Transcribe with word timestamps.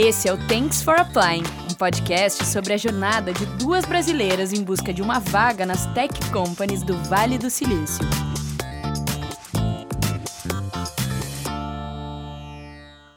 Esse 0.00 0.28
é 0.28 0.32
o 0.32 0.36
Thanks 0.46 0.80
for 0.80 0.94
Applying, 0.94 1.42
um 1.68 1.74
podcast 1.74 2.46
sobre 2.46 2.72
a 2.72 2.76
jornada 2.76 3.32
de 3.32 3.44
duas 3.58 3.84
brasileiras 3.84 4.52
em 4.52 4.62
busca 4.62 4.94
de 4.94 5.02
uma 5.02 5.18
vaga 5.18 5.66
nas 5.66 5.92
tech 5.92 6.14
companies 6.30 6.84
do 6.84 6.96
Vale 7.08 7.36
do 7.36 7.50
Silício. 7.50 8.04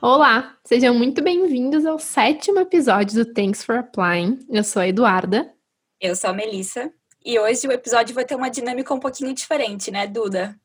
Olá, 0.02 0.58
sejam 0.66 0.96
muito 0.96 1.24
bem-vindos 1.24 1.86
ao 1.86 2.00
sétimo 2.00 2.62
episódio 2.62 3.24
do 3.24 3.32
Thanks 3.32 3.64
for 3.64 3.76
Applying. 3.76 4.40
Eu 4.50 4.64
sou 4.64 4.82
a 4.82 4.88
Eduarda. 4.88 5.54
Eu 6.00 6.16
sou 6.16 6.32
a 6.32 6.34
Melissa. 6.34 6.92
E 7.24 7.38
hoje 7.38 7.68
o 7.68 7.72
episódio 7.72 8.16
vai 8.16 8.26
ter 8.26 8.34
uma 8.34 8.50
dinâmica 8.50 8.92
um 8.92 9.00
pouquinho 9.00 9.36
diferente, 9.36 9.92
né, 9.92 10.08
Duda? 10.08 10.60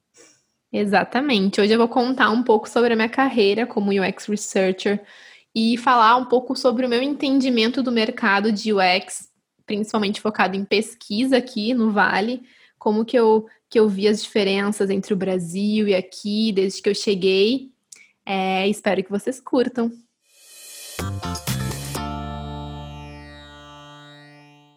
Exatamente. 0.72 1.60
Hoje 1.60 1.74
eu 1.74 1.78
vou 1.78 1.88
contar 1.88 2.30
um 2.30 2.42
pouco 2.42 2.70
sobre 2.70 2.94
a 2.94 2.96
minha 2.96 3.10
carreira 3.10 3.66
como 3.66 3.90
UX 3.90 4.24
Researcher 4.24 5.05
e 5.59 5.78
falar 5.78 6.16
um 6.16 6.27
pouco 6.27 6.55
sobre 6.55 6.84
o 6.84 6.88
meu 6.88 7.02
entendimento 7.02 7.83
do 7.83 7.91
mercado 7.91 8.52
de 8.52 8.74
UX, 8.74 9.30
principalmente 9.64 10.20
focado 10.20 10.55
em 10.55 10.66
pesquisa 10.66 11.38
aqui 11.38 11.73
no 11.73 11.91
Vale, 11.91 12.42
como 12.78 13.06
que 13.06 13.19
eu, 13.19 13.47
que 13.70 13.80
eu 13.80 13.88
vi 13.88 14.06
as 14.06 14.23
diferenças 14.23 14.91
entre 14.91 15.14
o 15.14 15.16
Brasil 15.16 15.88
e 15.88 15.95
aqui 15.95 16.52
desde 16.52 16.83
que 16.83 16.91
eu 16.91 16.95
cheguei. 16.95 17.70
É, 18.27 18.69
espero 18.69 19.02
que 19.02 19.11
vocês 19.11 19.41
curtam. 19.41 19.91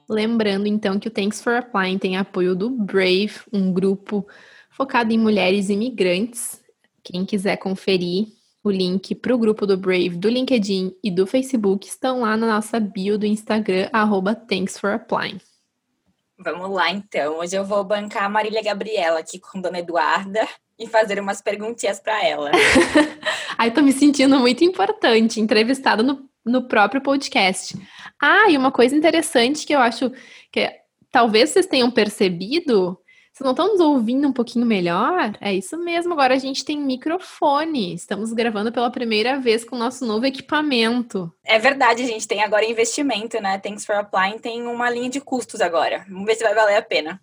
Lembrando 0.09 0.65
então 0.65 0.97
que 0.97 1.09
o 1.09 1.11
Thanks 1.11 1.41
for 1.41 1.55
Applying 1.55 1.97
tem 1.97 2.15
apoio 2.15 2.55
do 2.55 2.69
Brave, 2.69 3.41
um 3.51 3.73
grupo 3.73 4.25
focado 4.69 5.11
em 5.11 5.19
mulheres 5.19 5.69
imigrantes. 5.69 6.61
Quem 7.03 7.25
quiser 7.25 7.57
conferir, 7.57 8.38
o 8.63 8.69
link 8.69 9.15
para 9.15 9.33
o 9.33 9.37
grupo 9.37 9.65
do 9.65 9.77
Brave, 9.77 10.09
do 10.09 10.29
LinkedIn 10.29 10.93
e 11.03 11.09
do 11.09 11.25
Facebook 11.25 11.87
estão 11.87 12.21
lá 12.21 12.35
na 12.35 12.47
nossa 12.47 12.79
bio 12.79 13.17
do 13.17 13.25
Instagram, 13.25 13.89
arroba 13.93 14.35
Thanks 14.35 14.77
for 14.77 14.91
Applying. 14.91 15.39
Vamos 16.37 16.69
lá, 16.71 16.89
então. 16.89 17.39
Hoje 17.39 17.55
eu 17.55 17.65
vou 17.65 17.83
bancar 17.83 18.23
a 18.23 18.29
Marília 18.29 18.63
Gabriela 18.63 19.19
aqui 19.19 19.39
com 19.39 19.59
Dona 19.59 19.79
Eduarda 19.79 20.47
e 20.77 20.87
fazer 20.87 21.19
umas 21.19 21.41
perguntinhas 21.41 21.99
para 21.99 22.25
ela. 22.25 22.51
Ai, 23.57 23.71
tô 23.71 23.81
me 23.81 23.91
sentindo 23.91 24.39
muito 24.39 24.63
importante, 24.63 25.41
entrevistada 25.41 26.01
no, 26.01 26.29
no 26.45 26.67
próprio 26.67 27.01
podcast. 27.01 27.77
Ah, 28.21 28.49
e 28.49 28.57
uma 28.57 28.71
coisa 28.71 28.95
interessante 28.95 29.65
que 29.65 29.75
eu 29.75 29.79
acho 29.79 30.11
que 30.51 30.69
talvez 31.11 31.49
vocês 31.49 31.65
tenham 31.65 31.91
percebido 31.91 32.97
vocês 33.39 33.45
não 33.45 33.51
estão 33.51 33.67
nos 33.69 33.79
ouvindo 33.79 34.27
um 34.27 34.33
pouquinho 34.33 34.65
melhor? 34.65 35.37
É 35.39 35.53
isso 35.53 35.77
mesmo, 35.77 36.11
agora 36.11 36.33
a 36.33 36.37
gente 36.37 36.65
tem 36.65 36.77
microfone. 36.77 37.93
Estamos 37.93 38.33
gravando 38.33 38.69
pela 38.69 38.91
primeira 38.91 39.39
vez 39.39 39.63
com 39.63 39.77
o 39.77 39.79
nosso 39.79 40.05
novo 40.05 40.25
equipamento. 40.25 41.31
É 41.45 41.57
verdade, 41.57 42.03
a 42.03 42.05
gente 42.05 42.27
tem 42.27 42.43
agora 42.43 42.65
investimento, 42.65 43.41
né? 43.41 43.57
Thanks 43.57 43.85
for 43.85 43.95
Applying 43.95 44.39
tem 44.39 44.63
uma 44.67 44.89
linha 44.89 45.09
de 45.09 45.21
custos 45.21 45.61
agora. 45.61 46.05
Vamos 46.09 46.25
ver 46.25 46.35
se 46.35 46.43
vai 46.43 46.53
valer 46.53 46.75
a 46.75 46.81
pena. 46.81 47.21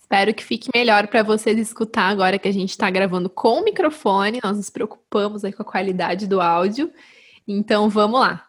Espero 0.00 0.34
que 0.34 0.42
fique 0.42 0.68
melhor 0.74 1.06
para 1.06 1.22
vocês 1.22 1.56
escutar 1.56 2.08
agora 2.08 2.40
que 2.40 2.48
a 2.48 2.52
gente 2.52 2.70
está 2.70 2.90
gravando 2.90 3.30
com 3.30 3.60
o 3.60 3.64
microfone. 3.64 4.40
Nós 4.42 4.56
nos 4.56 4.68
preocupamos 4.68 5.44
aí 5.44 5.52
com 5.52 5.62
a 5.62 5.66
qualidade 5.66 6.26
do 6.26 6.40
áudio. 6.40 6.92
Então 7.46 7.88
vamos 7.88 8.18
lá. 8.18 8.48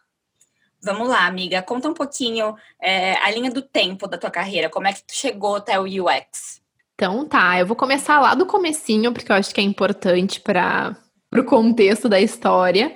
Vamos 0.81 1.07
lá, 1.07 1.27
amiga. 1.27 1.61
Conta 1.61 1.87
um 1.87 1.93
pouquinho 1.93 2.55
é, 2.81 3.13
a 3.17 3.29
linha 3.29 3.51
do 3.51 3.61
tempo 3.61 4.07
da 4.07 4.17
tua 4.17 4.31
carreira. 4.31 4.67
Como 4.67 4.87
é 4.87 4.93
que 4.93 5.03
tu 5.03 5.13
chegou 5.13 5.57
até 5.57 5.79
o 5.79 5.83
UX? 5.83 6.62
Então 7.03 7.25
tá, 7.25 7.59
eu 7.59 7.65
vou 7.65 7.75
começar 7.75 8.17
lá 8.21 8.33
do 8.33 8.45
comecinho, 8.45 9.11
porque 9.11 9.29
eu 9.29 9.35
acho 9.35 9.53
que 9.53 9.59
é 9.59 9.63
importante 9.63 10.39
para 10.39 10.95
o 11.35 11.43
contexto 11.43 12.07
da 12.07 12.21
história. 12.21 12.95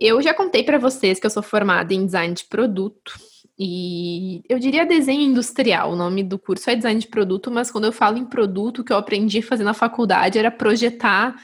Eu 0.00 0.22
já 0.22 0.32
contei 0.32 0.62
para 0.62 0.78
vocês 0.78 1.20
que 1.20 1.26
eu 1.26 1.30
sou 1.30 1.42
formada 1.42 1.92
em 1.92 2.06
design 2.06 2.32
de 2.32 2.46
produto 2.46 3.12
e 3.58 4.42
eu 4.48 4.58
diria 4.58 4.86
desenho 4.86 5.20
industrial. 5.20 5.92
O 5.92 5.96
nome 5.96 6.22
do 6.22 6.38
curso 6.38 6.70
é 6.70 6.76
design 6.76 6.98
de 6.98 7.08
produto, 7.08 7.50
mas 7.50 7.70
quando 7.70 7.84
eu 7.84 7.92
falo 7.92 8.16
em 8.16 8.24
produto, 8.24 8.78
o 8.78 8.84
que 8.84 8.90
eu 8.90 8.96
aprendi 8.96 9.42
fazer 9.42 9.64
na 9.64 9.74
faculdade 9.74 10.38
era 10.38 10.50
projetar 10.50 11.36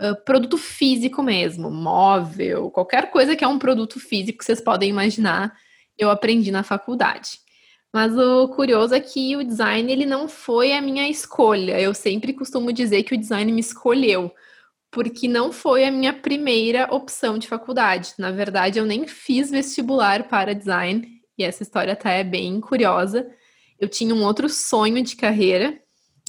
uh, 0.00 0.24
produto 0.24 0.58
físico 0.58 1.22
mesmo, 1.22 1.70
móvel, 1.70 2.68
qualquer 2.72 3.12
coisa 3.12 3.36
que 3.36 3.44
é 3.44 3.48
um 3.48 3.60
produto 3.60 4.00
físico 4.00 4.38
que 4.38 4.44
vocês 4.44 4.60
podem 4.60 4.90
imaginar, 4.90 5.54
eu 5.96 6.10
aprendi 6.10 6.50
na 6.50 6.64
faculdade. 6.64 7.38
Mas 7.92 8.16
o 8.16 8.48
curioso 8.48 8.94
é 8.94 9.00
que 9.00 9.36
o 9.36 9.44
design 9.44 9.90
ele 9.90 10.04
não 10.04 10.28
foi 10.28 10.72
a 10.72 10.82
minha 10.82 11.08
escolha. 11.08 11.80
Eu 11.80 11.94
sempre 11.94 12.32
costumo 12.32 12.72
dizer 12.72 13.02
que 13.02 13.14
o 13.14 13.18
design 13.18 13.50
me 13.50 13.60
escolheu, 13.60 14.30
porque 14.90 15.26
não 15.26 15.50
foi 15.52 15.84
a 15.84 15.90
minha 15.90 16.12
primeira 16.12 16.92
opção 16.94 17.38
de 17.38 17.48
faculdade. 17.48 18.12
Na 18.18 18.30
verdade, 18.30 18.78
eu 18.78 18.84
nem 18.84 19.06
fiz 19.06 19.50
vestibular 19.50 20.28
para 20.28 20.54
design, 20.54 21.08
e 21.36 21.44
essa 21.44 21.62
história 21.62 21.94
até 21.94 22.20
é 22.20 22.24
bem 22.24 22.60
curiosa. 22.60 23.26
Eu 23.80 23.88
tinha 23.88 24.14
um 24.14 24.24
outro 24.24 24.48
sonho 24.48 25.02
de 25.02 25.16
carreira. 25.16 25.80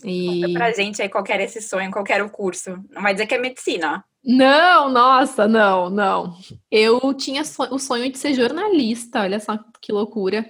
E... 0.04 0.42
Conta 0.42 0.54
pra 0.54 0.72
gente 0.72 1.02
aí 1.02 1.10
qual 1.10 1.24
era 1.28 1.44
esse 1.44 1.62
sonho, 1.62 1.92
qual 1.92 2.06
era 2.08 2.24
o 2.24 2.30
curso. 2.30 2.78
Não 2.92 3.02
vai 3.02 3.14
dizer 3.14 3.26
que 3.26 3.36
é 3.36 3.40
medicina. 3.40 4.04
Não, 4.24 4.90
nossa, 4.90 5.48
não, 5.48 5.90
não. 5.90 6.38
Eu 6.70 7.14
tinha 7.14 7.42
o 7.42 7.80
sonho 7.80 8.12
de 8.12 8.18
ser 8.18 8.34
jornalista, 8.34 9.22
olha 9.22 9.40
só 9.40 9.58
que 9.82 9.92
loucura. 9.92 10.46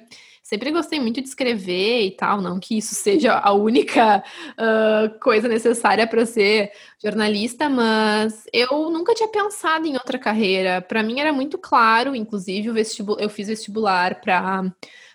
Sempre 0.49 0.71
gostei 0.71 0.99
muito 0.99 1.21
de 1.21 1.27
escrever 1.27 2.07
e 2.07 2.09
tal, 2.09 2.41
não 2.41 2.59
que 2.59 2.75
isso 2.75 2.95
seja 2.95 3.37
a 3.37 3.53
única 3.53 4.23
uh, 4.57 5.19
coisa 5.19 5.47
necessária 5.47 6.07
para 6.07 6.25
ser 6.25 6.71
jornalista, 6.99 7.69
mas 7.69 8.47
eu 8.51 8.89
nunca 8.89 9.13
tinha 9.13 9.29
pensado 9.29 9.85
em 9.85 9.93
outra 9.93 10.17
carreira. 10.17 10.81
Para 10.81 11.03
mim 11.03 11.19
era 11.19 11.31
muito 11.31 11.55
claro, 11.59 12.15
inclusive 12.15 12.67
o 12.67 12.73
vestibul 12.73 13.19
eu 13.19 13.29
fiz 13.29 13.47
vestibular 13.47 14.19
para 14.21 14.73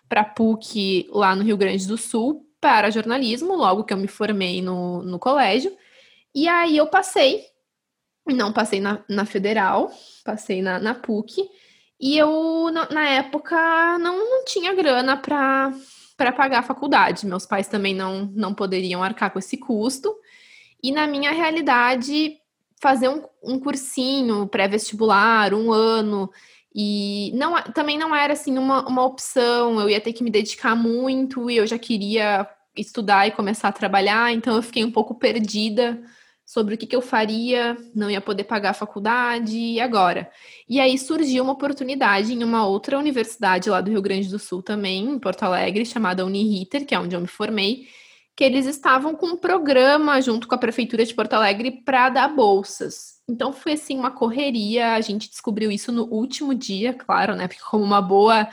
para 0.08 0.22
PUC 0.22 1.08
lá 1.10 1.34
no 1.34 1.42
Rio 1.42 1.56
Grande 1.56 1.88
do 1.88 1.98
Sul 1.98 2.48
para 2.60 2.88
jornalismo, 2.90 3.56
logo 3.56 3.82
que 3.82 3.92
eu 3.92 3.98
me 3.98 4.06
formei 4.06 4.62
no, 4.62 5.02
no 5.02 5.18
colégio. 5.18 5.76
E 6.32 6.46
aí 6.46 6.76
eu 6.76 6.86
passei, 6.86 7.44
não 8.24 8.52
passei 8.52 8.78
na, 8.78 9.02
na 9.08 9.24
federal, 9.24 9.90
passei 10.24 10.62
na, 10.62 10.78
na 10.78 10.94
PUC. 10.94 11.42
E 12.00 12.18
eu, 12.18 12.70
na 12.90 13.08
época, 13.08 13.98
não, 13.98 14.44
tinha 14.44 14.74
grana 14.74 15.16
para 15.16 15.72
para 16.16 16.32
pagar 16.32 16.60
a 16.60 16.62
faculdade. 16.62 17.26
Meus 17.26 17.44
pais 17.44 17.66
também 17.66 17.94
não, 17.94 18.26
não 18.34 18.54
poderiam 18.54 19.02
arcar 19.02 19.32
com 19.32 19.38
esse 19.38 19.56
custo. 19.56 20.14
E 20.82 20.92
na 20.92 21.06
minha 21.06 21.32
realidade, 21.32 22.36
fazer 22.80 23.08
um, 23.08 23.22
um 23.42 23.58
cursinho 23.58 24.46
pré-vestibular, 24.46 25.54
um 25.54 25.72
ano, 25.72 26.30
e 26.74 27.32
não, 27.34 27.60
também 27.72 27.98
não 27.98 28.14
era 28.14 28.32
assim 28.32 28.58
uma, 28.58 28.86
uma 28.86 29.04
opção. 29.04 29.80
Eu 29.80 29.88
ia 29.88 30.00
ter 30.00 30.12
que 30.12 30.22
me 30.22 30.30
dedicar 30.30 30.74
muito 30.74 31.50
e 31.50 31.56
eu 31.56 31.66
já 31.66 31.78
queria 31.78 32.48
estudar 32.76 33.26
e 33.26 33.32
começar 33.32 33.68
a 33.68 33.72
trabalhar, 33.72 34.32
então 34.32 34.56
eu 34.56 34.62
fiquei 34.62 34.84
um 34.84 34.90
pouco 34.90 35.14
perdida 35.14 36.02
sobre 36.44 36.74
o 36.74 36.78
que, 36.78 36.86
que 36.86 36.94
eu 36.94 37.00
faria, 37.00 37.76
não 37.94 38.10
ia 38.10 38.20
poder 38.20 38.44
pagar 38.44 38.70
a 38.70 38.74
faculdade, 38.74 39.56
e 39.56 39.80
agora? 39.80 40.30
E 40.68 40.78
aí 40.78 40.98
surgiu 40.98 41.42
uma 41.42 41.54
oportunidade 41.54 42.34
em 42.34 42.44
uma 42.44 42.66
outra 42.66 42.98
universidade 42.98 43.70
lá 43.70 43.80
do 43.80 43.90
Rio 43.90 44.02
Grande 44.02 44.28
do 44.28 44.38
Sul 44.38 44.62
também, 44.62 45.04
em 45.04 45.18
Porto 45.18 45.42
Alegre, 45.42 45.86
chamada 45.86 46.24
Uniriter, 46.24 46.84
que 46.86 46.94
é 46.94 46.98
onde 46.98 47.16
eu 47.16 47.20
me 47.20 47.26
formei, 47.26 47.88
que 48.36 48.44
eles 48.44 48.66
estavam 48.66 49.14
com 49.14 49.26
um 49.26 49.36
programa 49.36 50.20
junto 50.20 50.46
com 50.46 50.54
a 50.54 50.58
Prefeitura 50.58 51.04
de 51.04 51.14
Porto 51.14 51.34
Alegre 51.34 51.82
para 51.84 52.10
dar 52.10 52.28
bolsas. 52.28 53.14
Então 53.28 53.52
foi 53.52 53.72
assim 53.72 53.98
uma 53.98 54.10
correria, 54.10 54.94
a 54.94 55.00
gente 55.00 55.30
descobriu 55.30 55.70
isso 55.70 55.90
no 55.90 56.04
último 56.04 56.54
dia, 56.54 56.92
claro, 56.92 57.34
né? 57.34 57.48
Porque 57.48 57.62
como 57.62 57.82
uma 57.82 58.02
boa 58.02 58.48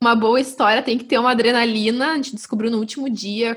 uma 0.00 0.14
boa 0.14 0.38
história 0.38 0.82
tem 0.82 0.98
que 0.98 1.04
ter 1.04 1.18
uma 1.18 1.30
adrenalina, 1.30 2.12
a 2.12 2.16
gente 2.16 2.34
descobriu 2.34 2.70
no 2.70 2.78
último 2.78 3.08
dia 3.08 3.56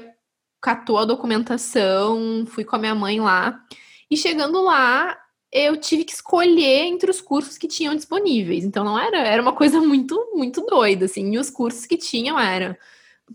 catou 0.62 0.98
a 0.98 1.06
documentação, 1.06 2.46
fui 2.48 2.64
com 2.64 2.76
a 2.76 2.80
minha 2.80 2.96
mãe 2.96 3.20
lá. 3.20 3.64
E 4.10 4.18
chegando 4.18 4.62
lá, 4.62 5.18
eu 5.52 5.78
tive 5.78 6.04
que 6.04 6.14
escolher 6.14 6.86
entre 6.86 7.10
os 7.10 7.22
cursos 7.22 7.58
que 7.58 7.68
tinham 7.68 7.96
disponíveis. 7.96 8.64
Então 8.64 8.84
não 8.84 9.00
era, 9.00 9.20
era 9.20 9.42
uma 9.42 9.54
coisa 9.54 9.80
muito, 9.82 10.32
muito 10.34 10.62
doida, 10.66 11.06
assim. 11.06 11.34
E 11.34 11.38
os 11.38 11.50
cursos 11.50 11.86
que 11.86 11.98
tinham 11.98 12.40
eram, 12.40 12.76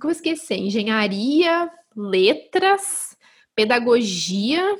como 0.00 0.10
eu 0.10 0.16
esqueci, 0.16 0.54
engenharia, 0.54 1.70
letras, 1.96 3.16
pedagogia 3.54 4.78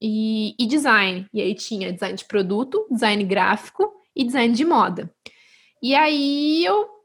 e, 0.00 0.54
e 0.58 0.66
design. 0.66 1.26
E 1.32 1.40
aí 1.40 1.54
tinha 1.54 1.92
design 1.92 2.16
de 2.16 2.24
produto, 2.24 2.86
design 2.90 3.22
gráfico 3.24 3.92
e 4.14 4.24
design 4.24 4.54
de 4.54 4.64
moda. 4.64 5.12
E 5.82 5.94
aí 5.94 6.64
eu 6.64 6.96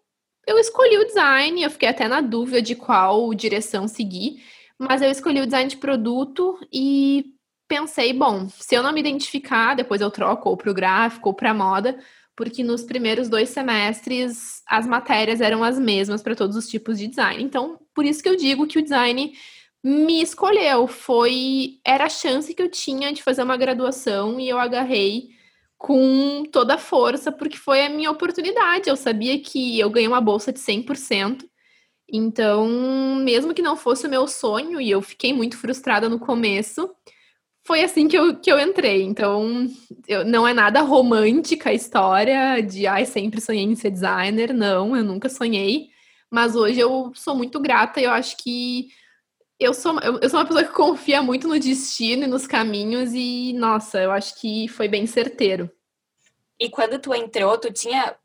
eu 0.48 0.58
escolhi 0.58 0.98
o 0.98 1.06
design, 1.06 1.62
eu 1.62 1.70
fiquei 1.70 1.88
até 1.88 2.08
na 2.08 2.20
dúvida 2.20 2.62
de 2.62 2.76
qual 2.76 3.34
direção 3.34 3.88
seguir. 3.88 4.44
Mas 4.82 5.00
eu 5.04 5.12
escolhi 5.12 5.40
o 5.40 5.46
design 5.46 5.70
de 5.70 5.78
produto 5.78 6.58
e 6.74 7.36
pensei, 7.68 8.12
bom, 8.14 8.50
se 8.50 8.74
eu 8.74 8.82
não 8.82 8.92
me 8.92 9.00
identificar, 9.00 9.76
depois 9.76 10.02
eu 10.02 10.10
troco 10.10 10.50
ou 10.50 10.58
para 10.58 10.72
o 10.72 10.74
gráfico 10.74 11.30
ou 11.30 11.36
para 11.36 11.54
moda, 11.54 12.00
porque 12.36 12.64
nos 12.64 12.84
primeiros 12.84 13.30
dois 13.30 13.50
semestres 13.50 14.64
as 14.68 14.88
matérias 14.88 15.40
eram 15.40 15.64
as 15.64 15.78
mesmas 15.78 16.24
para 16.24 16.36
todos 16.36 16.56
os 16.56 16.68
tipos 16.68 16.98
de 16.98 17.08
design. 17.08 17.44
Então, 17.44 17.80
por 17.94 18.06
isso 18.06 18.24
que 18.24 18.30
eu 18.30 18.36
digo 18.36 18.66
que 18.66 18.80
o 18.80 18.82
design 18.82 19.32
me 19.84 20.20
escolheu, 20.20 20.88
foi 20.88 21.80
era 21.86 22.06
a 22.06 22.10
chance 22.10 22.52
que 22.52 22.62
eu 22.62 22.70
tinha 22.70 23.14
de 23.14 23.22
fazer 23.22 23.44
uma 23.44 23.58
graduação 23.58 24.40
e 24.40 24.50
eu 24.50 24.58
agarrei 24.58 25.30
com 25.78 26.44
toda 26.52 26.74
a 26.74 26.80
força, 26.80 27.32
porque 27.32 27.58
foi 27.58 27.86
a 27.86 27.90
minha 27.90 28.10
oportunidade. 28.10 28.90
Eu 28.90 28.96
sabia 28.96 29.40
que 29.40 29.80
eu 29.80 29.92
ganhei 29.92 30.08
uma 30.08 30.22
bolsa 30.22 30.52
de 30.52 30.60
100%. 30.60 31.51
Então, 32.12 32.68
mesmo 33.24 33.54
que 33.54 33.62
não 33.62 33.78
fosse 33.78 34.06
o 34.06 34.10
meu 34.10 34.28
sonho, 34.28 34.82
e 34.82 34.92
eu 34.92 35.02
fiquei 35.02 35.34
muito 35.34 35.58
frustrada 35.58 36.10
no 36.10 36.20
começo, 36.20 36.94
foi 37.64 37.84
assim 37.84 38.08
que 38.08 38.18
eu, 38.18 38.36
que 38.38 38.52
eu 38.52 38.60
entrei. 38.60 39.02
Então, 39.04 39.68
eu, 40.08 40.26
não 40.26 40.48
é 40.48 40.54
nada 40.54 40.82
romântica 40.82 41.70
a 41.70 41.74
história 41.74 42.62
de, 42.62 42.86
ai, 42.86 43.06
sempre 43.06 43.40
sonhei 43.40 43.64
em 43.64 43.76
ser 43.76 43.92
designer. 43.92 44.54
Não, 44.54 44.96
eu 44.98 45.04
nunca 45.04 45.30
sonhei. 45.30 45.90
Mas 46.30 46.56
hoje 46.56 46.80
eu 46.80 47.12
sou 47.16 47.36
muito 47.36 47.60
grata 47.60 48.00
e 48.02 48.06
eu 48.06 48.12
acho 48.12 48.38
que 48.38 48.90
eu 49.60 49.74
sou, 49.76 50.00
eu, 50.00 50.28
sou 50.28 50.40
uma 50.40 50.46
pessoa 50.46 50.64
que 50.64 50.74
confia 50.74 51.22
muito 51.22 51.48
no 51.48 51.60
destino 51.60 52.24
e 52.24 52.28
nos 52.28 52.48
caminhos, 52.48 53.14
e 53.14 53.54
nossa, 53.54 54.02
eu 54.02 54.12
acho 54.12 54.40
que 54.42 54.68
foi 54.68 54.88
bem 54.88 55.06
certeiro. 55.06 55.70
E 56.60 56.68
quando 56.68 56.98
tu 56.98 57.14
entrou, 57.14 57.58
tu 57.60 57.72
tinha 57.72 58.16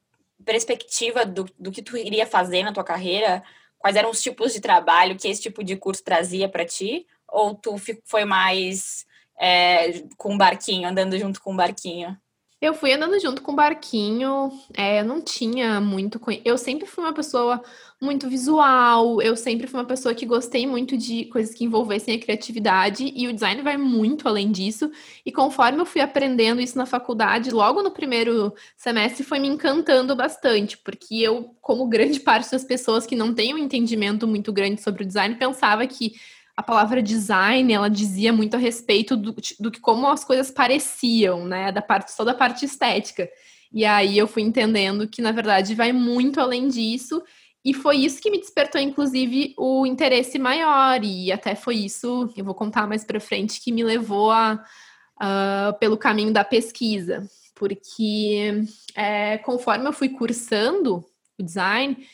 perspectiva 0.44 1.26
do, 1.26 1.44
do 1.58 1.70
que 1.70 1.82
tu 1.82 1.96
iria 1.96 2.26
fazer 2.26 2.62
na 2.62 2.72
tua 2.72 2.84
carreira? 2.84 3.42
Quais 3.86 3.94
eram 3.94 4.10
os 4.10 4.20
tipos 4.20 4.52
de 4.52 4.58
trabalho 4.58 5.16
que 5.16 5.28
esse 5.28 5.40
tipo 5.40 5.62
de 5.62 5.76
curso 5.76 6.02
trazia 6.02 6.48
para 6.48 6.64
ti? 6.64 7.06
Ou 7.28 7.54
tu 7.54 7.76
foi 8.04 8.24
mais 8.24 9.06
é, 9.38 10.02
com 10.16 10.34
um 10.34 10.36
barquinho, 10.36 10.88
andando 10.88 11.16
junto 11.16 11.40
com 11.40 11.52
um 11.52 11.56
barquinho? 11.56 12.18
Eu 12.60 12.74
fui 12.74 12.92
andando 12.92 13.16
junto 13.20 13.42
com 13.42 13.52
o 13.52 13.54
barquinho, 13.54 14.50
é, 14.74 15.04
não 15.04 15.22
tinha 15.22 15.80
muito. 15.80 16.20
Eu 16.44 16.58
sempre 16.58 16.84
fui 16.84 17.04
uma 17.04 17.14
pessoa 17.14 17.62
muito 18.00 18.28
visual, 18.28 19.22
eu 19.22 19.34
sempre 19.34 19.66
fui 19.66 19.80
uma 19.80 19.86
pessoa 19.86 20.14
que 20.14 20.26
gostei 20.26 20.66
muito 20.66 20.98
de 20.98 21.24
coisas 21.26 21.54
que 21.54 21.64
envolvessem 21.64 22.14
a 22.14 22.20
criatividade, 22.20 23.10
e 23.16 23.26
o 23.26 23.32
design 23.32 23.62
vai 23.62 23.78
muito 23.78 24.28
além 24.28 24.52
disso. 24.52 24.90
E 25.24 25.32
conforme 25.32 25.80
eu 25.80 25.86
fui 25.86 26.02
aprendendo 26.02 26.60
isso 26.60 26.76
na 26.76 26.84
faculdade, 26.84 27.50
logo 27.50 27.82
no 27.82 27.90
primeiro 27.90 28.54
semestre 28.76 29.24
foi 29.24 29.38
me 29.38 29.48
encantando 29.48 30.14
bastante, 30.14 30.76
porque 30.76 31.16
eu, 31.16 31.54
como 31.62 31.88
grande 31.88 32.20
parte 32.20 32.50
das 32.50 32.64
pessoas 32.64 33.06
que 33.06 33.16
não 33.16 33.34
têm 33.34 33.54
um 33.54 33.58
entendimento 33.58 34.26
muito 34.26 34.52
grande 34.52 34.82
sobre 34.82 35.02
o 35.02 35.06
design, 35.06 35.34
pensava 35.36 35.86
que 35.86 36.12
a 36.54 36.62
palavra 36.62 37.02
design, 37.02 37.72
ela 37.72 37.88
dizia 37.88 38.32
muito 38.32 38.56
a 38.56 38.58
respeito 38.58 39.16
do, 39.16 39.34
do 39.60 39.70
que 39.70 39.80
como 39.80 40.06
as 40.06 40.24
coisas 40.24 40.50
pareciam, 40.50 41.46
né, 41.46 41.70
da 41.70 41.82
parte 41.82 42.16
toda 42.16 42.30
a 42.30 42.34
parte 42.34 42.64
estética. 42.64 43.28
E 43.72 43.84
aí 43.84 44.16
eu 44.16 44.26
fui 44.26 44.42
entendendo 44.42 45.06
que 45.06 45.20
na 45.20 45.32
verdade 45.32 45.74
vai 45.74 45.92
muito 45.92 46.40
além 46.40 46.68
disso, 46.68 47.22
e 47.66 47.74
foi 47.74 47.96
isso 47.96 48.22
que 48.22 48.30
me 48.30 48.38
despertou 48.38 48.80
inclusive 48.80 49.52
o 49.58 49.84
interesse 49.84 50.38
maior 50.38 51.02
e 51.02 51.32
até 51.32 51.56
foi 51.56 51.74
isso, 51.74 52.32
eu 52.36 52.44
vou 52.44 52.54
contar 52.54 52.86
mais 52.86 53.02
para 53.02 53.18
frente 53.18 53.60
que 53.60 53.72
me 53.72 53.82
levou 53.82 54.30
a, 54.30 54.64
pelo 55.80 55.96
caminho 55.98 56.32
da 56.32 56.44
pesquisa, 56.44 57.28
porque 57.56 58.62
é, 58.94 59.38
conforme 59.38 59.88
eu 59.88 59.92
fui 59.92 60.10
cursando 60.10 61.04
o 61.36 61.42
design, 61.42 62.06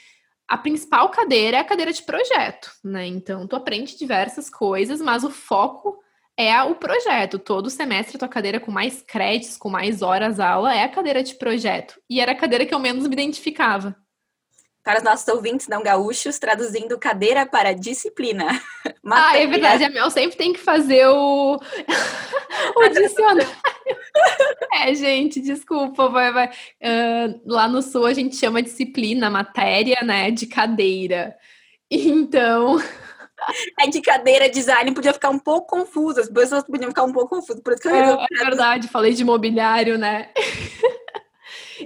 a 0.49 0.57
principal 0.57 1.11
cadeira 1.11 1.59
é 1.59 1.61
a 1.61 1.65
cadeira 1.65 1.93
de 1.93 2.03
projeto, 2.03 2.73
né? 2.83 3.07
Então, 3.07 3.47
tu 3.47 3.55
aprende 3.55 3.99
diversas 3.99 4.49
coisas, 4.49 5.03
mas 5.03 5.23
o 5.23 5.31
foco 5.31 5.99
é 6.37 6.63
o 6.63 6.75
projeto. 6.75 7.39
Todo 7.39 7.71
semestre, 7.71 8.19
tua 8.19 8.29
cadeira 8.29 8.59
com 8.59 8.71
mais 8.71 9.03
créditos, 9.03 9.57
com 9.57 9.69
mais 9.69 10.03
horas 10.03 10.41
aula, 10.41 10.75
é 10.75 10.83
a 10.83 10.89
cadeira 10.89 11.23
de 11.23 11.35
projeto. 11.35 12.01
E 12.09 12.21
era 12.21 12.33
a 12.33 12.37
cadeira 12.37 12.67
que 12.67 12.75
eu 12.75 12.79
menos 12.79 13.07
me 13.07 13.13
identificava. 13.13 14.02
Para 14.85 14.99
os 14.99 15.05
nossos 15.05 15.29
ouvintes 15.29 15.69
não 15.69 15.83
gaúchos, 15.83 16.39
traduzindo 16.39 16.99
cadeira 16.99 17.47
para 17.47 17.73
disciplina. 17.73 18.47
Ah, 19.05 19.37
é 19.37 19.47
verdade. 19.49 19.85
A 19.85 19.91
Mel 19.91 20.09
sempre 20.11 20.37
tem 20.37 20.53
que 20.53 20.61
fazer 20.61 21.09
o, 21.09 21.57
o 22.77 22.89
dicionário. 22.89 23.45
é, 24.73 24.95
gente, 24.95 25.41
desculpa. 25.41 26.09
Vai, 26.09 26.33
vai. 26.33 26.47
Uh, 26.47 27.41
lá 27.45 27.67
no 27.67 27.83
Sul 27.83 28.07
a 28.07 28.15
gente 28.15 28.37
chama 28.37 28.63
disciplina, 28.63 29.29
matéria, 29.29 30.01
né, 30.03 30.31
de 30.31 30.47
cadeira. 30.47 31.37
Então. 31.91 32.79
É 33.81 33.89
de 33.89 34.01
cadeira, 34.01 34.49
design 34.49 34.95
podia 34.95 35.13
ficar 35.13 35.31
um 35.31 35.39
pouco 35.39 35.67
confuso, 35.67 36.21
as 36.21 36.29
pessoas 36.29 36.65
podiam 36.65 36.91
ficar 36.91 37.03
um 37.03 37.13
pouco 37.13 37.35
confusas. 37.37 37.61
Por 37.61 37.73
isso 37.73 37.83
que 37.83 37.89
eu 37.89 37.95
é, 37.95 38.27
é 38.31 38.45
verdade, 38.45 38.87
falei 38.87 39.13
de 39.13 39.23
imobiliário, 39.23 39.99
né? 39.99 40.31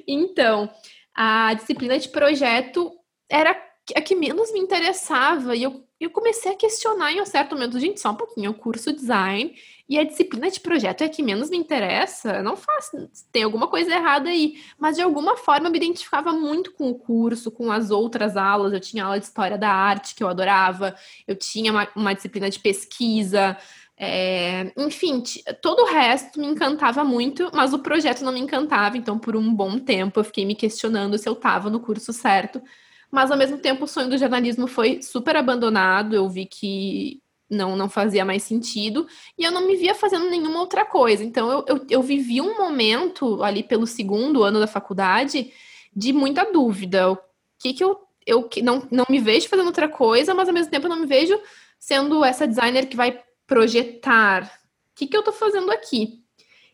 então, 0.06 0.70
a 1.16 1.54
disciplina 1.54 1.98
de 1.98 2.10
projeto 2.10 2.92
era 3.28 3.56
a 3.94 4.00
que 4.02 4.14
menos 4.14 4.52
me 4.52 4.58
interessava 4.58 5.56
e 5.56 5.62
eu, 5.62 5.84
eu 5.98 6.10
comecei 6.10 6.52
a 6.52 6.56
questionar 6.56 7.12
em 7.12 7.22
um 7.22 7.26
certo 7.26 7.54
momento, 7.54 7.78
gente, 7.78 8.00
só 8.00 8.10
um 8.10 8.16
pouquinho, 8.16 8.50
eu 8.50 8.54
curso 8.54 8.92
design 8.92 9.54
e 9.88 9.98
a 9.98 10.04
disciplina 10.04 10.50
de 10.50 10.58
projeto 10.58 11.02
é 11.02 11.04
a 11.04 11.08
que 11.08 11.22
menos 11.22 11.48
me 11.48 11.56
interessa, 11.56 12.42
não 12.42 12.56
faço, 12.56 13.08
tem 13.30 13.44
alguma 13.44 13.68
coisa 13.68 13.94
errada 13.94 14.28
aí, 14.28 14.60
mas 14.78 14.96
de 14.96 15.02
alguma 15.02 15.36
forma 15.36 15.68
eu 15.68 15.70
me 15.70 15.78
identificava 15.78 16.32
muito 16.32 16.72
com 16.72 16.90
o 16.90 16.98
curso, 16.98 17.50
com 17.50 17.70
as 17.70 17.90
outras 17.90 18.36
aulas, 18.36 18.72
eu 18.72 18.80
tinha 18.80 19.04
aula 19.04 19.20
de 19.20 19.26
história 19.26 19.56
da 19.56 19.70
arte 19.70 20.14
que 20.16 20.24
eu 20.24 20.28
adorava, 20.28 20.96
eu 21.26 21.36
tinha 21.36 21.70
uma, 21.70 21.88
uma 21.94 22.14
disciplina 22.14 22.50
de 22.50 22.58
pesquisa, 22.58 23.56
é, 23.98 24.72
enfim, 24.76 25.22
todo 25.62 25.82
o 25.82 25.87
resto 25.87 26.38
me 26.38 26.46
encantava 26.46 27.02
muito, 27.02 27.50
mas 27.54 27.72
o 27.72 27.78
projeto 27.78 28.22
não 28.22 28.32
me 28.32 28.40
encantava, 28.40 28.96
então 28.98 29.19
por 29.19 29.34
um 29.34 29.54
bom 29.54 29.78
tempo 29.78 30.20
eu 30.20 30.25
fiquei 30.25 30.44
me 30.44 30.54
questionando 30.54 31.16
se 31.16 31.28
eu 31.28 31.32
estava 31.32 31.70
no 31.70 31.81
curso 31.81 32.12
certo. 32.12 32.62
Mas 33.10 33.31
ao 33.31 33.38
mesmo 33.38 33.58
tempo 33.58 33.84
o 33.84 33.88
sonho 33.88 34.10
do 34.10 34.19
jornalismo 34.19 34.66
foi 34.66 35.00
super 35.00 35.37
abandonado, 35.37 36.14
eu 36.14 36.28
vi 36.28 36.44
que 36.44 37.22
não, 37.48 37.76
não 37.76 37.88
fazia 37.88 38.25
mais 38.25 38.43
sentido, 38.43 39.06
e 39.38 39.44
eu 39.44 39.52
não 39.52 39.66
me 39.66 39.76
via 39.76 39.94
fazendo 39.94 40.28
nenhuma 40.28 40.60
outra 40.60 40.84
coisa. 40.84 41.25
Então 41.25 41.50
eu, 41.50 41.64
eu, 41.66 41.87
eu 41.88 42.02
vivi 42.02 42.40
um 42.40 42.58
momento 42.58 43.43
ali 43.43 43.62
pelo 43.62 43.87
segundo 43.87 44.43
ano 44.43 44.60
da 44.60 44.66
faculdade 44.66 45.52
de 45.94 46.12
muita 46.12 46.52
dúvida. 46.52 47.12
O 47.12 47.19
que, 47.58 47.72
que 47.72 47.82
eu, 47.82 47.98
eu 48.26 48.50
não, 48.62 48.87
não 48.90 49.06
me 49.08 49.20
vejo 49.20 49.48
fazendo 49.48 49.69
outra 49.69 49.88
coisa, 49.88 50.34
mas 50.34 50.48
ao 50.48 50.54
mesmo 50.54 50.70
tempo 50.70 50.87
eu 50.87 50.90
não 50.90 51.00
me 51.00 51.06
vejo 51.06 51.38
sendo 51.78 52.25
essa 52.25 52.46
designer 52.46 52.87
que 52.87 52.96
vai 52.96 53.22
projetar. 53.46 54.44
O 54.44 54.48
que, 54.94 55.06
que 55.06 55.16
eu 55.16 55.20
estou 55.20 55.34
fazendo 55.34 55.70
aqui? 55.70 56.22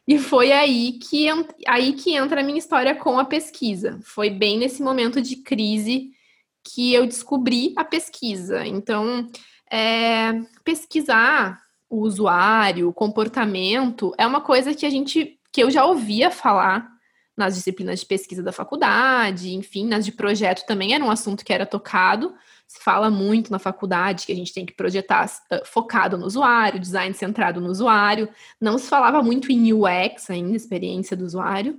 E 0.06 0.18
foi 0.18 0.50
aí 0.50 0.92
que, 0.94 1.26
aí 1.66 1.92
que 1.92 2.14
entra 2.14 2.40
a 2.40 2.44
minha 2.44 2.58
história 2.58 2.94
com 2.94 3.18
a 3.18 3.24
pesquisa. 3.24 4.00
Foi 4.02 4.30
bem 4.30 4.58
nesse 4.58 4.82
momento 4.82 5.20
de 5.20 5.36
crise 5.36 6.10
que 6.64 6.92
eu 6.92 7.06
descobri 7.06 7.72
a 7.76 7.84
pesquisa. 7.84 8.66
Então, 8.66 9.28
é, 9.70 10.32
pesquisar 10.64 11.62
o 11.88 12.00
usuário, 12.00 12.88
o 12.88 12.92
comportamento, 12.92 14.14
é 14.16 14.26
uma 14.26 14.40
coisa 14.40 14.74
que 14.74 14.86
a 14.86 14.90
gente 14.90 15.38
que 15.52 15.62
eu 15.62 15.70
já 15.70 15.84
ouvia 15.84 16.30
falar 16.30 16.90
nas 17.36 17.54
disciplinas 17.54 18.00
de 18.00 18.06
pesquisa 18.06 18.42
da 18.42 18.52
faculdade, 18.52 19.54
enfim, 19.54 19.86
nas 19.86 20.04
de 20.04 20.12
projeto 20.12 20.64
também 20.64 20.94
era 20.94 21.04
um 21.04 21.10
assunto 21.10 21.44
que 21.44 21.52
era 21.52 21.66
tocado, 21.66 22.34
se 22.72 22.82
fala 22.82 23.10
muito 23.10 23.52
na 23.52 23.58
faculdade 23.58 24.24
que 24.24 24.32
a 24.32 24.36
gente 24.36 24.54
tem 24.54 24.64
que 24.64 24.72
projetar 24.72 25.26
uh, 25.26 25.64
focado 25.64 26.16
no 26.16 26.24
usuário, 26.24 26.80
design 26.80 27.14
centrado 27.14 27.60
no 27.60 27.68
usuário. 27.68 28.28
Não 28.60 28.78
se 28.78 28.88
falava 28.88 29.22
muito 29.22 29.52
em 29.52 29.72
UX 29.72 30.30
ainda, 30.30 30.56
experiência 30.56 31.16
do 31.16 31.24
usuário, 31.24 31.78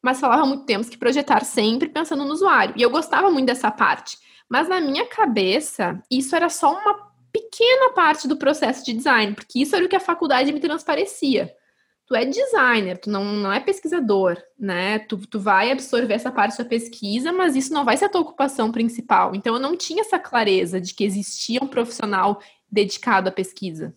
mas 0.00 0.20
falava 0.20 0.46
muito 0.46 0.64
temos 0.64 0.88
que 0.88 0.96
projetar 0.96 1.44
sempre 1.44 1.88
pensando 1.88 2.24
no 2.24 2.32
usuário. 2.32 2.74
E 2.76 2.82
eu 2.82 2.90
gostava 2.90 3.30
muito 3.30 3.46
dessa 3.46 3.70
parte. 3.70 4.18
Mas 4.48 4.68
na 4.68 4.80
minha 4.80 5.06
cabeça, 5.06 6.00
isso 6.10 6.34
era 6.36 6.48
só 6.48 6.72
uma 6.72 7.10
pequena 7.32 7.92
parte 7.92 8.28
do 8.28 8.36
processo 8.36 8.84
de 8.84 8.92
design, 8.92 9.34
porque 9.34 9.60
isso 9.60 9.74
era 9.74 9.84
o 9.84 9.88
que 9.88 9.96
a 9.96 10.00
faculdade 10.00 10.52
me 10.52 10.60
transparecia 10.60 11.54
tu 12.10 12.16
é 12.16 12.24
designer, 12.24 12.98
tu 12.98 13.08
não, 13.08 13.24
não 13.24 13.52
é 13.52 13.60
pesquisador, 13.60 14.36
né? 14.58 14.98
Tu, 14.98 15.16
tu 15.28 15.38
vai 15.38 15.70
absorver 15.70 16.12
essa 16.12 16.32
parte 16.32 16.58
da 16.58 16.64
pesquisa, 16.64 17.32
mas 17.32 17.54
isso 17.54 17.72
não 17.72 17.84
vai 17.84 17.96
ser 17.96 18.06
a 18.06 18.08
tua 18.08 18.22
ocupação 18.22 18.72
principal. 18.72 19.32
Então 19.32 19.54
eu 19.54 19.60
não 19.60 19.76
tinha 19.76 20.00
essa 20.00 20.18
clareza 20.18 20.80
de 20.80 20.92
que 20.92 21.04
existia 21.04 21.60
um 21.62 21.68
profissional 21.68 22.42
dedicado 22.68 23.28
à 23.28 23.32
pesquisa. 23.32 23.94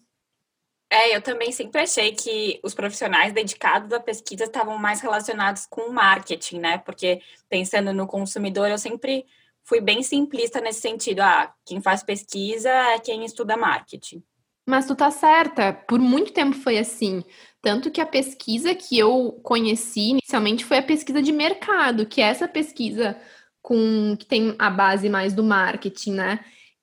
É, 0.91 1.15
eu 1.15 1.23
também 1.23 1.51
sempre 1.51 1.81
achei 1.81 2.11
que 2.11 2.59
os 2.61 2.75
profissionais 2.75 3.33
dedicados 3.33 3.91
à 3.91 3.99
pesquisa 3.99 4.43
estavam 4.43 4.77
mais 4.77 5.01
relacionados 5.01 5.65
com 5.65 5.89
o 5.89 5.93
marketing, 5.93 6.59
né? 6.59 6.77
Porque 6.77 7.19
pensando 7.49 7.91
no 7.93 8.05
consumidor, 8.05 8.69
eu 8.69 8.77
sempre 8.77 9.25
fui 9.63 9.81
bem 9.81 10.03
simplista 10.03 10.61
nesse 10.61 10.81
sentido. 10.81 11.21
Ah, 11.21 11.51
quem 11.65 11.81
faz 11.81 12.03
pesquisa 12.03 12.69
é 12.69 12.99
quem 12.99 13.25
estuda 13.25 13.57
marketing. 13.57 14.23
Mas 14.65 14.85
tu 14.87 14.95
tá 14.95 15.11
certa, 15.11 15.73
por 15.73 15.99
muito 15.99 16.31
tempo 16.31 16.55
foi 16.55 16.77
assim. 16.77 17.23
Tanto 17.61 17.91
que 17.91 18.01
a 18.01 18.05
pesquisa 18.05 18.73
que 18.75 18.97
eu 18.97 19.39
conheci 19.43 20.11
inicialmente 20.11 20.65
foi 20.65 20.77
a 20.77 20.83
pesquisa 20.83 21.21
de 21.21 21.31
mercado, 21.31 22.05
que 22.05 22.21
é 22.21 22.25
essa 22.25 22.47
pesquisa 22.47 23.17
com 23.61 24.15
que 24.17 24.25
tem 24.25 24.55
a 24.59 24.69
base 24.69 25.09
mais 25.09 25.33
do 25.33 25.43
marketing, 25.43 26.11
né? 26.13 26.39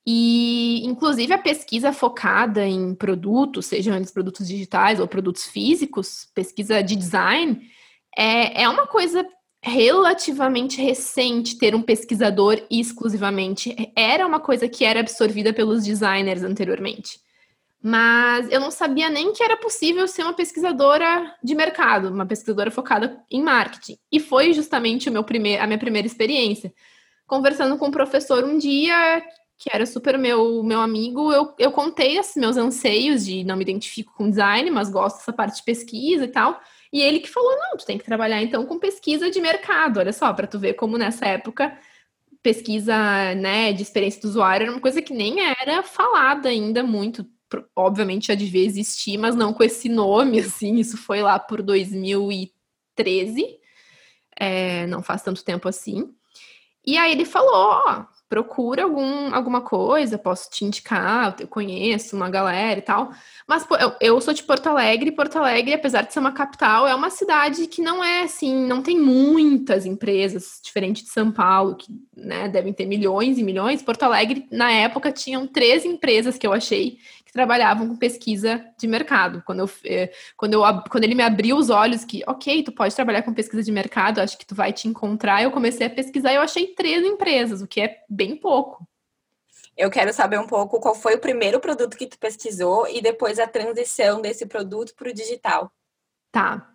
E, 0.07 0.85
inclusive, 0.87 1.33
a 1.33 1.39
pesquisa 1.39 1.93
focada 1.93 2.67
em 2.67 2.95
produtos, 2.95 3.67
sejam 3.67 3.95
eles 3.95 4.11
produtos 4.11 4.49
digitais 4.49 4.99
ou 4.99 5.07
produtos 5.07 5.45
físicos, 5.45 6.27
pesquisa 6.35 6.83
de 6.83 6.97
design, 6.97 7.61
é, 8.17 8.63
é 8.63 8.69
uma 8.69 8.87
coisa 8.87 9.25
relativamente 9.63 10.81
recente 10.81 11.59
ter 11.59 11.75
um 11.75 11.83
pesquisador 11.83 12.61
exclusivamente. 12.71 13.75
Era 13.95 14.27
uma 14.27 14.41
coisa 14.41 14.69
que 14.69 14.85
era 14.85 15.01
absorvida 15.01 15.53
pelos 15.53 15.85
designers 15.85 16.43
anteriormente. 16.43 17.21
Mas 17.83 18.51
eu 18.51 18.61
não 18.61 18.71
sabia 18.71 19.09
nem 19.09 19.33
que 19.33 19.43
era 19.43 19.57
possível 19.57 20.07
ser 20.07 20.23
uma 20.23 20.35
pesquisadora 20.35 21.35
de 21.43 21.55
mercado, 21.55 22.09
uma 22.09 22.27
pesquisadora 22.27 22.71
focada 22.71 23.23
em 23.31 23.43
marketing. 23.43 23.97
E 24.13 24.21
foi 24.21 24.53
justamente 24.53 25.09
o 25.09 25.13
meu 25.13 25.25
primeir, 25.25 25.61
a 25.61 25.67
minha 25.67 25.79
primeira 25.79 26.07
experiência. 26.07 26.73
Conversando 27.27 27.79
com 27.79 27.87
um 27.87 27.91
professor 27.91 28.45
um 28.45 28.59
dia, 28.59 29.23
que 29.57 29.71
era 29.73 29.87
super 29.87 30.19
meu, 30.19 30.63
meu 30.63 30.81
amigo, 30.81 31.33
eu, 31.33 31.55
eu 31.59 31.73
contei 31.73 32.19
esses 32.19 32.37
meus 32.37 32.59
anseios 32.59 33.25
de 33.25 33.45
não 33.45 33.57
me 33.57 33.63
identifico 33.63 34.13
com 34.15 34.29
design, 34.29 34.71
mas 34.71 34.91
gosto 34.91 35.19
dessa 35.19 35.33
parte 35.33 35.57
de 35.57 35.63
pesquisa 35.63 36.25
e 36.25 36.29
tal. 36.29 36.61
E 36.93 37.01
ele 37.01 37.21
que 37.21 37.31
falou: 37.31 37.51
não, 37.57 37.77
tu 37.79 37.87
tem 37.87 37.97
que 37.97 38.05
trabalhar 38.05 38.43
então 38.43 38.67
com 38.67 38.79
pesquisa 38.79 39.31
de 39.31 39.41
mercado. 39.41 40.01
Olha 40.01 40.13
só, 40.13 40.33
para 40.35 40.47
tu 40.47 40.59
ver 40.59 40.75
como 40.75 40.99
nessa 40.99 41.27
época 41.27 41.79
pesquisa 42.43 42.95
né, 43.35 43.73
de 43.73 43.83
experiência 43.83 44.21
do 44.23 44.29
usuário 44.29 44.65
era 44.65 44.73
uma 44.73 44.81
coisa 44.81 45.03
que 45.03 45.13
nem 45.13 45.41
era 45.41 45.83
falada 45.83 46.49
ainda 46.49 46.83
muito 46.83 47.27
obviamente 47.75 48.29
já 48.29 48.35
devia 48.35 48.65
existir, 48.65 49.19
mas 49.19 49.35
não 49.35 49.53
com 49.53 49.63
esse 49.63 49.89
nome, 49.89 50.41
assim, 50.41 50.77
isso 50.77 50.97
foi 50.97 51.23
lá 51.23 51.39
por 51.39 51.63
2013, 51.63 53.59
é, 54.37 54.87
não 54.87 55.03
faz 55.03 55.23
tanto 55.23 55.45
tempo 55.45 55.69
assim. 55.69 56.15
E 56.85 56.97
aí 56.97 57.13
ele 57.13 57.25
falou, 57.27 57.55
ó, 57.55 58.07
procura 58.31 58.85
algum, 58.85 59.35
alguma 59.35 59.61
coisa, 59.61 60.17
posso 60.17 60.49
te 60.49 60.65
indicar, 60.65 61.35
eu 61.41 61.49
conheço 61.49 62.15
uma 62.15 62.31
galera 62.31 62.79
e 62.79 62.83
tal. 62.83 63.11
Mas 63.45 63.67
pô, 63.67 63.77
eu, 63.77 63.93
eu, 64.01 64.21
sou 64.21 64.33
de 64.33 64.45
Porto 64.45 64.69
Alegre, 64.69 65.11
Porto 65.11 65.37
Alegre, 65.37 65.75
apesar 65.75 66.03
de 66.03 66.13
ser 66.13 66.21
uma 66.21 66.31
capital, 66.31 66.87
é 66.87 66.95
uma 66.95 67.11
cidade 67.11 67.67
que 67.67 67.83
não 67.83 68.05
é 68.05 68.23
assim, 68.23 68.55
não 68.67 68.83
tem 68.83 68.97
muitas 68.97 69.85
empresas, 69.85 70.61
diferente 70.63 71.03
de 71.03 71.11
São 71.11 71.33
Paulo, 71.33 71.75
que 71.75 71.89
né, 72.17 72.49
devem 72.49 72.73
ter 72.73 72.87
milhões 72.87 73.37
e 73.37 73.43
milhões. 73.43 73.83
Porto 73.83 74.05
Alegre, 74.05 74.47
na 74.53 74.71
época, 74.71 75.11
tinham 75.11 75.45
três 75.45 75.85
empresas 75.85 76.39
que 76.39 76.47
eu 76.47 76.53
achei 76.53 76.99
que 77.31 77.33
trabalhavam 77.33 77.87
com 77.87 77.97
pesquisa 77.97 78.65
de 78.77 78.89
mercado. 78.89 79.41
Quando, 79.47 79.61
eu, 79.61 79.71
eh, 79.85 80.13
quando, 80.37 80.55
eu, 80.55 80.63
quando 80.91 81.05
ele 81.05 81.15
me 81.15 81.23
abriu 81.23 81.57
os 81.57 81.71
olhos 81.71 82.05
que, 82.05 82.25
ok, 82.27 82.65
tu 82.65 82.73
pode 82.73 82.95
trabalhar 82.95 83.23
com 83.23 83.33
pesquisa 83.33 83.63
de 83.63 83.71
mercado, 83.71 84.19
acho 84.19 84.37
que 84.37 84.45
tu 84.45 84.53
vai 84.53 84.73
te 84.73 84.89
encontrar, 84.89 85.41
eu 85.41 85.53
comecei 85.53 85.87
a 85.87 85.91
pesquisar 85.91 86.33
e 86.33 86.35
eu 86.35 86.43
achei 86.43 86.75
três 86.75 87.05
empresas, 87.05 87.63
o 87.63 87.69
que 87.69 87.81
é 87.81 88.03
bem 88.09 88.37
pouco. 88.37 88.85
Eu 89.77 89.91
quero 89.91 90.13
saber 90.13 90.41
um 90.41 90.47
pouco 90.47 90.81
qual 90.81 90.95
foi 90.95 91.15
o 91.15 91.21
primeiro 91.21 91.61
produto 91.61 91.97
que 91.97 92.09
tu 92.09 92.19
pesquisou 92.19 92.89
e 92.89 93.01
depois 93.01 93.39
a 93.39 93.47
transição 93.47 94.21
desse 94.21 94.45
produto 94.45 94.93
para 94.97 95.09
o 95.09 95.15
digital. 95.15 95.71
Tá. 96.33 96.69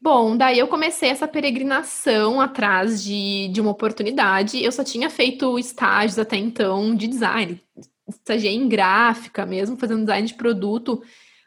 Bom, 0.00 0.36
daí 0.36 0.58
eu 0.58 0.66
comecei 0.66 1.10
essa 1.10 1.28
peregrinação 1.28 2.40
atrás 2.40 3.04
de, 3.04 3.48
de 3.52 3.60
uma 3.60 3.70
oportunidade. 3.70 4.62
Eu 4.62 4.72
só 4.72 4.82
tinha 4.82 5.08
feito 5.08 5.56
estágios 5.60 6.18
até 6.18 6.36
então 6.36 6.92
de 6.92 7.06
design, 7.06 7.62
estagiei 8.08 8.54
em 8.54 8.68
gráfica 8.68 9.46
mesmo, 9.46 9.76
fazendo 9.76 10.00
design 10.00 10.26
de 10.26 10.34
produto. 10.34 11.02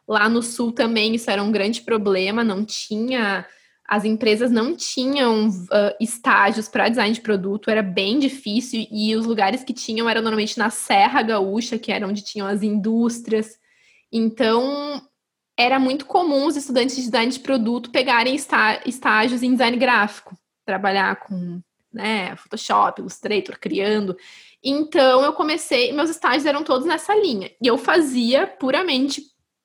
Lá 0.08 0.30
no 0.30 0.42
sul 0.42 0.72
também 0.72 1.16
isso 1.16 1.30
era 1.30 1.44
um 1.44 1.52
grande 1.52 1.82
problema, 1.82 2.44
não 2.44 2.64
tinha. 2.64 3.46
As 3.88 4.04
empresas 4.04 4.50
não 4.50 4.76
tinham 4.76 5.48
uh, 5.48 5.96
estágios 6.02 6.68
para 6.68 6.90
design 6.90 7.14
de 7.14 7.22
produto, 7.22 7.70
era 7.70 7.84
bem 7.84 8.18
difícil, 8.18 8.88
e 8.92 9.16
os 9.16 9.28
lugares 9.28 9.64
que 9.64 9.74
tinham 9.74 10.10
eram 10.10 10.24
normalmente 10.24 10.58
na 10.58 10.72
Serra 10.72 11.22
Gaúcha, 11.22 11.78
que 11.78 11.92
era 11.92 12.08
onde 12.08 12.24
tinham 12.24 12.48
as 12.48 12.64
indústrias. 12.64 13.60
Então, 14.12 15.02
era 15.58 15.80
muito 15.80 16.06
comum 16.06 16.48
os 16.48 16.56
estudantes 16.56 16.96
de 16.96 17.04
design 17.04 17.32
de 17.32 17.40
produto 17.40 17.92
pegarem 17.92 18.36
estágios 18.36 19.44
em 19.44 19.52
design 19.52 19.78
gráfico, 19.78 20.36
trabalhar 20.66 21.18
com 21.18 21.62
né, 21.94 22.36
Photoshop, 22.36 23.00
Illustrator, 23.00 23.58
criando. 23.58 24.18
Então 24.66 25.24
eu 25.24 25.32
comecei, 25.34 25.94
meus 25.94 26.10
estágios 26.10 26.48
eram 26.48 26.64
todos 26.64 26.88
nessa 26.88 27.14
linha. 27.14 27.52
E 27.62 27.68
eu 27.68 27.78
fazia 27.78 28.48
puramente 28.48 29.22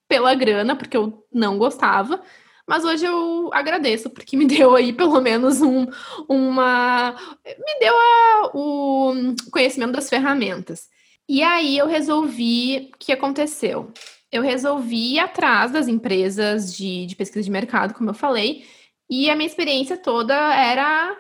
pela 0.07 0.35
grana, 0.35 0.77
porque 0.77 0.97
eu 0.97 1.27
não 1.33 1.57
gostava. 1.57 2.23
Mas 2.69 2.85
hoje 2.85 3.07
eu 3.07 3.51
agradeço, 3.53 4.11
porque 4.11 4.37
me 4.37 4.45
deu 4.47 4.77
aí 4.77 4.93
pelo 4.93 5.19
menos 5.23 5.63
um, 5.63 5.87
uma. 6.29 7.17
Me 7.45 7.79
deu 7.81 7.95
a, 7.95 8.51
o 8.53 9.35
conhecimento 9.51 9.93
das 9.93 10.11
ferramentas. 10.11 10.89
E 11.27 11.43
aí 11.43 11.79
eu 11.79 11.87
resolvi. 11.87 12.91
O 12.95 12.99
que 12.99 13.13
aconteceu? 13.13 13.91
Eu 14.31 14.43
resolvi 14.43 15.15
ir 15.15 15.19
atrás 15.19 15.73
das 15.73 15.89
empresas 15.89 16.77
de, 16.77 17.07
de 17.07 17.17
pesquisa 17.17 17.43
de 17.43 17.51
mercado, 17.51 17.95
como 17.95 18.11
eu 18.11 18.15
falei, 18.15 18.65
e 19.11 19.29
a 19.29 19.35
minha 19.35 19.49
experiência 19.49 19.97
toda 19.97 20.35
era 20.55 21.17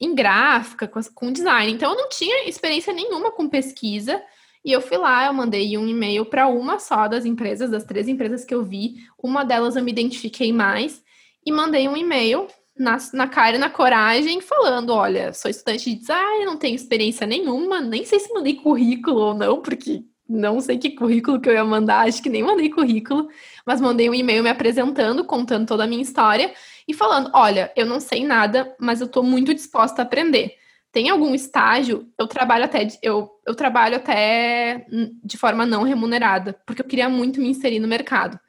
em 0.00 0.14
gráfica, 0.14 0.88
com, 0.88 1.00
com 1.14 1.32
design. 1.32 1.72
Então, 1.72 1.92
eu 1.92 1.96
não 1.96 2.08
tinha 2.08 2.48
experiência 2.48 2.92
nenhuma 2.92 3.30
com 3.30 3.48
pesquisa. 3.48 4.22
E 4.64 4.72
eu 4.72 4.80
fui 4.80 4.96
lá, 4.96 5.26
eu 5.26 5.32
mandei 5.32 5.78
um 5.78 5.86
e-mail 5.86 6.26
para 6.26 6.48
uma 6.48 6.78
só 6.78 7.06
das 7.06 7.24
empresas, 7.24 7.70
das 7.70 7.84
três 7.84 8.08
empresas 8.08 8.44
que 8.44 8.54
eu 8.54 8.64
vi. 8.64 8.96
Uma 9.22 9.44
delas 9.44 9.76
eu 9.76 9.84
me 9.84 9.92
identifiquei 9.92 10.52
mais 10.52 11.02
e 11.44 11.52
mandei 11.52 11.88
um 11.88 11.96
e-mail 11.96 12.48
na, 12.78 12.96
na 13.12 13.26
cara 13.26 13.56
e 13.56 13.58
na 13.58 13.70
coragem, 13.70 14.40
falando: 14.40 14.92
olha, 14.92 15.32
sou 15.32 15.50
estudante 15.50 15.90
de 15.90 16.00
design, 16.00 16.44
não 16.44 16.56
tenho 16.56 16.74
experiência 16.74 17.26
nenhuma, 17.26 17.80
nem 17.80 18.04
sei 18.04 18.20
se 18.20 18.32
mandei 18.32 18.54
currículo 18.54 19.18
ou 19.20 19.34
não, 19.34 19.60
porque 19.60 20.02
não 20.28 20.60
sei 20.60 20.76
que 20.76 20.90
currículo 20.90 21.40
que 21.40 21.48
eu 21.48 21.54
ia 21.54 21.64
mandar, 21.64 22.06
acho 22.06 22.22
que 22.22 22.28
nem 22.28 22.42
mandei 22.42 22.68
currículo, 22.68 23.28
mas 23.66 23.80
mandei 23.80 24.10
um 24.10 24.14
e-mail 24.14 24.42
me 24.42 24.50
apresentando, 24.50 25.24
contando 25.24 25.66
toda 25.66 25.84
a 25.84 25.86
minha 25.86 26.02
história 26.02 26.52
e 26.88 26.94
falando: 26.94 27.30
olha, 27.34 27.70
eu 27.76 27.84
não 27.84 28.00
sei 28.00 28.24
nada, 28.24 28.74
mas 28.80 29.00
eu 29.00 29.06
estou 29.06 29.22
muito 29.22 29.52
disposta 29.54 30.00
a 30.00 30.04
aprender. 30.04 30.56
Tem 30.90 31.10
algum 31.10 31.34
estágio? 31.34 32.08
Eu 32.18 32.26
trabalho 32.26 32.64
até 32.64 32.88
eu, 33.02 33.30
eu 33.46 33.54
trabalho 33.54 33.96
até 33.96 34.86
de 35.22 35.36
forma 35.36 35.66
não 35.66 35.82
remunerada, 35.82 36.58
porque 36.66 36.80
eu 36.80 36.86
queria 36.86 37.10
muito 37.10 37.40
me 37.40 37.50
inserir 37.50 37.78
no 37.78 37.86
mercado. 37.86 38.40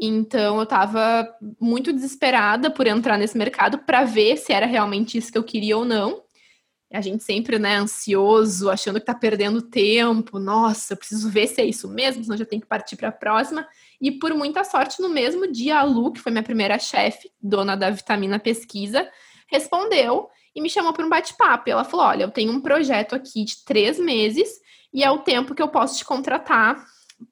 Então 0.00 0.56
eu 0.56 0.62
estava 0.62 1.28
muito 1.60 1.92
desesperada 1.92 2.70
por 2.70 2.86
entrar 2.86 3.18
nesse 3.18 3.36
mercado 3.36 3.78
para 3.78 4.04
ver 4.04 4.36
se 4.36 4.52
era 4.52 4.66
realmente 4.66 5.18
isso 5.18 5.32
que 5.32 5.38
eu 5.38 5.44
queria 5.44 5.76
ou 5.76 5.84
não. 5.84 6.22
A 6.92 7.00
gente 7.00 7.24
sempre, 7.24 7.58
né, 7.58 7.76
ansioso, 7.76 8.68
achando 8.70 8.96
que 8.96 9.02
está 9.02 9.14
perdendo 9.14 9.62
tempo. 9.62 10.38
Nossa, 10.38 10.92
eu 10.92 10.96
preciso 10.96 11.30
ver 11.30 11.46
se 11.46 11.60
é 11.60 11.64
isso 11.64 11.88
mesmo, 11.88 12.22
senão 12.22 12.36
já 12.36 12.44
tem 12.44 12.60
que 12.60 12.66
partir 12.66 12.96
para 12.96 13.08
a 13.08 13.12
próxima. 13.12 13.66
E 14.00 14.10
por 14.10 14.34
muita 14.34 14.62
sorte, 14.64 15.00
no 15.00 15.08
mesmo 15.08 15.50
dia, 15.50 15.78
a 15.78 15.82
Lu, 15.82 16.12
que 16.12 16.20
foi 16.20 16.30
minha 16.30 16.42
primeira 16.42 16.78
chefe, 16.78 17.30
dona 17.40 17.76
da 17.76 17.90
Vitamina 17.90 18.38
Pesquisa, 18.38 19.08
respondeu 19.46 20.28
e 20.54 20.60
me 20.60 20.68
chamou 20.68 20.92
para 20.92 21.06
um 21.06 21.08
bate-papo. 21.08 21.70
Ela 21.70 21.84
falou: 21.84 22.06
Olha, 22.06 22.24
eu 22.24 22.30
tenho 22.30 22.52
um 22.52 22.60
projeto 22.60 23.14
aqui 23.14 23.44
de 23.44 23.64
três 23.64 23.98
meses 23.98 24.60
e 24.92 25.02
é 25.02 25.10
o 25.10 25.18
tempo 25.18 25.54
que 25.54 25.62
eu 25.62 25.68
posso 25.68 25.98
te 25.98 26.04
contratar 26.04 26.84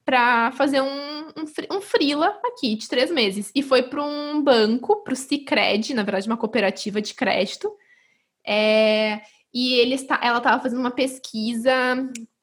para 0.04 0.52
fazer 0.52 0.80
um, 0.80 0.88
um, 0.88 1.76
um 1.76 1.80
freela 1.80 2.38
aqui 2.44 2.74
de 2.76 2.88
três 2.88 3.10
meses. 3.10 3.50
E 3.54 3.62
foi 3.62 3.82
para 3.82 4.02
um 4.02 4.42
banco, 4.42 5.02
para 5.02 5.12
o 5.12 5.16
Cicred, 5.16 5.94
na 5.94 6.02
verdade, 6.02 6.28
uma 6.28 6.36
cooperativa 6.36 7.00
de 7.02 7.14
crédito. 7.14 7.70
É, 8.46 9.20
e 9.52 9.74
ele 9.74 9.94
está, 9.94 10.18
ela 10.22 10.38
estava 10.38 10.62
fazendo 10.62 10.80
uma 10.80 10.90
pesquisa 10.90 11.72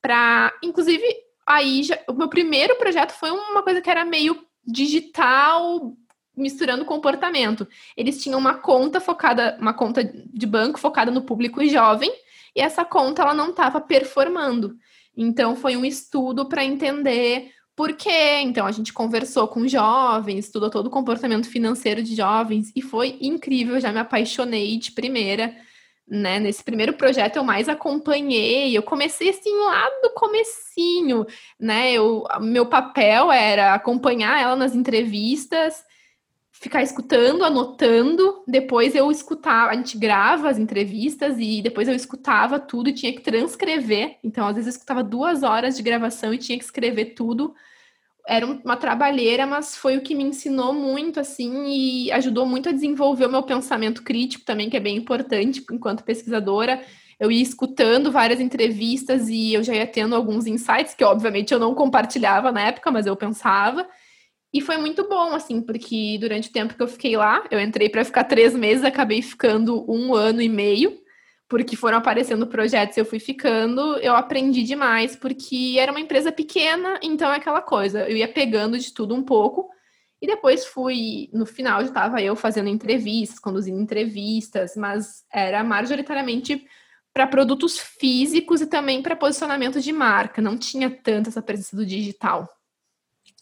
para, 0.02 0.54
inclusive, 0.64 1.04
aí 1.46 1.84
já, 1.84 1.98
o 2.10 2.14
meu 2.14 2.28
primeiro 2.28 2.76
projeto 2.76 3.12
foi 3.12 3.32
uma 3.32 3.64
coisa 3.64 3.82
que 3.82 3.90
era 3.90 4.06
meio 4.06 4.40
digital 4.66 5.96
misturando 6.36 6.86
comportamento. 6.86 7.68
Eles 7.96 8.22
tinham 8.22 8.40
uma 8.40 8.54
conta 8.56 9.00
focada, 9.00 9.58
uma 9.60 9.74
conta 9.74 10.04
de 10.04 10.46
banco 10.46 10.80
focada 10.80 11.10
no 11.10 11.24
público 11.24 11.66
jovem, 11.68 12.12
e 12.56 12.62
essa 12.62 12.86
conta 12.86 13.24
ela 13.24 13.34
não 13.34 13.50
estava 13.50 13.82
performando. 13.82 14.78
Então 15.16 15.56
foi 15.56 15.76
um 15.76 15.84
estudo 15.84 16.48
para 16.48 16.64
entender 16.64 17.52
por 17.76 17.94
quê. 17.94 18.42
Então 18.42 18.68
a 18.68 18.72
gente 18.72 18.94
conversou 18.94 19.48
com 19.48 19.68
jovens, 19.68 20.46
estudou 20.46 20.70
todo 20.70 20.88
o 20.88 20.92
comportamento 20.92 21.50
financeiro 21.50 22.04
de 22.04 22.16
jovens 22.16 22.72
e 22.76 22.82
foi 22.82 23.18
incrível, 23.20 23.80
já 23.80 23.92
me 23.92 24.00
apaixonei 24.00 24.78
de 24.78 24.92
primeira 24.92 25.56
né? 26.08 26.40
Nesse 26.40 26.64
primeiro 26.64 26.94
projeto 26.94 27.36
eu 27.36 27.44
mais 27.44 27.68
acompanhei, 27.68 28.78
eu 28.78 28.82
comecei 28.82 29.30
assim 29.30 29.54
lá 29.54 29.90
do 30.02 30.12
comecinho, 30.12 31.26
né? 31.60 31.92
Eu, 31.92 32.24
meu 32.40 32.66
papel 32.66 33.32
era 33.32 33.74
acompanhar 33.74 34.42
ela 34.42 34.56
nas 34.56 34.74
entrevistas, 34.74 35.84
ficar 36.52 36.82
escutando, 36.82 37.44
anotando, 37.44 38.44
depois 38.48 38.96
eu 38.96 39.12
escutava, 39.12 39.72
a 39.72 39.76
gente 39.76 39.98
grava 39.98 40.50
as 40.50 40.58
entrevistas 40.58 41.36
e 41.38 41.62
depois 41.62 41.88
eu 41.88 41.94
escutava 41.94 42.60
tudo 42.60 42.90
e 42.90 42.94
tinha 42.94 43.14
que 43.14 43.22
transcrever. 43.22 44.18
Então, 44.24 44.48
às 44.48 44.56
vezes 44.56 44.68
eu 44.68 44.78
escutava 44.78 45.04
duas 45.04 45.44
horas 45.44 45.76
de 45.76 45.84
gravação 45.84 46.34
e 46.34 46.38
tinha 46.38 46.58
que 46.58 46.64
escrever 46.64 47.14
tudo 47.14 47.54
era 48.28 48.46
uma 48.46 48.76
trabalheira, 48.76 49.46
mas 49.48 49.76
foi 49.76 49.98
o 49.98 50.02
que 50.02 50.14
me 50.14 50.24
ensinou 50.24 50.74
muito, 50.74 51.20
assim, 51.20 51.66
e 51.68 52.12
ajudou 52.12 52.46
muito 52.46 52.68
a 52.68 52.74
desenvolver 52.74 53.26
o 53.26 53.32
meu 53.32 53.42
pensamento 53.42 54.04
crítico 54.04 54.44
também, 54.44 54.70
que 54.70 54.76
é 54.76 54.82
bem 54.82 54.98
importante 54.98 55.66
enquanto 55.72 56.04
pesquisadora. 56.04 56.84
Eu 57.20 57.32
ia 57.32 57.42
escutando 57.42 58.12
várias 58.12 58.40
entrevistas 58.42 59.30
e 59.30 59.54
eu 59.54 59.64
já 59.64 59.74
ia 59.74 59.88
tendo 59.88 60.14
alguns 60.16 60.46
insights, 60.46 60.94
que 60.94 61.04
obviamente 61.04 61.54
eu 61.54 61.60
não 61.60 61.74
compartilhava 61.74 62.52
na 62.52 62.68
época, 62.68 62.92
mas 62.92 63.08
eu 63.08 63.16
pensava. 63.16 63.88
E 64.54 64.62
foi 64.62 64.78
muito 64.78 65.08
bom, 65.08 65.34
assim, 65.34 65.62
porque 65.62 66.18
durante 66.20 66.50
o 66.50 66.52
tempo 66.52 66.76
que 66.76 66.84
eu 66.84 66.88
fiquei 66.88 67.16
lá, 67.16 67.44
eu 67.50 67.60
entrei 67.60 67.90
para 67.90 68.04
ficar 68.04 68.26
três 68.26 68.54
meses, 68.54 68.84
acabei 68.84 69.22
ficando 69.22 69.90
um 69.90 70.14
ano 70.14 70.42
e 70.42 70.50
meio, 70.50 70.98
porque 71.48 71.76
foram 71.76 71.98
aparecendo 71.98 72.46
projetos 72.48 72.98
eu 72.98 73.06
fui 73.06 73.20
ficando, 73.20 73.98
eu 73.98 74.16
aprendi 74.16 74.64
demais, 74.64 75.16
porque 75.16 75.78
era 75.80 75.92
uma 75.92 76.02
empresa 76.02 76.32
pequena, 76.32 77.00
então 77.02 77.32
é 77.32 77.38
aquela 77.38 77.62
coisa, 77.62 78.08
eu 78.10 78.18
ia 78.18 78.28
pegando 78.28 78.78
de 78.78 78.94
tudo 78.94 79.16
um 79.16 79.24
pouco, 79.24 79.70
e 80.22 80.28
depois 80.28 80.66
fui, 80.66 81.30
no 81.32 81.46
final 81.46 81.82
já 81.82 81.88
estava 81.88 82.22
eu 82.22 82.36
fazendo 82.36 82.70
entrevistas, 82.70 83.40
conduzindo 83.40 83.80
entrevistas, 83.80 84.76
mas 84.76 85.24
era 85.32 85.64
majoritariamente 85.64 86.66
para 87.14 87.28
produtos 87.28 87.80
físicos 87.80 88.62
e 88.62 88.68
também 88.68 89.02
para 89.02 89.16
posicionamento 89.16 89.80
de 89.80 89.92
marca, 89.92 90.42
não 90.42 90.58
tinha 90.58 90.90
tanto 90.90 91.30
essa 91.30 91.42
presença 91.42 91.76
do 91.76 91.86
digital. 91.86 92.48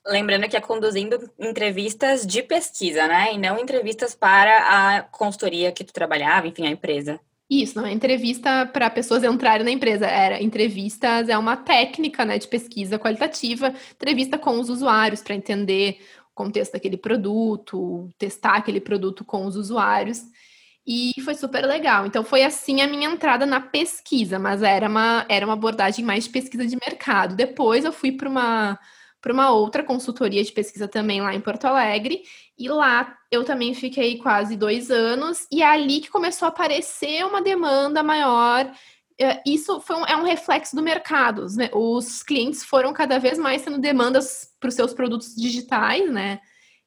Lembrando 0.05 0.47
que 0.47 0.55
é 0.55 0.61
conduzindo 0.61 1.29
entrevistas 1.39 2.27
de 2.27 2.43
pesquisa, 2.43 3.07
né? 3.07 3.33
E 3.33 3.37
não 3.39 3.57
entrevistas 3.57 4.13
para 4.13 4.97
a 4.97 5.01
consultoria 5.01 5.71
que 5.71 5.83
tu 5.83 5.91
trabalhava, 5.91 6.47
enfim, 6.47 6.67
a 6.67 6.69
empresa. 6.69 7.19
Isso, 7.49 7.79
não 7.79 7.87
é 7.87 7.91
entrevista 7.91 8.65
para 8.65 8.89
pessoas 8.89 9.23
entrarem 9.23 9.63
na 9.63 9.71
empresa. 9.71 10.07
Era 10.07 10.41
entrevistas, 10.41 11.29
é 11.29 11.37
uma 11.37 11.55
técnica 11.55 12.25
né, 12.25 12.39
de 12.39 12.47
pesquisa 12.47 12.97
qualitativa, 12.97 13.73
entrevista 13.93 14.37
com 14.37 14.59
os 14.59 14.69
usuários 14.69 15.21
para 15.21 15.35
entender 15.35 15.99
o 16.31 16.35
contexto 16.35 16.73
daquele 16.73 16.97
produto, 16.97 18.09
testar 18.17 18.55
aquele 18.55 18.81
produto 18.81 19.23
com 19.23 19.45
os 19.45 19.55
usuários. 19.55 20.23
E 20.87 21.13
foi 21.23 21.35
super 21.35 21.65
legal. 21.65 22.05
Então, 22.05 22.23
foi 22.23 22.43
assim 22.43 22.81
a 22.81 22.87
minha 22.87 23.09
entrada 23.09 23.45
na 23.45 23.59
pesquisa, 23.59 24.37
mas 24.39 24.61
era 24.61 24.87
uma, 24.87 25.25
era 25.29 25.45
uma 25.45 25.53
abordagem 25.53 26.05
mais 26.05 26.25
de 26.25 26.29
pesquisa 26.31 26.65
de 26.65 26.75
mercado. 26.75 27.35
Depois, 27.35 27.85
eu 27.85 27.91
fui 27.91 28.11
para 28.11 28.29
uma 28.29 28.79
para 29.25 29.33
uma 29.33 29.49
outra 29.49 29.83
consultoria 29.83 30.43
de 30.43 30.51
pesquisa 30.51 30.87
também 30.87 31.19
lá 31.19 31.33
em 31.33 31.41
Porto 31.41 31.65
Alegre. 31.65 32.21
E 32.59 32.69
lá 32.69 33.17
eu 33.35 33.43
também 33.43 33.73
fiquei 33.73 34.17
quase 34.17 34.55
dois 34.55 34.89
anos, 34.89 35.47
e 35.51 35.61
é 35.61 35.65
ali 35.65 35.99
que 36.01 36.09
começou 36.09 36.45
a 36.45 36.49
aparecer 36.49 37.25
uma 37.25 37.41
demanda 37.41 38.01
maior. 38.01 38.71
É, 39.19 39.41
isso 39.45 39.79
foi 39.81 39.95
um, 39.95 40.05
é 40.05 40.15
um 40.17 40.23
reflexo 40.23 40.75
do 40.75 40.81
mercado. 40.81 41.45
Né? 41.55 41.69
Os 41.73 42.23
clientes 42.23 42.63
foram 42.63 42.93
cada 42.93 43.17
vez 43.19 43.37
mais 43.37 43.63
tendo 43.63 43.79
demandas 43.79 44.49
para 44.59 44.69
os 44.69 44.75
seus 44.75 44.93
produtos 44.93 45.35
digitais, 45.35 46.11
né? 46.11 46.39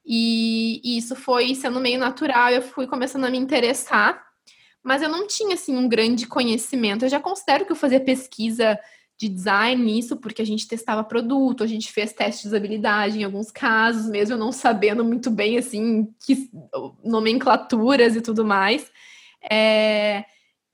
E, 0.04 0.80
e 0.82 0.96
isso 0.96 1.14
foi 1.14 1.54
sendo 1.54 1.80
meio 1.80 1.98
natural, 1.98 2.50
eu 2.50 2.62
fui 2.62 2.86
começando 2.86 3.24
a 3.26 3.30
me 3.30 3.36
interessar, 3.36 4.22
mas 4.82 5.02
eu 5.02 5.08
não 5.08 5.26
tinha 5.26 5.54
assim 5.54 5.76
um 5.76 5.86
grande 5.86 6.26
conhecimento. 6.26 7.04
Eu 7.04 7.10
já 7.10 7.20
considero 7.20 7.66
que 7.66 7.72
eu 7.72 7.76
fazia 7.76 8.00
pesquisa 8.00 8.78
de 9.18 9.28
design 9.28 9.82
nisso, 9.82 10.16
porque 10.16 10.40
a 10.40 10.46
gente 10.46 10.68
testava 10.68 11.02
produto, 11.02 11.64
a 11.64 11.66
gente 11.66 11.90
fez 11.90 12.12
testes 12.12 12.42
de 12.42 12.48
usabilidade 12.48 13.18
em 13.18 13.24
alguns 13.24 13.50
casos, 13.50 14.08
mesmo 14.08 14.36
não 14.36 14.52
sabendo 14.52 15.04
muito 15.04 15.28
bem, 15.28 15.58
assim, 15.58 16.08
que 16.24 16.48
nomenclaturas 17.04 18.14
e 18.14 18.20
tudo 18.20 18.44
mais. 18.44 18.90
É, 19.50 20.24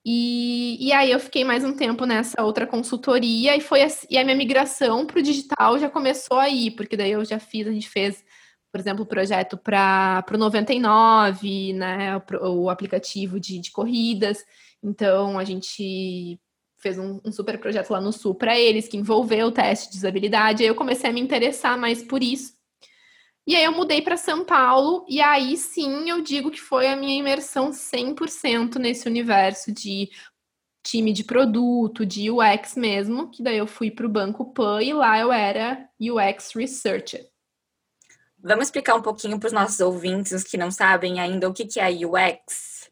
e, 0.04 0.76
e 0.78 0.92
aí 0.92 1.10
eu 1.10 1.18
fiquei 1.18 1.42
mais 1.42 1.64
um 1.64 1.74
tempo 1.74 2.04
nessa 2.04 2.44
outra 2.44 2.66
consultoria 2.66 3.56
e 3.56 3.60
foi 3.62 3.82
assim, 3.82 4.06
e 4.10 4.18
a 4.18 4.24
minha 4.24 4.36
migração 4.36 5.06
para 5.06 5.18
o 5.18 5.22
digital 5.22 5.78
já 5.78 5.88
começou 5.88 6.38
aí, 6.38 6.70
porque 6.70 6.98
daí 6.98 7.12
eu 7.12 7.24
já 7.24 7.38
fiz, 7.38 7.66
a 7.66 7.72
gente 7.72 7.88
fez, 7.88 8.22
por 8.70 8.78
exemplo, 8.78 9.04
o 9.04 9.06
projeto 9.06 9.56
para 9.56 10.22
o 10.30 10.36
99, 10.36 11.72
né, 11.72 12.18
o, 12.18 12.64
o 12.64 12.70
aplicativo 12.70 13.40
de, 13.40 13.58
de 13.58 13.70
corridas. 13.70 14.44
Então 14.82 15.38
a 15.38 15.44
gente 15.44 16.38
fez 16.84 16.98
um, 16.98 17.18
um, 17.24 17.32
super 17.32 17.58
projeto 17.58 17.90
lá 17.90 18.00
no 18.00 18.12
Sul 18.12 18.34
para 18.34 18.58
eles, 18.58 18.86
que 18.86 18.98
envolveu 18.98 19.46
o 19.46 19.52
teste 19.52 19.90
de 19.90 19.96
usabilidade. 19.96 20.62
Aí 20.62 20.68
eu 20.68 20.74
comecei 20.74 21.08
a 21.08 21.12
me 21.12 21.20
interessar 21.20 21.78
mais 21.78 22.02
por 22.02 22.22
isso. 22.22 22.52
E 23.46 23.56
aí 23.56 23.64
eu 23.64 23.72
mudei 23.72 24.02
para 24.02 24.18
São 24.18 24.44
Paulo, 24.44 25.04
e 25.08 25.20
aí 25.20 25.56
sim 25.56 26.08
eu 26.08 26.20
digo 26.20 26.50
que 26.50 26.60
foi 26.60 26.86
a 26.86 26.96
minha 26.96 27.18
imersão 27.18 27.70
100% 27.70 28.76
nesse 28.76 29.08
universo 29.08 29.72
de 29.72 30.10
time 30.82 31.12
de 31.12 31.24
produto, 31.24 32.04
de 32.04 32.30
UX 32.30 32.76
mesmo, 32.76 33.30
que 33.30 33.42
daí 33.42 33.58
eu 33.58 33.66
fui 33.66 33.90
para 33.90 34.06
o 34.06 34.08
Banco 34.08 34.52
Pan 34.52 34.82
e 34.82 34.92
lá 34.92 35.18
eu 35.18 35.32
era 35.32 35.88
UX 35.98 36.52
Researcher. 36.54 37.26
Vamos 38.38 38.66
explicar 38.66 38.94
um 38.94 39.02
pouquinho 39.02 39.38
para 39.38 39.46
os 39.46 39.52
nossos 39.52 39.80
ouvintes, 39.80 40.32
os 40.32 40.44
que 40.44 40.58
não 40.58 40.70
sabem 40.70 41.20
ainda, 41.20 41.48
o 41.48 41.54
que, 41.54 41.64
que 41.64 41.80
é 41.80 41.88
UX? 41.90 42.90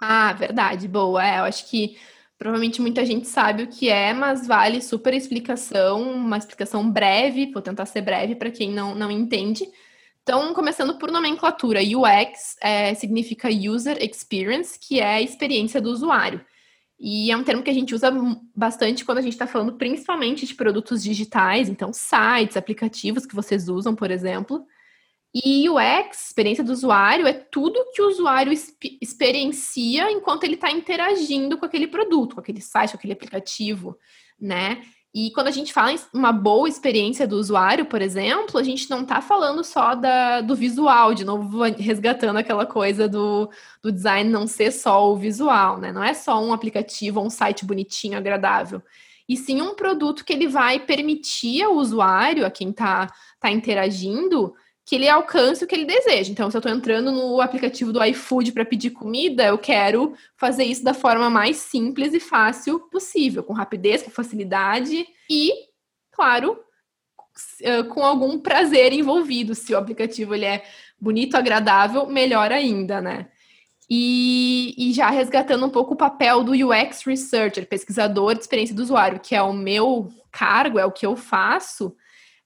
Ah, 0.00 0.32
verdade, 0.32 0.88
boa. 0.88 1.24
É, 1.24 1.38
eu 1.38 1.44
acho 1.44 1.68
que 1.70 1.96
Provavelmente 2.42 2.82
muita 2.82 3.06
gente 3.06 3.28
sabe 3.28 3.62
o 3.62 3.68
que 3.68 3.88
é, 3.88 4.12
mas 4.12 4.48
vale 4.48 4.82
super 4.82 5.14
explicação, 5.14 6.02
uma 6.02 6.36
explicação 6.36 6.90
breve, 6.90 7.52
vou 7.52 7.62
tentar 7.62 7.86
ser 7.86 8.00
breve 8.00 8.34
para 8.34 8.50
quem 8.50 8.68
não, 8.68 8.96
não 8.96 9.12
entende. 9.12 9.64
Então, 10.24 10.52
começando 10.52 10.98
por 10.98 11.12
nomenclatura, 11.12 11.78
UX 11.80 12.56
é, 12.60 12.94
significa 12.94 13.48
User 13.48 13.96
Experience, 14.02 14.76
que 14.76 14.98
é 14.98 15.14
a 15.14 15.22
experiência 15.22 15.80
do 15.80 15.88
usuário. 15.90 16.44
E 16.98 17.30
é 17.30 17.36
um 17.36 17.44
termo 17.44 17.62
que 17.62 17.70
a 17.70 17.74
gente 17.74 17.94
usa 17.94 18.10
bastante 18.52 19.04
quando 19.04 19.18
a 19.18 19.22
gente 19.22 19.34
está 19.34 19.46
falando 19.46 19.74
principalmente 19.74 20.44
de 20.44 20.56
produtos 20.56 21.00
digitais, 21.00 21.68
então 21.68 21.92
sites, 21.92 22.56
aplicativos 22.56 23.24
que 23.24 23.36
vocês 23.36 23.68
usam, 23.68 23.94
por 23.94 24.10
exemplo. 24.10 24.66
E 25.34 25.68
UX, 25.68 26.26
experiência 26.26 26.62
do 26.62 26.72
usuário, 26.72 27.26
é 27.26 27.32
tudo 27.32 27.90
que 27.94 28.02
o 28.02 28.08
usuário 28.08 28.52
experiencia 29.00 30.10
enquanto 30.10 30.44
ele 30.44 30.54
está 30.54 30.70
interagindo 30.70 31.56
com 31.56 31.64
aquele 31.64 31.86
produto, 31.86 32.34
com 32.34 32.40
aquele 32.40 32.60
site, 32.60 32.90
com 32.90 32.98
aquele 32.98 33.14
aplicativo, 33.14 33.96
né? 34.38 34.82
E 35.14 35.30
quando 35.32 35.48
a 35.48 35.50
gente 35.50 35.72
fala 35.74 35.92
em 35.92 35.98
uma 36.12 36.32
boa 36.32 36.66
experiência 36.66 37.26
do 37.26 37.36
usuário, 37.36 37.84
por 37.84 38.00
exemplo, 38.00 38.58
a 38.58 38.62
gente 38.62 38.88
não 38.88 39.02
está 39.02 39.20
falando 39.20 39.62
só 39.62 39.94
da, 39.94 40.40
do 40.40 40.56
visual, 40.56 41.12
de 41.12 41.22
novo 41.22 41.62
resgatando 41.62 42.38
aquela 42.38 42.64
coisa 42.64 43.06
do, 43.06 43.50
do 43.82 43.92
design 43.92 44.30
não 44.30 44.46
ser 44.46 44.70
só 44.70 45.12
o 45.12 45.16
visual, 45.16 45.78
né? 45.78 45.92
Não 45.92 46.02
é 46.02 46.14
só 46.14 46.42
um 46.42 46.52
aplicativo 46.52 47.20
ou 47.20 47.26
um 47.26 47.30
site 47.30 47.64
bonitinho, 47.64 48.16
agradável. 48.16 48.82
E 49.28 49.36
sim 49.36 49.60
um 49.60 49.74
produto 49.74 50.24
que 50.24 50.32
ele 50.32 50.48
vai 50.48 50.80
permitir 50.80 51.62
ao 51.62 51.74
usuário, 51.74 52.46
a 52.46 52.50
quem 52.50 52.70
está 52.70 53.06
tá 53.38 53.50
interagindo, 53.50 54.54
que 54.84 54.96
ele 54.96 55.08
alcance 55.08 55.62
o 55.62 55.66
que 55.66 55.74
ele 55.74 55.84
deseja. 55.84 56.30
Então, 56.30 56.50
se 56.50 56.56
eu 56.56 56.58
estou 56.58 56.72
entrando 56.72 57.12
no 57.12 57.40
aplicativo 57.40 57.92
do 57.92 58.04
iFood 58.04 58.52
para 58.52 58.64
pedir 58.64 58.90
comida, 58.90 59.44
eu 59.44 59.58
quero 59.58 60.14
fazer 60.36 60.64
isso 60.64 60.82
da 60.82 60.92
forma 60.92 61.30
mais 61.30 61.58
simples 61.58 62.12
e 62.12 62.20
fácil 62.20 62.80
possível, 62.90 63.42
com 63.44 63.52
rapidez, 63.52 64.02
com 64.02 64.10
facilidade 64.10 65.06
e, 65.30 65.52
claro, 66.10 66.58
com 67.90 68.04
algum 68.04 68.38
prazer 68.38 68.92
envolvido. 68.92 69.54
Se 69.54 69.72
o 69.72 69.78
aplicativo 69.78 70.34
ele 70.34 70.44
é 70.44 70.64
bonito, 71.00 71.36
agradável, 71.36 72.06
melhor 72.06 72.50
ainda, 72.50 73.00
né? 73.00 73.28
E, 73.88 74.74
e, 74.78 74.92
já 74.92 75.10
resgatando 75.10 75.66
um 75.66 75.70
pouco 75.70 75.94
o 75.94 75.96
papel 75.96 76.42
do 76.42 76.52
UX 76.52 77.02
Researcher, 77.04 77.68
pesquisador 77.68 78.34
de 78.34 78.40
experiência 78.40 78.74
do 78.74 78.82
usuário, 78.82 79.20
que 79.20 79.34
é 79.34 79.42
o 79.42 79.52
meu 79.52 80.08
cargo, 80.30 80.78
é 80.78 80.84
o 80.86 80.92
que 80.92 81.04
eu 81.04 81.14
faço, 81.14 81.94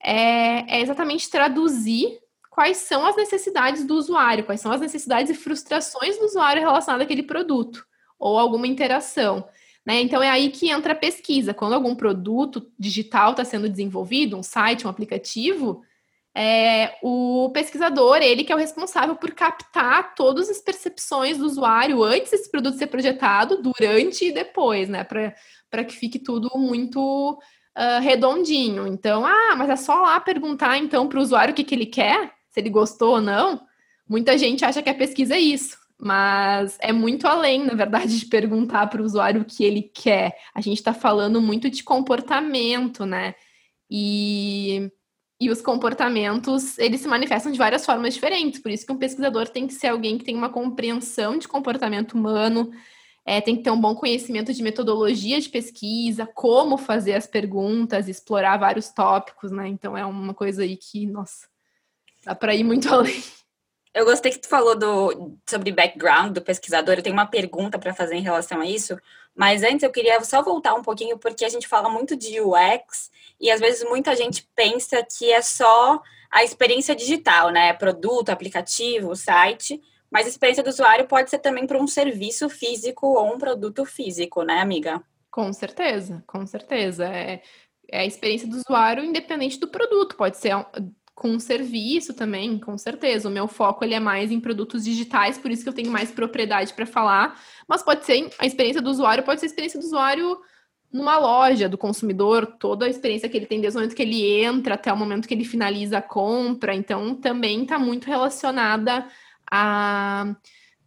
é, 0.03 0.79
é 0.79 0.81
exatamente 0.81 1.31
traduzir 1.31 2.19
quais 2.57 2.79
são 2.79 3.05
as 3.05 3.15
necessidades 3.15 3.85
do 3.85 3.95
usuário, 3.97 4.43
quais 4.43 4.63
são 4.63 4.73
as 4.73 4.81
necessidades 4.81 5.31
e 5.31 5.35
frustrações 5.35 6.19
do 6.19 6.25
usuário 6.25 6.63
relacionadas 6.63 7.05
àquele 7.05 7.23
produto 7.23 7.87
ou 8.19 8.39
alguma 8.39 8.67
interação. 8.67 9.47
Né? 9.85 10.01
Então 10.01 10.23
é 10.23 10.31
aí 10.31 10.49
que 10.49 10.71
entra 10.71 10.95
a 10.95 10.97
pesquisa. 10.97 11.53
Quando 11.53 11.75
algum 11.75 11.95
produto 11.95 12.67
digital 12.79 13.33
está 13.33 13.45
sendo 13.45 13.69
desenvolvido, 13.69 14.39
um 14.39 14.43
site, 14.43 14.87
um 14.87 14.91
aplicativo, 14.91 15.83
é, 16.35 16.97
o 17.03 17.51
pesquisador, 17.53 18.23
ele 18.23 18.43
que 18.43 18.51
é 18.51 18.55
o 18.55 18.59
responsável 18.59 19.17
por 19.17 19.33
captar 19.33 20.15
todas 20.15 20.49
as 20.49 20.59
percepções 20.59 21.37
do 21.37 21.45
usuário 21.45 22.03
antes 22.03 22.31
desse 22.31 22.51
produto 22.51 22.79
ser 22.79 22.87
projetado, 22.87 23.61
durante 23.61 24.29
e 24.29 24.33
depois, 24.33 24.89
né? 24.89 25.05
Para 25.05 25.85
que 25.85 25.95
fique 25.95 26.19
tudo 26.19 26.49
muito 26.57 27.39
uh, 27.77 28.01
redondinho. 28.01 28.87
Então, 28.87 29.27
ah, 29.27 29.55
mas 29.57 29.69
é 29.69 29.77
só 29.77 30.01
lá 30.01 30.19
perguntar 30.21 30.79
então 30.79 31.07
para 31.07 31.19
o 31.19 31.23
usuário 31.23 31.53
o 31.53 31.55
que, 31.55 31.63
que 31.63 31.75
ele 31.75 31.87
quer? 31.87 32.36
Se 32.57 32.61
ele 32.61 32.71
gostou 32.71 33.17
ou 33.17 33.21
não, 33.21 33.61
muita 34.09 34.39
gente 34.39 34.65
acha 34.65 34.83
que 34.83 34.89
a 34.89 34.95
pesquisa 34.95 35.35
é 35.35 35.41
isso. 35.41 35.77
Mas 35.99 36.79
é 36.81 36.91
muito 36.91 37.27
além, 37.27 37.65
na 37.65 37.75
verdade, 37.75 38.19
de 38.19 38.27
perguntar 38.27 38.87
para 38.87 39.03
o 39.03 39.05
usuário 39.05 39.43
o 39.43 39.45
que 39.45 39.63
ele 39.63 39.83
quer. 39.83 40.35
A 40.55 40.63
gente 40.63 40.79
está 40.79 40.95
falando 40.95 41.41
muito 41.41 41.69
de 41.69 41.83
comportamento, 41.83 43.05
né? 43.05 43.35
E, 43.91 44.91
e 45.39 45.51
os 45.51 45.61
comportamentos, 45.61 46.79
eles 46.79 47.03
se 47.03 47.09
manifestam 47.09 47.53
de 47.53 47.59
várias 47.59 47.85
formas 47.85 48.15
diferentes. 48.15 48.61
Por 48.61 48.71
isso 48.71 48.87
que 48.87 48.93
um 48.93 48.99
pesquisador 48.99 49.49
tem 49.49 49.67
que 49.67 49.75
ser 49.75 49.89
alguém 49.89 50.17
que 50.17 50.25
tem 50.25 50.35
uma 50.35 50.49
compreensão 50.49 51.39
de 51.39 51.47
comportamento 51.47 52.15
humano, 52.15 52.71
é, 53.25 53.41
tem 53.41 53.57
que 53.57 53.63
ter 53.63 53.71
um 53.71 53.81
bom 53.81 53.95
conhecimento 53.95 54.53
de 54.53 54.63
metodologia 54.63 55.41
de 55.41 55.49
pesquisa, 55.49 56.27
como 56.27 56.79
fazer 56.79 57.15
as 57.15 57.27
perguntas, 57.27 58.09
explorar 58.09 58.57
vários 58.57 58.89
tópicos, 58.91 59.51
né? 59.51 59.69
Então 59.69 59.97
é 59.97 60.07
uma 60.07 60.33
coisa 60.33 60.63
aí 60.63 60.77
que, 60.77 61.07
nossa, 61.07 61.47
Dá 62.27 62.35
para 62.35 62.55
ir 62.55 62.65
muito 62.65 62.89
além. 62.93 63.23
Eu 63.95 64.05
gostei 64.05 64.31
que 64.31 64.41
tu 64.41 64.49
falou 64.49 64.77
do, 64.77 65.39
sobre 65.49 65.73
background 65.73 66.35
do 66.35 66.43
pesquisador. 66.43 66.97
Eu 66.97 67.03
tenho 67.03 67.15
uma 67.15 67.25
pergunta 67.25 67.79
para 67.79 67.95
fazer 67.95 68.17
em 68.17 68.23
relação 68.23 68.61
a 68.61 68.67
isso, 68.67 68.99
mas 69.35 69.63
antes 69.63 69.85
eu 69.85 69.91
queria 69.91 70.23
só 70.23 70.43
voltar 70.43 70.75
um 70.75 70.83
pouquinho, 70.83 71.17
porque 71.17 71.47
a 71.47 71.49
gente 71.49 71.67
fala 71.67 71.89
muito 71.89 72.15
de 72.15 72.39
UX 72.39 73.11
e 73.41 73.51
às 73.51 73.59
vezes 73.59 73.89
muita 73.89 74.15
gente 74.15 74.47
pensa 74.55 75.03
que 75.03 75.33
é 75.33 75.41
só 75.41 76.03
a 76.31 76.45
experiência 76.45 76.95
digital, 76.95 77.51
né? 77.51 77.73
Produto, 77.73 78.29
aplicativo, 78.29 79.17
site, 79.17 79.81
Mas 80.11 80.27
a 80.27 80.29
experiência 80.29 80.63
do 80.63 80.69
usuário 80.69 81.07
pode 81.07 81.31
ser 81.31 81.39
também 81.39 81.67
para 81.67 81.79
um 81.79 81.87
serviço 81.87 82.49
físico 82.51 83.07
ou 83.07 83.35
um 83.35 83.39
produto 83.39 83.85
físico, 83.87 84.43
né, 84.43 84.61
amiga? 84.61 85.03
Com 85.31 85.53
certeza, 85.53 86.23
com 86.27 86.47
certeza. 86.47 87.07
É, 87.07 87.41
é 87.91 88.01
a 88.01 88.05
experiência 88.05 88.49
do 88.49 88.57
usuário 88.57 89.05
independente 89.05 89.59
do 89.59 89.69
produto. 89.69 90.17
Pode 90.17 90.37
ser 90.37 90.53
com 91.17 91.41
serviço 91.41 92.13
também, 92.13 92.59
com 92.59 92.77
certeza. 92.77 93.27
O 93.27 93.33
meu 93.33 93.49
foco 93.49 93.83
ele 93.83 93.95
é 93.95 93.99
mais 93.99 94.31
em 94.31 94.39
produtos 94.39 94.85
digitais, 94.85 95.39
por 95.39 95.51
isso 95.51 95.63
que 95.63 95.69
eu 95.69 95.73
tenho 95.73 95.91
mais 95.91 96.11
propriedade 96.11 96.75
para 96.75 96.85
falar. 96.85 97.41
Mas 97.67 97.83
pode 97.83 98.05
ser 98.05 98.31
a 98.39 98.45
experiência 98.45 98.83
do 98.83 98.91
usuário, 98.91 99.25
pode 99.25 99.41
ser 99.41 99.47
a 99.47 99.49
experiência 99.49 99.81
do 99.81 99.87
usuário 99.87 100.39
numa 100.93 101.19
loja 101.19 101.71
do 101.71 101.79
consumidor, 101.79 102.47
toda 102.59 102.85
a 102.85 102.89
experiência 102.89 103.31
que 103.31 103.37
ele 103.37 103.47
tem 103.47 103.63
desde 103.63 103.79
o 103.79 103.81
momento 103.81 103.97
que 103.97 104.03
ele 104.03 104.45
entra 104.45 104.75
até 104.75 104.93
o 104.93 104.97
momento 104.97 105.27
que 105.27 105.33
ele 105.33 105.45
finaliza 105.45 105.99
a 105.99 106.03
compra. 106.03 106.75
Então, 106.75 107.15
também 107.15 107.63
está 107.63 107.79
muito 107.79 108.07
relacionada 108.07 109.07
a 109.51 110.37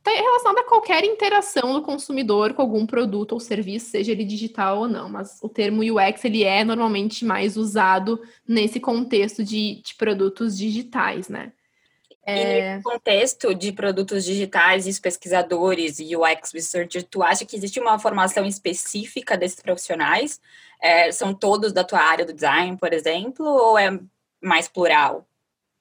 está 0.10 0.22
relacionada 0.22 0.62
a 0.62 0.69
qualquer 0.69 1.04
interação 1.04 1.74
do 1.74 1.82
consumidor 1.82 2.54
com 2.54 2.62
algum 2.62 2.86
produto 2.86 3.34
ou 3.34 3.39
serviço, 3.39 3.91
seja 3.91 4.12
ele 4.12 4.24
digital 4.24 4.80
ou 4.80 4.88
não. 4.88 5.10
Mas 5.10 5.39
o 5.41 5.50
termo 5.50 5.82
UX 5.82 6.26
ele 6.26 6.43
é 6.43 6.63
normalmente 6.63 7.26
mais 7.26 7.58
usado 7.58 8.22
nesse 8.48 8.80
contexto 8.80 9.43
de, 9.43 9.82
de 9.82 9.95
produtos 9.95 10.58
digitais, 10.58 11.30
né? 11.30 11.54
É... 12.26 12.74
E 12.74 12.78
no 12.78 12.84
contexto 12.84 13.56
de 13.56 13.72
produtos 13.72 14.24
digitais 14.24 14.86
e 14.86 14.89
os 14.89 15.00
pesquisadores 15.00 16.00
e 16.00 16.15
UX 16.15 16.52
researcher, 16.54 17.04
tu 17.04 17.24
acha 17.24 17.45
que 17.45 17.56
existe 17.56 17.80
uma 17.80 17.98
formação 17.98 18.45
específica 18.45 19.38
desses 19.38 19.62
profissionais? 19.62 20.39
É, 20.82 21.12
são 21.12 21.34
todos 21.34 21.74
da 21.74 21.84
tua 21.84 22.00
área 22.00 22.26
do 22.26 22.34
design, 22.34 22.78
por 22.78 22.93
exemplo, 22.93 23.45
ou 23.45 23.78
é 23.78 24.00
mais 24.41 24.67
plural? 24.67 25.29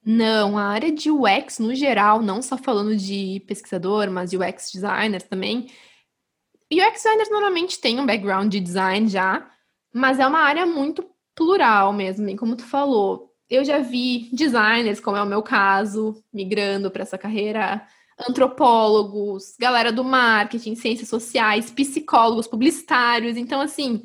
Não, 0.05 0.57
a 0.57 0.65
área 0.65 0.91
de 0.91 1.11
UX 1.11 1.59
no 1.59 1.75
geral, 1.75 2.23
não 2.23 2.41
só 2.41 2.57
falando 2.57 2.97
de 2.97 3.43
pesquisador, 3.47 4.11
mas 4.11 4.31
de 4.31 4.39
UX 4.39 4.71
designers 4.73 5.25
também. 5.25 5.71
UX 6.73 7.03
designers 7.03 7.31
normalmente 7.31 7.81
têm 7.81 8.01
um 8.01 8.07
background 8.07 8.51
de 8.51 8.61
design 8.61 9.09
já, 9.09 9.51
mas 9.93 10.19
é 10.19 10.27
uma 10.27 10.41
área 10.41 10.67
muito 10.67 11.05
plural 11.35 11.93
mesmo, 11.93 12.35
como 12.37 12.57
tu 12.57 12.65
falou. 12.65 13.33
Eu 13.49 13.65
já 13.65 13.79
vi 13.79 14.29
designers, 14.33 15.01
como 15.01 15.17
é 15.17 15.23
o 15.23 15.27
meu 15.27 15.43
caso, 15.43 16.23
migrando 16.33 16.91
para 16.91 17.03
essa 17.03 17.17
carreira, 17.17 17.87
antropólogos, 18.29 19.57
galera 19.59 19.93
do 19.93 20.05
marketing, 20.05 20.75
ciências 20.75 21.09
sociais, 21.09 21.71
psicólogos, 21.71 22.47
publicitários. 22.47 23.37
Então, 23.37 23.61
assim, 23.61 24.03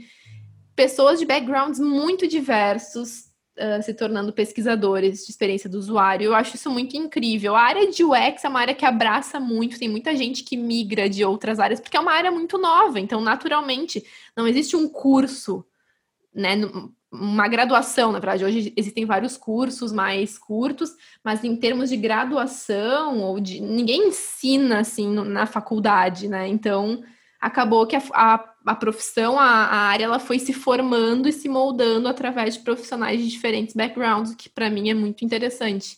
pessoas 0.75 1.19
de 1.19 1.25
backgrounds 1.25 1.79
muito 1.79 2.27
diversos 2.27 3.32
uh, 3.57 3.81
se 3.81 3.93
tornando 3.93 4.33
pesquisadores 4.33 5.25
de 5.25 5.31
experiência 5.31 5.69
do 5.69 5.77
usuário. 5.77 6.25
Eu 6.25 6.35
acho 6.35 6.55
isso 6.55 6.69
muito 6.69 6.95
incrível. 6.95 7.55
A 7.55 7.61
área 7.61 7.89
de 7.89 8.03
UX 8.03 8.43
é 8.43 8.49
uma 8.49 8.59
área 8.59 8.75
que 8.75 8.85
abraça 8.85 9.39
muito, 9.39 9.79
tem 9.79 9.89
muita 9.89 10.15
gente 10.15 10.43
que 10.43 10.57
migra 10.57 11.09
de 11.09 11.23
outras 11.23 11.59
áreas, 11.59 11.79
porque 11.79 11.97
é 11.97 11.99
uma 11.99 12.13
área 12.13 12.31
muito 12.31 12.57
nova, 12.57 12.99
então, 12.99 13.21
naturalmente, 13.21 14.03
não 14.35 14.47
existe 14.47 14.75
um 14.75 14.87
curso, 14.87 15.65
né? 16.33 16.55
Uma 17.11 17.47
graduação, 17.47 18.11
na 18.11 18.19
verdade, 18.19 18.43
hoje 18.43 18.73
existem 18.75 19.05
vários 19.05 19.37
cursos 19.37 19.91
mais 19.91 20.35
curtos, 20.35 20.95
mas 21.23 21.43
em 21.43 21.55
termos 21.55 21.89
de 21.89 21.97
graduação 21.97 23.19
ou 23.19 23.39
de 23.39 23.61
ninguém 23.61 24.07
ensina 24.07 24.79
assim 24.79 25.13
na 25.13 25.45
faculdade, 25.45 26.27
né? 26.27 26.47
Então 26.47 27.03
acabou 27.39 27.85
que 27.85 27.95
a, 27.95 28.01
a 28.13 28.52
a 28.65 28.76
profissão, 28.76 29.39
a, 29.39 29.43
a, 29.43 29.78
área, 29.88 30.06
ela 30.06 30.19
foi 30.19 30.39
se 30.39 30.54
formando 30.54 31.28
e 31.28 31.34
se 31.34 31.49
moldando 31.49 32.08
através 32.08 32.56
de 32.56 32.62
profissionais 32.62 33.19
de 33.19 33.30
diferentes 33.30 33.76
backgrounds, 33.76 34.32
o 34.32 34.38
que 34.38 34.49
para 34.49 34.69
mim 34.69 34.89
é 34.89 34.93
muito 34.93 35.26
interessante. 35.26 35.97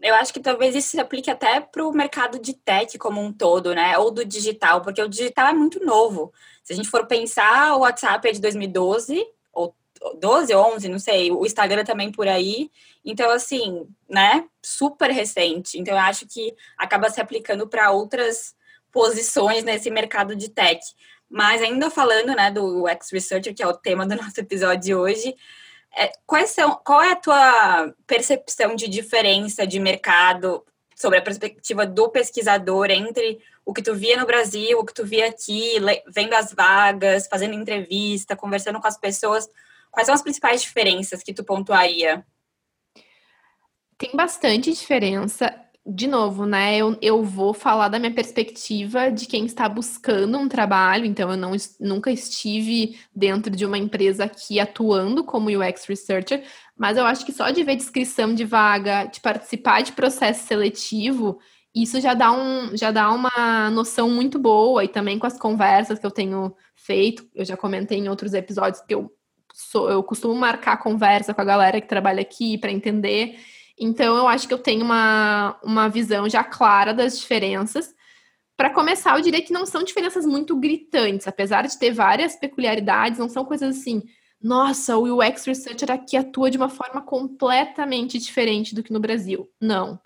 Eu 0.00 0.14
acho 0.14 0.32
que 0.32 0.40
talvez 0.40 0.76
isso 0.76 0.90
se 0.90 1.00
aplique 1.00 1.30
até 1.30 1.60
para 1.60 1.84
o 1.84 1.92
mercado 1.92 2.38
de 2.38 2.54
tech 2.54 2.96
como 2.98 3.20
um 3.20 3.32
todo, 3.32 3.74
né? 3.74 3.98
Ou 3.98 4.12
do 4.12 4.24
digital, 4.24 4.80
porque 4.80 5.02
o 5.02 5.08
digital 5.08 5.48
é 5.48 5.52
muito 5.52 5.84
novo. 5.84 6.32
Se 6.62 6.72
a 6.72 6.76
gente 6.76 6.88
for 6.88 7.06
pensar, 7.06 7.74
o 7.74 7.80
WhatsApp 7.80 8.28
é 8.28 8.32
de 8.32 8.40
2012, 8.40 9.26
ou 9.52 9.74
12, 10.20 10.54
11, 10.54 10.88
não 10.88 11.00
sei, 11.00 11.32
o 11.32 11.44
Instagram 11.44 11.84
também 11.84 12.12
por 12.12 12.28
aí. 12.28 12.70
Então, 13.04 13.28
assim, 13.30 13.88
né? 14.08 14.44
Super 14.62 15.10
recente. 15.10 15.78
Então, 15.78 15.94
eu 15.94 16.00
acho 16.00 16.26
que 16.26 16.54
acaba 16.76 17.10
se 17.10 17.20
aplicando 17.20 17.66
para 17.66 17.90
outras 17.90 18.54
posições 18.92 19.64
nesse 19.64 19.90
mercado 19.90 20.36
de 20.36 20.48
tech. 20.48 20.80
Mas 21.30 21.60
ainda 21.62 21.90
falando 21.90 22.34
né, 22.34 22.50
do 22.50 22.84
UX 22.84 23.10
Researcher, 23.12 23.54
que 23.54 23.62
é 23.62 23.66
o 23.66 23.76
tema 23.76 24.06
do 24.06 24.16
nosso 24.20 24.40
episódio 24.40 24.80
de 24.80 24.94
hoje, 24.94 25.34
é, 25.96 26.10
quais 26.26 26.50
são, 26.50 26.80
qual 26.84 27.02
é 27.02 27.12
a 27.12 27.16
tua 27.16 27.94
percepção 28.06 28.74
de 28.74 28.88
diferença 28.88 29.66
de 29.66 29.80
mercado 29.80 30.64
sobre 30.94 31.18
a 31.18 31.22
perspectiva 31.22 31.86
do 31.86 32.08
pesquisador 32.08 32.90
entre 32.90 33.40
o 33.64 33.72
que 33.72 33.82
tu 33.82 33.94
via 33.94 34.16
no 34.16 34.26
Brasil, 34.26 34.78
o 34.78 34.84
que 34.84 34.94
tu 34.94 35.04
via 35.04 35.28
aqui, 35.28 35.74
vendo 36.08 36.34
as 36.34 36.52
vagas, 36.52 37.28
fazendo 37.28 37.54
entrevista, 37.54 38.34
conversando 38.34 38.80
com 38.80 38.88
as 38.88 38.98
pessoas? 38.98 39.48
Quais 39.90 40.06
são 40.06 40.14
as 40.14 40.22
principais 40.22 40.62
diferenças 40.62 41.22
que 41.22 41.34
tu 41.34 41.44
pontuaria? 41.44 42.26
Tem 43.96 44.10
bastante 44.14 44.72
diferença 44.72 45.67
de 45.90 46.06
novo, 46.06 46.44
né? 46.44 46.76
Eu, 46.76 46.98
eu 47.00 47.24
vou 47.24 47.54
falar 47.54 47.88
da 47.88 47.98
minha 47.98 48.12
perspectiva 48.12 49.10
de 49.10 49.26
quem 49.26 49.46
está 49.46 49.66
buscando 49.66 50.36
um 50.36 50.46
trabalho, 50.46 51.06
então 51.06 51.30
eu 51.30 51.36
não, 51.36 51.52
nunca 51.80 52.10
estive 52.10 52.98
dentro 53.14 53.50
de 53.56 53.64
uma 53.64 53.78
empresa 53.78 54.24
aqui 54.24 54.60
atuando 54.60 55.24
como 55.24 55.48
UX 55.48 55.86
Researcher, 55.86 56.44
mas 56.76 56.98
eu 56.98 57.06
acho 57.06 57.24
que 57.24 57.32
só 57.32 57.50
de 57.50 57.64
ver 57.64 57.76
descrição 57.76 58.34
de 58.34 58.44
vaga, 58.44 59.06
de 59.06 59.18
participar 59.20 59.82
de 59.82 59.92
processo 59.92 60.46
seletivo, 60.46 61.38
isso 61.74 61.98
já 62.02 62.12
dá, 62.12 62.32
um, 62.32 62.76
já 62.76 62.90
dá 62.90 63.10
uma 63.10 63.70
noção 63.70 64.10
muito 64.10 64.38
boa, 64.38 64.84
e 64.84 64.88
também 64.88 65.18
com 65.18 65.26
as 65.26 65.38
conversas 65.38 65.98
que 65.98 66.04
eu 66.04 66.10
tenho 66.10 66.54
feito, 66.76 67.26
eu 67.34 67.46
já 67.46 67.56
comentei 67.56 67.98
em 67.98 68.10
outros 68.10 68.34
episódios 68.34 68.82
que 68.82 68.94
eu, 68.94 69.10
sou, 69.54 69.90
eu 69.90 70.02
costumo 70.02 70.34
marcar 70.34 70.76
conversa 70.76 71.32
com 71.32 71.40
a 71.40 71.44
galera 71.44 71.80
que 71.80 71.88
trabalha 71.88 72.20
aqui 72.20 72.58
para 72.58 72.70
entender. 72.70 73.38
Então, 73.78 74.16
eu 74.16 74.26
acho 74.26 74.48
que 74.48 74.54
eu 74.54 74.58
tenho 74.58 74.84
uma, 74.84 75.58
uma 75.62 75.88
visão 75.88 76.28
já 76.28 76.42
clara 76.42 76.92
das 76.92 77.18
diferenças. 77.18 77.94
Para 78.56 78.70
começar, 78.70 79.16
eu 79.16 79.22
diria 79.22 79.42
que 79.42 79.52
não 79.52 79.64
são 79.64 79.82
diferenças 79.82 80.26
muito 80.26 80.56
gritantes, 80.56 81.28
apesar 81.28 81.66
de 81.66 81.78
ter 81.78 81.92
várias 81.92 82.34
peculiaridades, 82.34 83.18
não 83.18 83.28
são 83.28 83.44
coisas 83.44 83.78
assim. 83.78 84.02
Nossa, 84.42 84.96
o 84.96 85.18
UX 85.18 85.44
Researcher 85.44 85.90
aqui 85.90 86.16
atua 86.16 86.50
de 86.50 86.56
uma 86.56 86.68
forma 86.68 87.00
completamente 87.00 88.18
diferente 88.18 88.74
do 88.74 88.82
que 88.82 88.92
no 88.92 89.00
Brasil. 89.00 89.48
Não. 89.60 90.00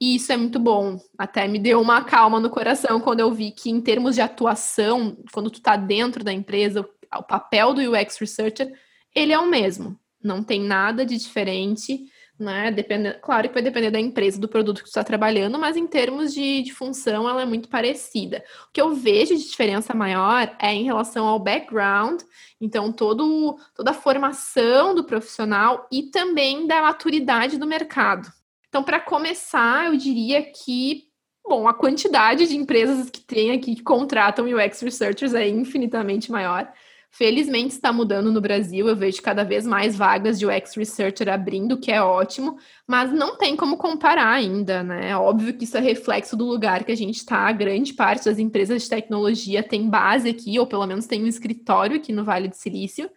E 0.00 0.16
isso 0.16 0.32
é 0.32 0.36
muito 0.36 0.58
bom. 0.58 0.98
Até 1.16 1.46
me 1.46 1.60
deu 1.60 1.80
uma 1.80 2.02
calma 2.02 2.40
no 2.40 2.50
coração 2.50 3.00
quando 3.00 3.20
eu 3.20 3.32
vi 3.32 3.52
que, 3.52 3.70
em 3.70 3.80
termos 3.80 4.16
de 4.16 4.20
atuação, 4.20 5.16
quando 5.32 5.48
tu 5.48 5.58
está 5.58 5.76
dentro 5.76 6.24
da 6.24 6.32
empresa, 6.32 6.88
o 7.14 7.22
papel 7.22 7.72
do 7.72 7.92
UX 7.92 8.18
Researcher, 8.18 8.72
ele 9.14 9.32
é 9.32 9.38
o 9.38 9.48
mesmo. 9.48 9.96
Não 10.22 10.42
tem 10.42 10.60
nada 10.60 11.06
de 11.06 11.16
diferente 11.16 12.04
né? 12.42 12.70
Depende, 12.70 13.14
claro 13.22 13.48
que 13.48 13.54
vai 13.54 13.62
depender 13.62 13.90
da 13.90 14.00
empresa, 14.00 14.40
do 14.40 14.48
produto 14.48 14.82
que 14.82 14.88
você 14.88 14.90
está 14.90 15.04
trabalhando, 15.04 15.58
mas 15.58 15.76
em 15.76 15.86
termos 15.86 16.34
de, 16.34 16.62
de 16.62 16.72
função, 16.72 17.28
ela 17.28 17.42
é 17.42 17.46
muito 17.46 17.68
parecida. 17.68 18.44
O 18.68 18.72
que 18.72 18.80
eu 18.80 18.94
vejo 18.94 19.36
de 19.36 19.48
diferença 19.48 19.94
maior 19.94 20.54
é 20.60 20.74
em 20.74 20.84
relação 20.84 21.26
ao 21.26 21.38
background, 21.38 22.20
então 22.60 22.92
todo, 22.92 23.56
toda 23.74 23.92
a 23.92 23.94
formação 23.94 24.94
do 24.94 25.04
profissional 25.04 25.86
e 25.90 26.10
também 26.10 26.66
da 26.66 26.82
maturidade 26.82 27.58
do 27.58 27.66
mercado. 27.66 28.30
Então, 28.68 28.82
para 28.82 29.00
começar, 29.00 29.86
eu 29.86 29.96
diria 29.96 30.42
que 30.42 31.10
Bom, 31.44 31.66
a 31.66 31.74
quantidade 31.74 32.46
de 32.46 32.56
empresas 32.56 33.10
que 33.10 33.20
tem 33.20 33.50
aqui 33.50 33.74
que 33.74 33.82
contratam 33.82 34.46
UX 34.46 34.80
researchers 34.80 35.34
é 35.34 35.48
infinitamente 35.48 36.30
maior. 36.30 36.72
Felizmente 37.14 37.74
está 37.74 37.92
mudando 37.92 38.32
no 38.32 38.40
Brasil, 38.40 38.88
eu 38.88 38.96
vejo 38.96 39.20
cada 39.20 39.44
vez 39.44 39.66
mais 39.66 39.94
vagas 39.94 40.38
de 40.38 40.46
UX 40.46 40.74
Researcher 40.74 41.28
abrindo, 41.28 41.78
que 41.78 41.92
é 41.92 42.00
ótimo, 42.00 42.56
mas 42.88 43.12
não 43.12 43.36
tem 43.36 43.54
como 43.54 43.76
comparar 43.76 44.32
ainda, 44.32 44.82
né? 44.82 45.14
Óbvio 45.14 45.52
que 45.52 45.64
isso 45.64 45.76
é 45.76 45.80
reflexo 45.80 46.34
do 46.34 46.46
lugar 46.46 46.84
que 46.84 46.90
a 46.90 46.96
gente 46.96 47.18
está. 47.18 47.52
Grande 47.52 47.92
parte 47.92 48.24
das 48.24 48.38
empresas 48.38 48.84
de 48.84 48.88
tecnologia 48.88 49.62
tem 49.62 49.90
base 49.90 50.30
aqui, 50.30 50.58
ou 50.58 50.66
pelo 50.66 50.86
menos 50.86 51.06
tem 51.06 51.22
um 51.22 51.26
escritório 51.26 51.96
aqui 51.96 52.14
no 52.14 52.24
Vale 52.24 52.48
do 52.48 52.56
Silício. 52.56 53.10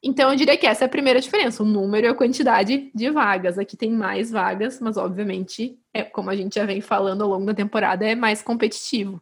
Então, 0.00 0.30
eu 0.30 0.36
diria 0.36 0.56
que 0.56 0.66
essa 0.66 0.84
é 0.84 0.86
a 0.86 0.88
primeira 0.88 1.20
diferença, 1.20 1.64
o 1.64 1.66
número 1.66 2.06
e 2.06 2.10
a 2.10 2.14
quantidade 2.14 2.92
de 2.94 3.10
vagas. 3.10 3.58
Aqui 3.58 3.76
tem 3.76 3.90
mais 3.90 4.30
vagas, 4.30 4.80
mas 4.80 4.96
obviamente, 4.96 5.76
é, 5.92 6.04
como 6.04 6.30
a 6.30 6.36
gente 6.36 6.54
já 6.54 6.64
vem 6.64 6.80
falando 6.80 7.22
ao 7.22 7.28
longo 7.30 7.46
da 7.46 7.54
temporada, 7.54 8.06
é 8.06 8.14
mais 8.14 8.40
competitivo. 8.40 9.20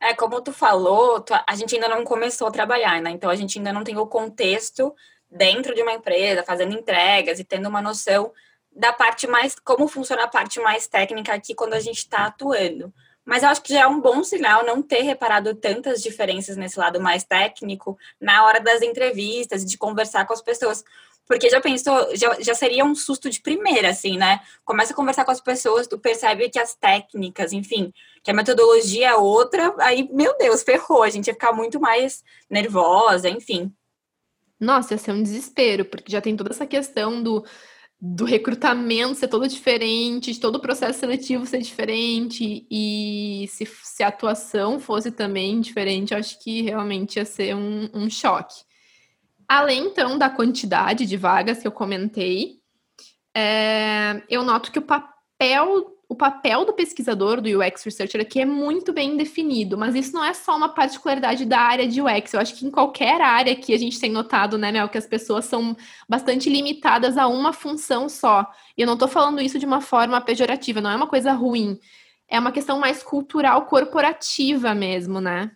É, 0.00 0.14
como 0.14 0.40
tu 0.40 0.52
falou, 0.52 1.24
a 1.46 1.56
gente 1.56 1.74
ainda 1.74 1.88
não 1.88 2.04
começou 2.04 2.46
a 2.46 2.52
trabalhar, 2.52 3.02
né? 3.02 3.10
Então 3.10 3.28
a 3.28 3.34
gente 3.34 3.58
ainda 3.58 3.72
não 3.72 3.82
tem 3.82 3.96
o 3.98 4.06
contexto 4.06 4.94
dentro 5.30 5.74
de 5.74 5.82
uma 5.82 5.92
empresa, 5.92 6.44
fazendo 6.44 6.74
entregas 6.74 7.38
e 7.38 7.44
tendo 7.44 7.68
uma 7.68 7.82
noção 7.82 8.32
da 8.72 8.92
parte 8.92 9.26
mais, 9.26 9.56
como 9.58 9.88
funciona 9.88 10.24
a 10.24 10.28
parte 10.28 10.60
mais 10.60 10.86
técnica 10.86 11.34
aqui 11.34 11.54
quando 11.54 11.74
a 11.74 11.80
gente 11.80 11.98
está 11.98 12.26
atuando. 12.26 12.92
Mas 13.24 13.42
eu 13.42 13.50
acho 13.50 13.62
que 13.62 13.74
já 13.74 13.82
é 13.82 13.86
um 13.86 14.00
bom 14.00 14.24
sinal 14.24 14.64
não 14.64 14.80
ter 14.80 15.02
reparado 15.02 15.54
tantas 15.54 16.00
diferenças 16.02 16.56
nesse 16.56 16.78
lado 16.78 16.98
mais 16.98 17.24
técnico 17.24 17.98
na 18.18 18.46
hora 18.46 18.58
das 18.58 18.80
entrevistas, 18.80 19.66
de 19.66 19.76
conversar 19.76 20.26
com 20.26 20.32
as 20.32 20.40
pessoas. 20.40 20.82
Porque 21.28 21.50
já 21.50 21.60
pensou, 21.60 22.16
já, 22.16 22.40
já 22.40 22.54
seria 22.54 22.84
um 22.84 22.94
susto 22.94 23.28
de 23.28 23.40
primeira, 23.42 23.90
assim, 23.90 24.16
né? 24.16 24.40
Começa 24.64 24.94
a 24.94 24.96
conversar 24.96 25.26
com 25.26 25.30
as 25.30 25.42
pessoas, 25.42 25.86
tu 25.86 25.98
percebe 25.98 26.48
que 26.48 26.58
as 26.58 26.74
técnicas, 26.74 27.52
enfim, 27.52 27.92
que 28.22 28.30
a 28.30 28.34
metodologia 28.34 29.10
é 29.10 29.14
outra, 29.14 29.74
aí, 29.78 30.08
meu 30.10 30.36
Deus, 30.38 30.62
ferrou, 30.62 31.02
a 31.02 31.10
gente 31.10 31.26
ia 31.26 31.34
ficar 31.34 31.52
muito 31.52 31.78
mais 31.78 32.24
nervosa, 32.48 33.28
enfim. 33.28 33.70
Nossa, 34.58 34.94
ia 34.94 34.98
ser 34.98 35.12
um 35.12 35.22
desespero, 35.22 35.84
porque 35.84 36.10
já 36.10 36.20
tem 36.20 36.34
toda 36.34 36.50
essa 36.50 36.66
questão 36.66 37.22
do, 37.22 37.44
do 38.00 38.24
recrutamento 38.24 39.14
ser 39.14 39.28
todo 39.28 39.46
diferente, 39.46 40.32
de 40.32 40.40
todo 40.40 40.56
o 40.56 40.60
processo 40.60 40.98
seletivo 40.98 41.44
ser 41.44 41.60
diferente, 41.60 42.66
e 42.70 43.46
se, 43.50 43.66
se 43.66 44.02
a 44.02 44.08
atuação 44.08 44.80
fosse 44.80 45.10
também 45.10 45.60
diferente, 45.60 46.14
acho 46.14 46.42
que 46.42 46.62
realmente 46.62 47.16
ia 47.16 47.24
ser 47.26 47.54
um, 47.54 47.90
um 47.92 48.08
choque. 48.08 48.66
Além, 49.48 49.86
então, 49.86 50.18
da 50.18 50.28
quantidade 50.28 51.06
de 51.06 51.16
vagas 51.16 51.60
que 51.60 51.66
eu 51.66 51.72
comentei, 51.72 52.58
é, 53.34 54.22
eu 54.28 54.44
noto 54.44 54.70
que 54.70 54.78
o 54.78 54.82
papel, 54.82 55.96
o 56.06 56.14
papel 56.14 56.66
do 56.66 56.74
pesquisador, 56.74 57.40
do 57.40 57.48
UX 57.58 57.82
Researcher 57.82 58.20
aqui 58.20 58.40
é 58.40 58.44
muito 58.44 58.92
bem 58.92 59.16
definido, 59.16 59.78
mas 59.78 59.94
isso 59.94 60.12
não 60.12 60.22
é 60.22 60.34
só 60.34 60.54
uma 60.54 60.68
particularidade 60.68 61.46
da 61.46 61.60
área 61.60 61.88
de 61.88 62.02
UX. 62.02 62.34
Eu 62.34 62.40
acho 62.40 62.56
que 62.56 62.66
em 62.66 62.70
qualquer 62.70 63.22
área 63.22 63.56
que 63.56 63.72
a 63.72 63.78
gente 63.78 63.98
tem 63.98 64.10
notado, 64.10 64.58
né, 64.58 64.70
Mel, 64.70 64.88
que 64.90 64.98
as 64.98 65.06
pessoas 65.06 65.46
são 65.46 65.74
bastante 66.06 66.50
limitadas 66.50 67.16
a 67.16 67.26
uma 67.26 67.52
função 67.54 68.06
só. 68.06 68.46
E 68.76 68.82
eu 68.82 68.86
não 68.86 68.94
estou 68.94 69.08
falando 69.08 69.40
isso 69.40 69.58
de 69.58 69.64
uma 69.64 69.80
forma 69.80 70.20
pejorativa, 70.20 70.82
não 70.82 70.90
é 70.90 70.96
uma 70.96 71.06
coisa 71.06 71.32
ruim. 71.32 71.78
É 72.28 72.38
uma 72.38 72.52
questão 72.52 72.78
mais 72.78 73.02
cultural, 73.02 73.64
corporativa 73.64 74.74
mesmo, 74.74 75.22
né? 75.22 75.50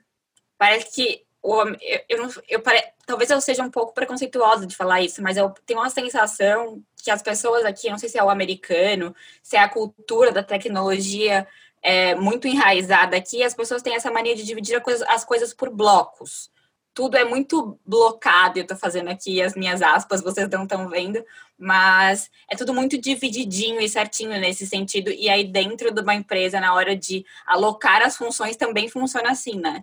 Parece 0.57 0.95
que 0.95 1.22
eu, 1.43 1.77
eu, 2.09 2.19
eu, 2.27 2.31
eu 2.49 2.63
talvez 3.05 3.31
eu 3.31 3.41
seja 3.41 3.63
um 3.63 3.71
pouco 3.71 3.93
preconceituosa 3.93 4.67
de 4.67 4.77
falar 4.77 5.01
isso, 5.01 5.23
mas 5.23 5.37
eu 5.37 5.51
tenho 5.67 5.81
uma 5.81 5.91
sensação 5.91 6.83
que 7.03 7.11
as 7.11 7.21
pessoas 7.21 7.65
aqui, 7.65 7.91
não 7.91 7.99
sei 7.99 8.09
se 8.09 8.19
é 8.19 8.23
o 8.23 8.31
americano, 8.31 9.15
se 9.43 9.57
é 9.57 9.61
a 9.61 9.69
cultura 9.69 10.31
da 10.31 10.43
tecnologia 10.43 11.47
é, 11.83 12.15
muito 12.15 12.47
enraizada 12.47 13.17
aqui, 13.17 13.43
as 13.43 13.55
pessoas 13.55 13.83
têm 13.83 13.97
essa 13.97 14.11
mania 14.11 14.37
de 14.37 14.45
dividir 14.45 14.81
as 15.09 15.25
coisas 15.25 15.53
por 15.53 15.69
blocos. 15.69 16.51
Tudo 16.95 17.17
é 17.17 17.25
muito 17.25 17.81
blocado, 17.87 18.59
eu 18.59 18.67
tô 18.67 18.77
fazendo 18.77 19.09
aqui 19.09 19.43
as 19.43 19.55
minhas 19.55 19.81
aspas, 19.83 20.23
vocês 20.23 20.49
não 20.51 20.65
estão 20.65 20.89
vendo, 20.89 21.25
mas 21.59 22.31
é 22.49 22.55
tudo 22.55 22.75
muito 22.75 22.99
divididinho 22.99 23.81
e 23.81 23.89
certinho 23.89 24.39
nesse 24.39 24.67
sentido. 24.67 25.11
E 25.11 25.29
aí, 25.29 25.43
dentro 25.45 25.91
de 25.91 26.03
uma 26.03 26.15
empresa, 26.15 26.61
na 26.61 26.75
hora 26.75 26.95
de 26.95 27.25
alocar 27.47 28.03
as 28.03 28.17
funções, 28.17 28.57
também 28.57 28.89
funciona 28.89 29.31
assim, 29.31 29.59
né? 29.59 29.83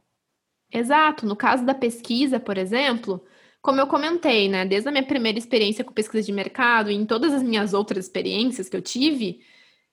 Exato. 0.72 1.26
No 1.26 1.36
caso 1.36 1.66
da 1.66 1.74
pesquisa, 1.74 2.40
por 2.40 2.58
exemplo, 2.58 3.24
como 3.62 3.82
eu 3.82 3.88
comentei, 3.88 4.48
né, 4.48 4.66
desde 4.66 4.88
a 4.90 4.92
minha 4.92 5.06
primeira 5.06 5.38
experiência 5.38 5.84
com 5.84 5.92
pesquisa 5.92 6.26
de 6.26 6.32
mercado 6.32 6.92
e 6.92 6.96
em 6.96 7.06
todas 7.06 7.34
as 7.34 7.44
minhas 7.44 7.74
outras 7.74 8.06
experiências 8.06 8.70
que 8.70 8.78
eu 8.78 8.82
tive, 8.82 9.42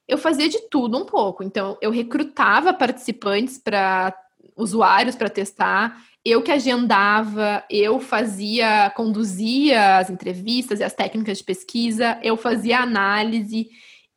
eu 0.06 0.18
fazia 0.18 0.48
de 0.48 0.68
tudo 0.70 0.98
um 0.98 1.04
pouco. 1.04 1.42
Então, 1.42 1.76
eu 1.80 1.90
recrutava 1.90 2.72
participantes 2.72 3.58
para 3.58 4.14
usuários 4.56 5.16
para 5.16 5.28
testar, 5.28 6.02
eu 6.24 6.42
que 6.42 6.50
agendava, 6.50 7.64
eu 7.70 8.00
fazia, 8.00 8.90
conduzia 8.96 9.98
as 9.98 10.10
entrevistas 10.10 10.80
e 10.80 10.84
as 10.84 10.92
técnicas 10.92 11.38
de 11.38 11.44
pesquisa, 11.44 12.18
eu 12.22 12.36
fazia 12.36 12.80
análise, 12.80 13.68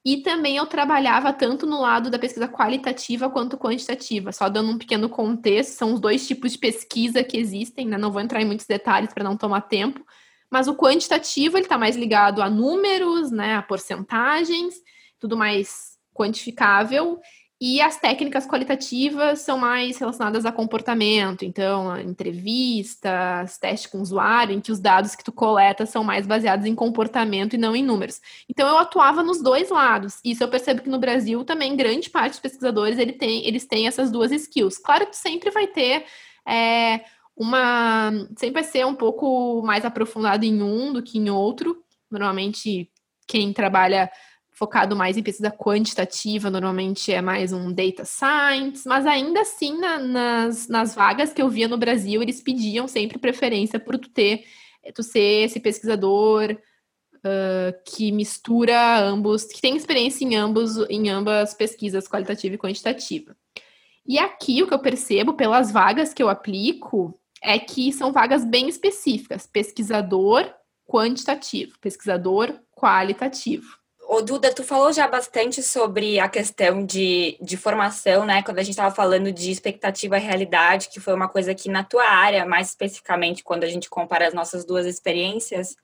e 0.09 0.23
também 0.23 0.57
eu 0.57 0.65
trabalhava 0.65 1.31
tanto 1.31 1.67
no 1.67 1.79
lado 1.79 2.09
da 2.09 2.17
pesquisa 2.17 2.47
qualitativa 2.47 3.29
quanto 3.29 3.59
quantitativa. 3.59 4.31
Só 4.31 4.49
dando 4.49 4.71
um 4.71 4.77
pequeno 4.79 5.07
contexto, 5.07 5.77
são 5.77 5.93
os 5.93 5.99
dois 5.99 6.27
tipos 6.27 6.53
de 6.53 6.57
pesquisa 6.57 7.23
que 7.23 7.37
existem, 7.37 7.85
né? 7.85 7.95
Não 7.95 8.11
vou 8.11 8.19
entrar 8.19 8.41
em 8.41 8.45
muitos 8.45 8.65
detalhes 8.65 9.13
para 9.13 9.23
não 9.23 9.37
tomar 9.37 9.61
tempo. 9.61 10.03
Mas 10.49 10.67
o 10.67 10.75
quantitativo 10.75 11.57
ele 11.57 11.65
está 11.65 11.77
mais 11.77 11.95
ligado 11.95 12.41
a 12.41 12.49
números, 12.49 13.29
né? 13.29 13.55
A 13.55 13.61
porcentagens, 13.61 14.73
tudo 15.19 15.37
mais 15.37 15.99
quantificável. 16.11 17.19
E 17.61 17.81
as 17.81 17.97
técnicas 17.97 18.47
qualitativas 18.47 19.39
são 19.39 19.57
mais 19.57 19.97
relacionadas 19.97 20.45
a 20.45 20.51
comportamento, 20.51 21.43
então, 21.43 21.99
entrevistas, 21.99 23.57
teste 23.57 23.89
com 23.89 23.99
usuário, 23.99 24.55
em 24.55 24.61
que 24.61 24.71
os 24.71 24.79
dados 24.79 25.13
que 25.13 25.23
tu 25.25 25.33
coleta 25.33 25.85
são 25.85 26.01
mais 26.01 26.25
baseados 26.25 26.65
em 26.65 26.73
comportamento 26.73 27.55
e 27.55 27.57
não 27.57 27.75
em 27.75 27.83
números. 27.83 28.21
Então, 28.47 28.65
eu 28.65 28.77
atuava 28.77 29.21
nos 29.23 29.41
dois 29.43 29.69
lados. 29.69 30.19
Isso 30.23 30.41
eu 30.41 30.47
percebo 30.47 30.81
que 30.81 30.89
no 30.89 30.99
Brasil 30.99 31.43
também, 31.43 31.75
grande 31.75 32.09
parte 32.09 32.31
dos 32.31 32.39
pesquisadores, 32.39 32.97
ele 32.97 33.11
tem, 33.11 33.45
eles 33.45 33.65
têm 33.65 33.87
essas 33.87 34.09
duas 34.09 34.31
skills. 34.31 34.77
Claro 34.77 35.07
que 35.07 35.11
tu 35.11 35.17
sempre 35.17 35.51
vai 35.51 35.67
ter 35.67 36.05
é, 36.47 37.01
uma... 37.35 38.11
Sempre 38.37 38.61
vai 38.61 38.63
ser 38.63 38.85
um 38.85 38.95
pouco 38.95 39.61
mais 39.63 39.83
aprofundado 39.83 40.45
em 40.45 40.61
um 40.61 40.93
do 40.93 41.03
que 41.03 41.17
em 41.17 41.29
outro. 41.29 41.83
Normalmente, 42.09 42.89
quem 43.27 43.51
trabalha 43.51 44.09
focado 44.59 44.93
mais 44.93 45.15
em 45.15 45.23
pesquisa 45.23 45.49
quantitativa, 45.49 46.49
normalmente 46.49 47.13
é 47.13 47.21
mais 47.21 47.53
um 47.53 47.71
data 47.71 48.03
science, 48.03 48.85
mas 48.85 49.05
ainda 49.05 49.39
assim, 49.39 49.79
na, 49.79 49.97
nas, 49.99 50.67
nas 50.67 50.93
vagas 50.93 51.31
que 51.31 51.41
eu 51.41 51.47
via 51.47 51.69
no 51.69 51.77
Brasil, 51.77 52.21
eles 52.21 52.41
pediam 52.41 52.85
sempre 52.85 53.17
preferência 53.17 53.79
por 53.79 53.97
tu 53.97 54.09
ter, 54.09 54.43
tu 54.93 55.01
ser 55.01 55.45
esse 55.45 55.61
pesquisador 55.61 56.51
uh, 56.51 57.73
que 57.85 58.11
mistura 58.11 58.99
ambos, 58.99 59.45
que 59.45 59.61
tem 59.61 59.77
experiência 59.77 60.25
em 60.25 60.35
ambos, 60.35 60.75
em 60.89 61.09
ambas 61.09 61.53
pesquisas 61.53 62.05
qualitativa 62.05 62.55
e 62.55 62.57
quantitativa. 62.57 63.33
E 64.05 64.19
aqui 64.19 64.61
o 64.61 64.67
que 64.67 64.73
eu 64.73 64.79
percebo 64.79 65.35
pelas 65.35 65.71
vagas 65.71 66.13
que 66.13 66.21
eu 66.21 66.27
aplico 66.27 67.17
é 67.41 67.57
que 67.57 67.93
são 67.93 68.11
vagas 68.11 68.43
bem 68.43 68.67
específicas, 68.67 69.47
pesquisador 69.47 70.53
quantitativo, 70.85 71.79
pesquisador 71.79 72.59
qualitativo. 72.75 73.78
Ô, 74.11 74.23
Duda, 74.23 74.51
tu 74.51 74.63
falou 74.63 74.91
já 74.91 75.07
bastante 75.07 75.61
sobre 75.61 76.19
a 76.19 76.27
questão 76.27 76.83
de, 76.83 77.37
de 77.39 77.55
formação, 77.55 78.25
né? 78.25 78.41
Quando 78.41 78.57
a 78.57 78.63
gente 78.63 78.71
estava 78.71 78.93
falando 78.93 79.31
de 79.31 79.51
expectativa 79.51 80.17
e 80.17 80.19
realidade, 80.19 80.89
que 80.89 80.99
foi 80.99 81.13
uma 81.13 81.29
coisa 81.29 81.53
que 81.53 81.69
na 81.69 81.83
tua 81.83 82.03
área, 82.05 82.43
mais 82.43 82.69
especificamente, 82.69 83.43
quando 83.43 83.65
a 83.65 83.67
gente 83.67 83.87
compara 83.87 84.27
as 84.27 84.33
nossas 84.33 84.65
duas 84.65 84.87
experiências, 84.87 85.75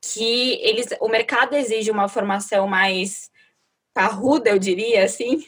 que 0.00 0.54
eles, 0.62 0.86
o 1.02 1.08
mercado 1.10 1.54
exige 1.54 1.90
uma 1.90 2.08
formação 2.08 2.66
mais 2.66 3.30
parruda, 3.92 4.48
eu 4.48 4.58
diria, 4.58 5.04
assim, 5.04 5.44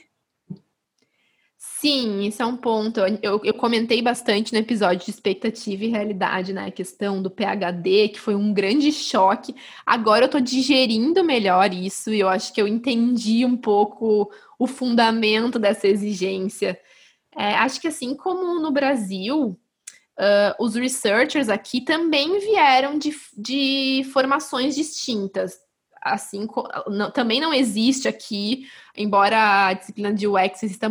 Sim, 1.80 2.22
isso 2.22 2.42
é 2.42 2.46
um 2.46 2.56
ponto. 2.56 2.98
Eu, 3.22 3.40
eu 3.44 3.54
comentei 3.54 4.02
bastante 4.02 4.52
no 4.52 4.58
episódio 4.58 5.04
de 5.04 5.12
expectativa 5.12 5.84
e 5.84 5.88
realidade, 5.88 6.52
né? 6.52 6.66
A 6.66 6.72
questão 6.72 7.22
do 7.22 7.30
PHD, 7.30 8.08
que 8.08 8.18
foi 8.18 8.34
um 8.34 8.52
grande 8.52 8.90
choque. 8.90 9.54
Agora 9.86 10.24
eu 10.24 10.28
tô 10.28 10.40
digerindo 10.40 11.22
melhor 11.22 11.72
isso 11.72 12.12
e 12.12 12.18
eu 12.18 12.28
acho 12.28 12.52
que 12.52 12.60
eu 12.60 12.66
entendi 12.66 13.44
um 13.44 13.56
pouco 13.56 14.28
o 14.58 14.66
fundamento 14.66 15.56
dessa 15.56 15.86
exigência. 15.86 16.80
É, 17.36 17.54
acho 17.54 17.80
que 17.80 17.86
assim 17.86 18.16
como 18.16 18.60
no 18.60 18.72
Brasil, 18.72 19.56
uh, 20.18 20.54
os 20.58 20.74
researchers 20.74 21.48
aqui 21.48 21.80
também 21.80 22.40
vieram 22.40 22.98
de, 22.98 23.14
de 23.36 24.02
formações 24.12 24.74
distintas 24.74 25.60
assim, 26.00 26.46
não, 26.86 27.10
também 27.10 27.40
não 27.40 27.52
existe 27.52 28.06
aqui, 28.08 28.66
embora 28.96 29.66
a 29.66 29.72
disciplina 29.74 30.12
de 30.12 30.26
UX 30.26 30.62
exista 30.62 30.88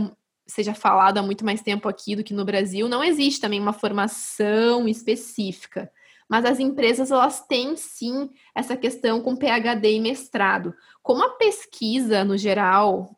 seja 0.48 0.74
falado 0.74 1.18
há 1.18 1.22
muito 1.22 1.46
mais 1.46 1.62
tempo 1.62 1.90
aqui 1.90 2.16
do 2.16 2.24
que 2.24 2.34
no 2.34 2.46
Brasil, 2.46 2.88
não 2.88 3.04
existe 3.04 3.42
também 3.42 3.60
uma 3.60 3.74
formação 3.74 4.88
específica. 4.88 5.92
Mas 6.30 6.46
as 6.46 6.60
empresas 6.60 7.12
elas 7.12 7.46
têm 7.46 7.76
sim 7.76 8.30
essa 8.56 8.76
questão 8.76 9.22
com 9.22 9.36
PhD 9.36 9.94
e 9.94 10.00
mestrado. 10.00 10.74
Como 11.02 11.24
a 11.24 11.30
pesquisa 11.32 12.24
no 12.24 12.38
geral, 12.38 13.18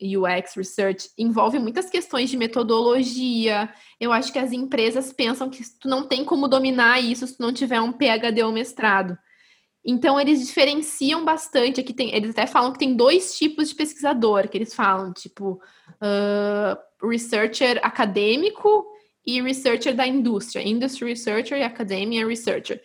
UX 0.00 0.54
research 0.54 1.10
envolve 1.18 1.58
muitas 1.58 1.90
questões 1.90 2.30
de 2.30 2.36
metodologia. 2.36 3.72
Eu 4.00 4.12
acho 4.12 4.32
que 4.32 4.38
as 4.38 4.52
empresas 4.52 5.12
pensam 5.12 5.50
que 5.50 5.62
tu 5.78 5.88
não 5.88 6.06
tem 6.06 6.24
como 6.24 6.48
dominar 6.48 7.00
isso 7.00 7.26
se 7.26 7.36
tu 7.36 7.42
não 7.42 7.52
tiver 7.52 7.80
um 7.80 7.92
PhD 7.92 8.42
ou 8.42 8.52
mestrado. 8.52 9.18
Então, 9.86 10.18
eles 10.18 10.44
diferenciam 10.44 11.24
bastante. 11.24 11.80
Aqui 11.80 11.92
tem, 11.92 12.12
eles 12.12 12.30
até 12.30 12.44
falam 12.44 12.72
que 12.72 12.78
tem 12.80 12.96
dois 12.96 13.38
tipos 13.38 13.68
de 13.68 13.74
pesquisador, 13.76 14.48
que 14.48 14.58
eles 14.58 14.74
falam, 14.74 15.12
tipo, 15.12 15.60
uh, 16.02 17.08
researcher 17.08 17.78
acadêmico 17.82 18.84
e 19.24 19.40
researcher 19.40 19.94
da 19.94 20.04
indústria. 20.04 20.66
Industry 20.66 21.10
researcher 21.10 21.58
e 21.58 21.62
academia 21.62 22.26
researcher. 22.26 22.82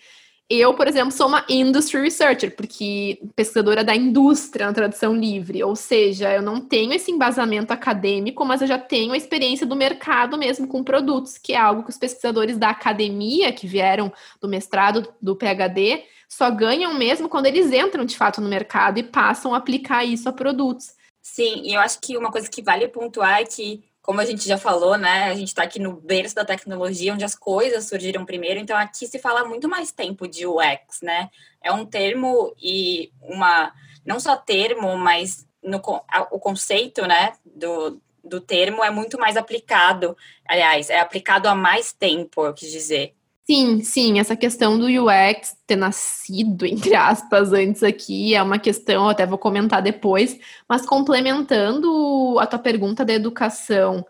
Eu, 0.54 0.74
por 0.74 0.86
exemplo, 0.86 1.12
sou 1.14 1.30
uma 1.30 1.46
industry 1.48 2.02
researcher, 2.02 2.54
porque 2.54 3.22
pesquisadora 3.38 3.86
da 3.86 3.96
indústria 3.96 4.68
na 4.68 4.74
tradução 4.74 5.16
livre, 5.16 5.64
ou 5.64 5.78
seja, 5.78 6.30
eu 6.34 6.42
não 6.42 6.60
tenho 6.60 6.92
esse 6.92 7.10
embasamento 7.10 7.72
acadêmico, 7.72 8.44
mas 8.44 8.60
eu 8.60 8.68
já 8.68 8.78
tenho 8.78 9.14
a 9.14 9.18
experiência 9.18 9.66
do 9.66 9.78
mercado 9.78 10.38
mesmo 10.38 10.68
com 10.68 10.84
produtos, 10.84 11.38
que 11.38 11.54
é 11.54 11.58
algo 11.58 11.84
que 11.84 11.90
os 11.90 11.98
pesquisadores 11.98 12.58
da 12.58 12.70
academia, 12.70 13.54
que 13.54 13.66
vieram 13.66 14.12
do 14.42 14.50
mestrado, 14.50 15.08
do 15.22 15.38
PhD, 15.38 16.04
só 16.32 16.50
ganham 16.50 16.94
mesmo 16.94 17.28
quando 17.28 17.48
eles 17.48 17.74
entram 17.74 18.06
de 18.06 18.16
fato 18.16 18.40
no 18.40 18.48
mercado 18.48 18.98
e 18.98 19.04
passam 19.04 19.54
a 19.54 19.58
aplicar 19.58 20.06
isso 20.06 20.30
a 20.30 20.32
produtos. 20.34 20.96
Sim, 21.22 21.62
e 21.66 21.74
eu 21.74 21.82
acho 21.82 22.00
que 22.00 22.18
uma 22.18 22.32
coisa 22.32 22.50
que 22.50 22.62
vale 22.62 22.88
pontuar 22.88 23.42
é 23.42 23.44
que 23.44 23.84
como 24.02 24.22
a 24.22 24.26
gente 24.26 24.48
já 24.48 24.58
falou, 24.58 24.98
né, 24.98 25.26
a 25.26 25.36
gente 25.36 25.50
está 25.50 25.64
aqui 25.64 25.78
no 25.78 25.94
berço 25.94 26.34
da 26.34 26.46
tecnologia, 26.46 27.14
onde 27.14 27.26
as 27.26 27.36
coisas 27.36 27.86
surgiram 27.86 28.26
primeiro, 28.26 28.60
então 28.60 28.76
aqui 28.78 29.06
se 29.06 29.20
fala 29.20 29.44
muito 29.44 29.68
mais 29.68 29.92
tempo 29.92 30.28
de 30.28 30.48
UX, 30.48 31.02
né? 31.04 31.30
É 31.62 31.72
um 31.72 31.86
termo 31.86 32.56
e 32.60 33.12
uma, 33.22 33.72
não 34.04 34.20
só 34.20 34.36
termo, 34.36 34.98
mas 34.98 35.46
no, 35.62 35.80
o 36.32 36.40
conceito, 36.40 37.06
né, 37.06 37.34
do, 37.46 38.02
do 38.24 38.40
termo 38.40 38.84
é 38.84 38.90
muito 38.90 39.20
mais 39.20 39.36
aplicado, 39.36 40.18
aliás, 40.48 40.90
é 40.90 41.00
aplicado 41.00 41.48
há 41.48 41.54
mais 41.54 41.92
tempo, 41.92 42.46
eu 42.46 42.54
quis 42.54 42.72
dizer. 42.72 43.16
Sim, 43.50 43.82
sim, 43.84 44.20
essa 44.20 44.36
questão 44.36 44.78
do 44.78 44.86
UX 44.86 45.56
ter 45.68 45.76
nascido, 45.76 46.66
entre 46.66 46.96
aspas, 46.96 47.52
antes 47.52 47.84
aqui 47.84 48.34
é 48.36 48.42
uma 48.42 48.60
questão, 48.60 49.10
até 49.10 49.26
vou 49.26 49.38
comentar 49.38 49.82
depois, 49.82 50.40
mas 50.70 50.86
complementando 50.86 52.38
a 52.40 52.46
tua 52.48 52.60
pergunta 52.60 53.04
da 53.04 53.14
educação, 53.14 54.06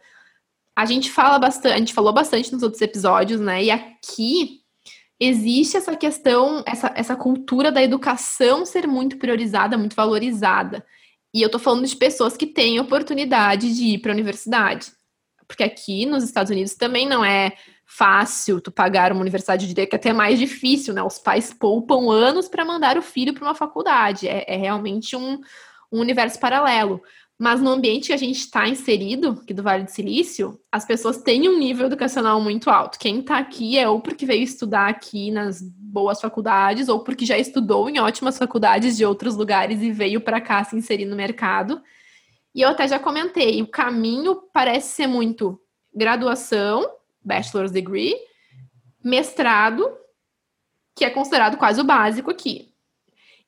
a 0.76 0.86
gente 0.86 1.12
fala 1.12 1.40
bastante, 1.40 1.74
a 1.74 1.78
gente 1.78 1.94
falou 1.94 2.14
bastante 2.14 2.52
nos 2.52 2.64
outros 2.64 2.82
episódios, 2.82 3.40
né? 3.40 3.64
E 3.64 3.72
aqui 3.72 4.62
existe 5.20 5.78
essa 5.78 5.96
questão, 5.96 6.64
essa, 6.66 6.92
essa 6.96 7.16
cultura 7.16 7.72
da 7.72 7.82
educação 7.84 8.66
ser 8.66 8.88
muito 8.88 9.18
priorizada, 9.18 9.78
muito 9.78 9.96
valorizada. 9.96 10.86
E 11.34 11.42
eu 11.42 11.50
tô 11.50 11.60
falando 11.60 11.86
de 11.88 11.96
pessoas 11.96 12.36
que 12.36 12.48
têm 12.48 12.80
oportunidade 12.80 13.74
de 13.76 13.86
ir 13.86 14.00
para 14.00 14.12
a 14.12 14.16
universidade. 14.16 14.92
Porque 15.48 15.64
aqui 15.64 16.06
nos 16.06 16.24
Estados 16.24 16.52
Unidos 16.52 16.76
também 16.76 17.08
não 17.08 17.24
é 17.24 17.54
fácil 17.98 18.62
tu 18.62 18.72
pagar 18.72 19.12
uma 19.12 19.20
universidade 19.20 19.68
de 19.68 19.74
direito, 19.74 19.90
que 19.90 19.96
é 19.96 20.00
até 20.00 20.14
mais 20.14 20.40
difícil, 20.40 20.94
né? 20.94 21.04
Os 21.04 21.20
pais 21.20 21.54
poupam 21.54 22.10
anos 22.10 22.48
para 22.48 22.64
mandar 22.64 22.98
o 22.98 23.02
filho 23.02 23.34
para 23.34 23.44
uma 23.44 23.54
faculdade. 23.54 24.30
É, 24.30 24.46
é 24.48 24.56
realmente 24.56 25.14
um, 25.16 25.42
um, 25.92 26.00
universo 26.00 26.40
paralelo. 26.40 27.02
Mas 27.38 27.62
no 27.62 27.70
ambiente 27.70 28.08
que 28.08 28.14
a 28.14 28.18
gente 28.18 28.38
está 28.38 28.66
inserido, 28.68 29.40
aqui 29.42 29.54
do 29.54 29.62
Vale 29.62 29.84
do 29.84 29.92
Silício, 29.92 30.58
as 30.72 30.86
pessoas 30.86 31.18
têm 31.18 31.50
um 31.50 31.60
nível 31.60 31.88
educacional 31.88 32.40
muito 32.40 32.70
alto. 32.70 32.98
Quem 32.98 33.20
está 33.20 33.38
aqui 33.38 33.78
é 33.78 33.90
ou 33.90 34.00
porque 34.00 34.26
veio 34.26 34.44
estudar 34.44 34.88
aqui 34.88 35.30
nas 35.30 35.62
boas 35.62 36.22
faculdades, 36.22 36.88
ou 36.88 37.04
porque 37.04 37.26
já 37.26 37.38
estudou 37.38 37.90
em 37.90 38.00
ótimas 38.00 38.38
faculdades 38.38 38.96
de 38.96 39.06
outros 39.06 39.36
lugares 39.36 39.82
e 39.82 39.92
veio 39.92 40.22
para 40.22 40.40
cá 40.40 40.64
se 40.64 40.78
inserir 40.78 41.06
no 41.06 41.16
mercado. 41.16 41.82
E 42.56 42.62
eu 42.62 42.70
até 42.70 42.88
já 42.88 43.00
comentei, 43.00 43.62
o 43.62 43.68
caminho 43.68 44.44
parece 44.54 44.96
ser 44.96 45.08
muito 45.08 45.60
graduação, 45.94 47.01
bachelor's 47.24 47.72
degree, 47.72 48.16
mestrado, 49.04 49.90
que 50.96 51.06
é 51.06 51.10
considerado 51.10 51.58
quase 51.58 51.82
o 51.82 51.84
básico 51.84 52.32
aqui. 52.32 52.72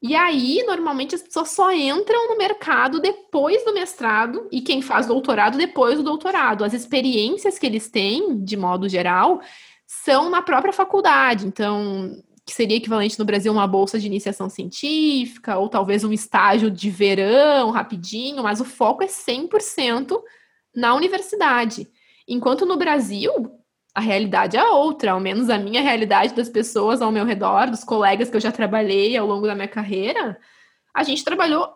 E 0.02 0.16
aí, 0.16 0.62
normalmente, 0.68 1.16
as 1.16 1.22
pessoas 1.22 1.52
só 1.52 1.72
entram 1.72 2.28
no 2.28 2.38
mercado 2.38 3.00
depois 3.00 3.64
do 3.64 3.74
mestrado 3.74 4.50
e 4.52 4.60
quem 4.60 4.82
faz 4.82 5.08
doutorado 5.08 5.58
depois 5.58 5.98
do 5.98 6.04
doutorado. 6.04 6.66
As 6.66 6.74
experiências 6.74 7.58
que 7.58 7.66
eles 7.66 7.90
têm, 7.90 8.44
de 8.44 8.58
modo 8.58 8.90
geral, 8.90 9.40
são 9.88 10.30
na 10.30 10.42
própria 10.42 10.74
faculdade. 10.74 11.48
Então, 11.48 12.22
que 12.46 12.54
seria 12.54 12.76
equivalente 12.76 13.18
no 13.18 13.24
Brasil 13.24 13.52
uma 13.54 13.66
bolsa 13.66 13.98
de 13.98 14.08
iniciação 14.08 14.50
científica, 14.50 15.58
ou 15.58 15.70
talvez 15.70 16.04
um 16.04 16.12
estágio 16.12 16.70
de 16.70 16.90
verão 16.90 17.72
rapidinho, 17.72 18.44
mas 18.44 18.60
o 18.60 18.66
foco 18.66 19.04
é 19.04 19.08
100% 19.08 20.22
na 20.76 20.94
universidade. 20.96 21.88
Enquanto 22.28 22.66
no 22.66 22.76
Brasil, 22.76 23.32
a 23.94 24.02
realidade 24.02 24.58
é 24.58 24.64
outra, 24.64 25.12
ao 25.12 25.20
menos 25.20 25.50
a 25.50 25.58
minha 25.58 25.82
realidade 25.82 26.34
das 26.34 26.50
pessoas 26.50 27.02
ao 27.02 27.12
meu 27.12 27.26
redor, 27.26 27.70
dos 27.70 27.84
colegas 27.84 28.30
que 28.30 28.36
eu 28.36 28.42
já 28.42 28.52
trabalhei 28.52 29.16
ao 29.16 29.28
longo 29.28 29.46
da 29.46 29.54
minha 29.54 29.68
carreira, 29.68 30.38
a 30.94 31.04
gente 31.04 31.24
trabalhou 31.24 31.68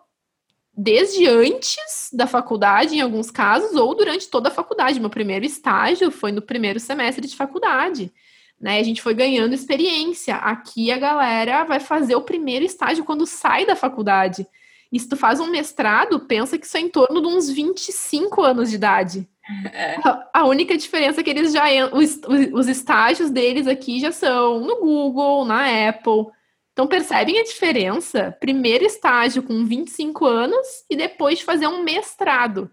desde 0.76 1.26
antes 1.26 2.08
da 2.12 2.26
faculdade, 2.26 2.96
em 2.96 3.00
alguns 3.00 3.30
casos, 3.30 3.74
ou 3.74 3.94
durante 3.94 4.28
toda 4.28 4.48
a 4.48 4.52
faculdade. 4.52 5.00
Meu 5.00 5.10
primeiro 5.10 5.44
estágio 5.44 6.10
foi 6.10 6.30
no 6.30 6.40
primeiro 6.40 6.78
semestre 6.78 7.26
de 7.26 7.34
faculdade. 7.34 8.12
Né? 8.60 8.78
A 8.78 8.82
gente 8.82 9.02
foi 9.02 9.14
ganhando 9.14 9.54
experiência. 9.54 10.36
Aqui 10.36 10.92
a 10.92 10.98
galera 10.98 11.64
vai 11.64 11.80
fazer 11.80 12.14
o 12.14 12.22
primeiro 12.22 12.64
estágio 12.64 13.04
quando 13.04 13.26
sai 13.26 13.66
da 13.66 13.74
faculdade. 13.74 14.46
E 14.92 14.98
se 14.98 15.08
tu 15.08 15.16
faz 15.16 15.40
um 15.40 15.50
mestrado, 15.50 16.20
pensa 16.20 16.56
que 16.56 16.64
isso 16.64 16.76
é 16.76 16.80
em 16.80 16.88
torno 16.88 17.20
de 17.20 17.26
uns 17.26 17.50
25 17.50 18.40
anos 18.42 18.70
de 18.70 18.76
idade. 18.76 19.28
É. 19.72 19.96
A 20.32 20.44
única 20.44 20.76
diferença 20.76 21.20
é 21.20 21.24
que 21.24 21.30
eles 21.30 21.52
já 21.52 21.64
os, 21.92 22.20
os 22.52 22.68
estágios 22.68 23.30
deles 23.30 23.66
aqui 23.66 23.98
já 23.98 24.12
são 24.12 24.60
no 24.60 24.80
Google, 24.80 25.44
na 25.44 25.88
Apple. 25.88 26.26
Então 26.72 26.86
percebem 26.86 27.40
a 27.40 27.44
diferença? 27.44 28.36
Primeiro 28.38 28.84
estágio 28.84 29.42
com 29.42 29.64
25 29.64 30.26
anos 30.26 30.66
e 30.88 30.96
depois 30.96 31.38
de 31.38 31.44
fazer 31.44 31.66
um 31.66 31.82
mestrado. 31.82 32.70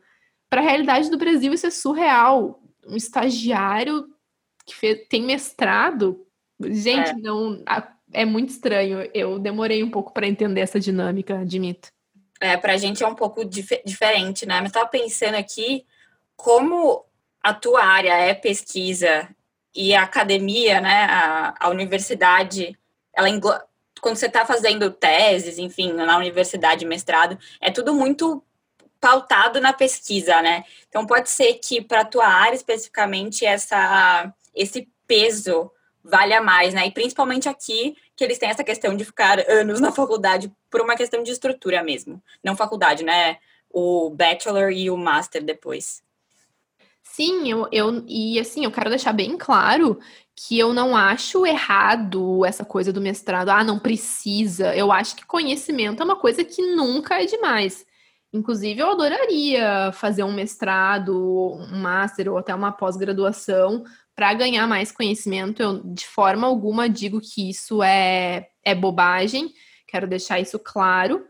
Para 0.49 0.61
a 0.61 0.63
realidade 0.63 1.09
do 1.09 1.17
Brasil 1.17 1.53
isso 1.53 1.65
é 1.65 1.71
surreal. 1.71 2.61
Um 2.85 2.95
estagiário 2.95 4.05
que 4.65 4.75
fez, 4.75 5.07
tem 5.07 5.23
mestrado, 5.23 6.25
gente, 6.61 7.09
é. 7.09 7.15
não 7.15 7.63
é 8.11 8.25
muito 8.25 8.49
estranho. 8.49 9.09
Eu 9.13 9.39
demorei 9.39 9.81
um 9.81 9.89
pouco 9.89 10.13
para 10.13 10.27
entender 10.27 10.61
essa 10.61 10.79
dinâmica, 10.79 11.39
admito. 11.39 11.89
É, 12.39 12.57
para 12.57 12.73
a 12.73 12.77
gente 12.77 13.03
é 13.03 13.07
um 13.07 13.15
pouco 13.15 13.45
dif 13.45 13.81
diferente, 13.85 14.45
né? 14.45 14.59
Mas 14.59 14.69
estava 14.69 14.87
pensando 14.87 15.35
aqui 15.35 15.85
como 16.35 17.05
a 17.41 17.53
tua 17.53 17.83
área 17.83 18.13
é 18.13 18.33
pesquisa 18.33 19.29
e 19.73 19.93
a 19.93 20.03
academia, 20.03 20.79
né, 20.79 21.05
a, 21.09 21.53
a 21.59 21.69
universidade, 21.69 22.77
ela 23.13 23.29
quando 24.01 24.17
você 24.17 24.27
está 24.27 24.45
fazendo 24.45 24.91
teses, 24.91 25.57
enfim, 25.57 25.91
na 25.93 26.17
universidade, 26.17 26.85
mestrado, 26.85 27.37
é 27.59 27.71
tudo 27.71 27.93
muito 27.93 28.43
pautado 28.99 29.59
na 29.59 29.73
pesquisa, 29.73 30.41
né? 30.41 30.63
Então 30.87 31.05
pode 31.05 31.29
ser 31.29 31.55
que 31.55 31.81
para 31.81 32.01
a 32.01 32.05
tua 32.05 32.27
área 32.27 32.55
especificamente 32.55 33.45
essa 33.45 34.33
esse 34.53 34.87
peso 35.07 35.71
valha 36.03 36.41
mais, 36.41 36.73
né? 36.73 36.85
E 36.85 36.91
principalmente 36.91 37.49
aqui 37.49 37.95
que 38.15 38.23
eles 38.23 38.37
têm 38.37 38.49
essa 38.49 38.63
questão 38.63 38.95
de 38.95 39.03
ficar 39.03 39.39
anos 39.49 39.79
na 39.79 39.91
faculdade 39.91 40.51
por 40.69 40.81
uma 40.81 40.95
questão 40.95 41.23
de 41.23 41.31
estrutura 41.31 41.83
mesmo, 41.83 42.21
não 42.43 42.55
faculdade, 42.55 43.03
né? 43.03 43.37
O 43.69 44.09
bachelor 44.11 44.71
e 44.71 44.89
o 44.89 44.97
master 44.97 45.43
depois. 45.43 46.04
Sim, 47.15 47.49
eu, 47.49 47.65
eu 47.71 48.03
e 48.09 48.37
assim, 48.37 48.65
eu 48.65 48.71
quero 48.71 48.89
deixar 48.89 49.13
bem 49.13 49.37
claro 49.37 49.97
que 50.35 50.59
eu 50.59 50.73
não 50.73 50.97
acho 50.97 51.45
errado 51.45 52.43
essa 52.45 52.65
coisa 52.65 52.91
do 52.91 52.99
mestrado. 52.99 53.47
Ah, 53.47 53.63
não 53.63 53.79
precisa. 53.79 54.75
Eu 54.75 54.91
acho 54.91 55.15
que 55.15 55.25
conhecimento 55.25 56.01
é 56.01 56.05
uma 56.05 56.17
coisa 56.17 56.43
que 56.43 56.61
nunca 56.61 57.21
é 57.21 57.25
demais. 57.25 57.85
Inclusive, 58.33 58.81
eu 58.81 58.91
adoraria 58.91 59.93
fazer 59.93 60.23
um 60.25 60.33
mestrado, 60.33 61.53
um 61.53 61.79
master 61.79 62.29
ou 62.29 62.37
até 62.37 62.53
uma 62.53 62.73
pós-graduação 62.73 63.85
para 64.13 64.33
ganhar 64.33 64.67
mais 64.67 64.91
conhecimento. 64.91 65.61
Eu, 65.61 65.81
de 65.85 66.05
forma 66.05 66.45
alguma, 66.45 66.89
digo 66.89 67.21
que 67.21 67.49
isso 67.49 67.81
é, 67.81 68.49
é 68.61 68.75
bobagem. 68.75 69.53
Quero 69.87 70.05
deixar 70.05 70.41
isso 70.41 70.59
claro. 70.59 71.25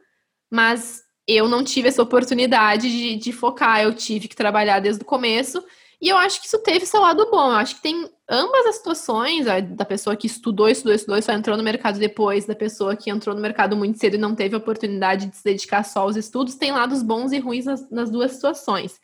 Mas 0.50 1.05
eu 1.28 1.48
não 1.48 1.64
tive 1.64 1.88
essa 1.88 2.04
oportunidade 2.04 2.90
de, 2.90 3.16
de, 3.16 3.32
focar, 3.32 3.82
eu 3.82 3.94
tive 3.94 4.28
que 4.28 4.36
trabalhar 4.36 4.80
desde 4.80 5.02
o 5.02 5.06
começo. 5.06 5.64
E 6.02 6.10
eu 6.10 6.18
acho 6.18 6.40
que 6.40 6.48
isso 6.48 6.60
teve 6.60 6.86
seu 6.86 7.02
lado 7.02 7.28
bom. 7.32 7.52
Eu 7.52 7.56
acho 7.56 7.76
que 7.76 7.82
tem 7.82 8.08
ambas 8.30 8.66
as 8.68 8.76
situações, 8.76 9.48
a, 9.48 9.60
da 9.60 9.86
pessoa 9.86 10.16
que 10.16 10.28
estudou, 10.28 10.70
estudou, 10.70 10.94
estudou 10.94 11.18
e 11.18 11.22
só 11.22 11.32
entrou 11.32 11.58
no 11.58 11.64
mercado 11.64 11.98
depois, 11.98 12.46
da 12.46 12.56
pessoa 12.56 12.96
que 12.96 13.10
entrou 13.10 13.34
no 13.36 13.42
mercado 13.42 13.76
muito 13.76 13.98
cedo 13.98 14.16
e 14.16 14.20
não 14.20 14.36
teve 14.36 14.56
oportunidade 14.56 15.28
de 15.28 15.36
se 15.36 15.44
dedicar 15.44 15.84
só 15.84 16.02
aos 16.02 16.16
estudos, 16.16 16.56
tem 16.56 16.72
lados 16.72 17.02
bons 17.02 17.32
e 17.32 17.40
ruins 17.40 17.66
nas, 17.66 17.90
nas 17.90 18.12
duas 18.12 18.34
situações. 18.34 19.00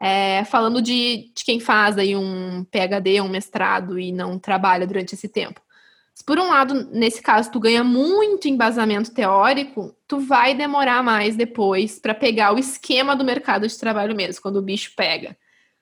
É, 0.00 0.44
falando 0.44 0.82
de, 0.82 1.30
de 1.34 1.44
quem 1.44 1.60
faz 1.60 1.96
aí 1.96 2.16
um 2.16 2.64
PhD, 2.64 3.20
um 3.20 3.28
mestrado 3.28 3.98
e 4.00 4.10
não 4.10 4.38
trabalha 4.38 4.86
durante 4.86 5.14
esse 5.14 5.28
tempo. 5.28 5.60
Por 6.26 6.38
um 6.38 6.48
lado, 6.48 6.88
nesse 6.92 7.20
caso, 7.20 7.50
tu 7.50 7.58
ganha 7.58 7.82
muito 7.82 8.46
embasamento 8.46 9.12
teórico, 9.12 9.94
tu 10.06 10.20
vai 10.20 10.54
demorar 10.54 11.02
mais 11.02 11.36
depois 11.36 11.98
para 11.98 12.14
pegar 12.14 12.54
o 12.54 12.58
esquema 12.58 13.16
do 13.16 13.24
mercado 13.24 13.66
de 13.66 13.78
trabalho 13.78 14.14
mesmo, 14.14 14.42
quando 14.42 14.56
o 14.56 14.62
bicho 14.62 14.92
pega. 14.96 15.36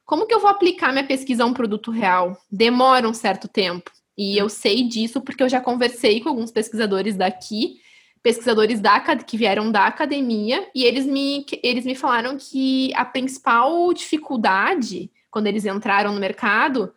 Como 0.05 0.27
que 0.27 0.35
eu 0.35 0.41
vou 0.41 0.51
aplicar 0.51 0.93
minha 0.93 1.07
pesquisa 1.07 1.45
a 1.45 1.47
um 1.47 1.53
produto 1.53 1.91
real? 1.91 2.37
Demora 2.51 3.09
um 3.09 3.15
certo 3.15 3.49
tempo. 3.49 3.91
E 4.17 4.37
eu 4.37 4.49
sei 4.49 4.83
disso 4.89 5.21
porque 5.21 5.43
eu 5.43 5.49
já 5.49 5.61
conversei 5.61 6.21
com 6.21 6.29
alguns 6.29 6.51
pesquisadores 6.51 7.17
daqui, 7.17 7.77
pesquisadores 8.23 8.81
da, 8.81 9.01
que 9.01 9.37
vieram 9.37 9.71
da 9.71 9.87
academia, 9.87 10.69
e 10.75 10.85
eles 10.85 11.07
me, 11.07 11.45
eles 11.63 11.85
me 11.85 11.95
falaram 11.95 12.37
que 12.39 12.93
a 12.95 13.05
principal 13.05 13.93
dificuldade 13.93 15.11
quando 15.31 15.47
eles 15.47 15.65
entraram 15.65 16.13
no 16.13 16.21
mercado 16.21 16.93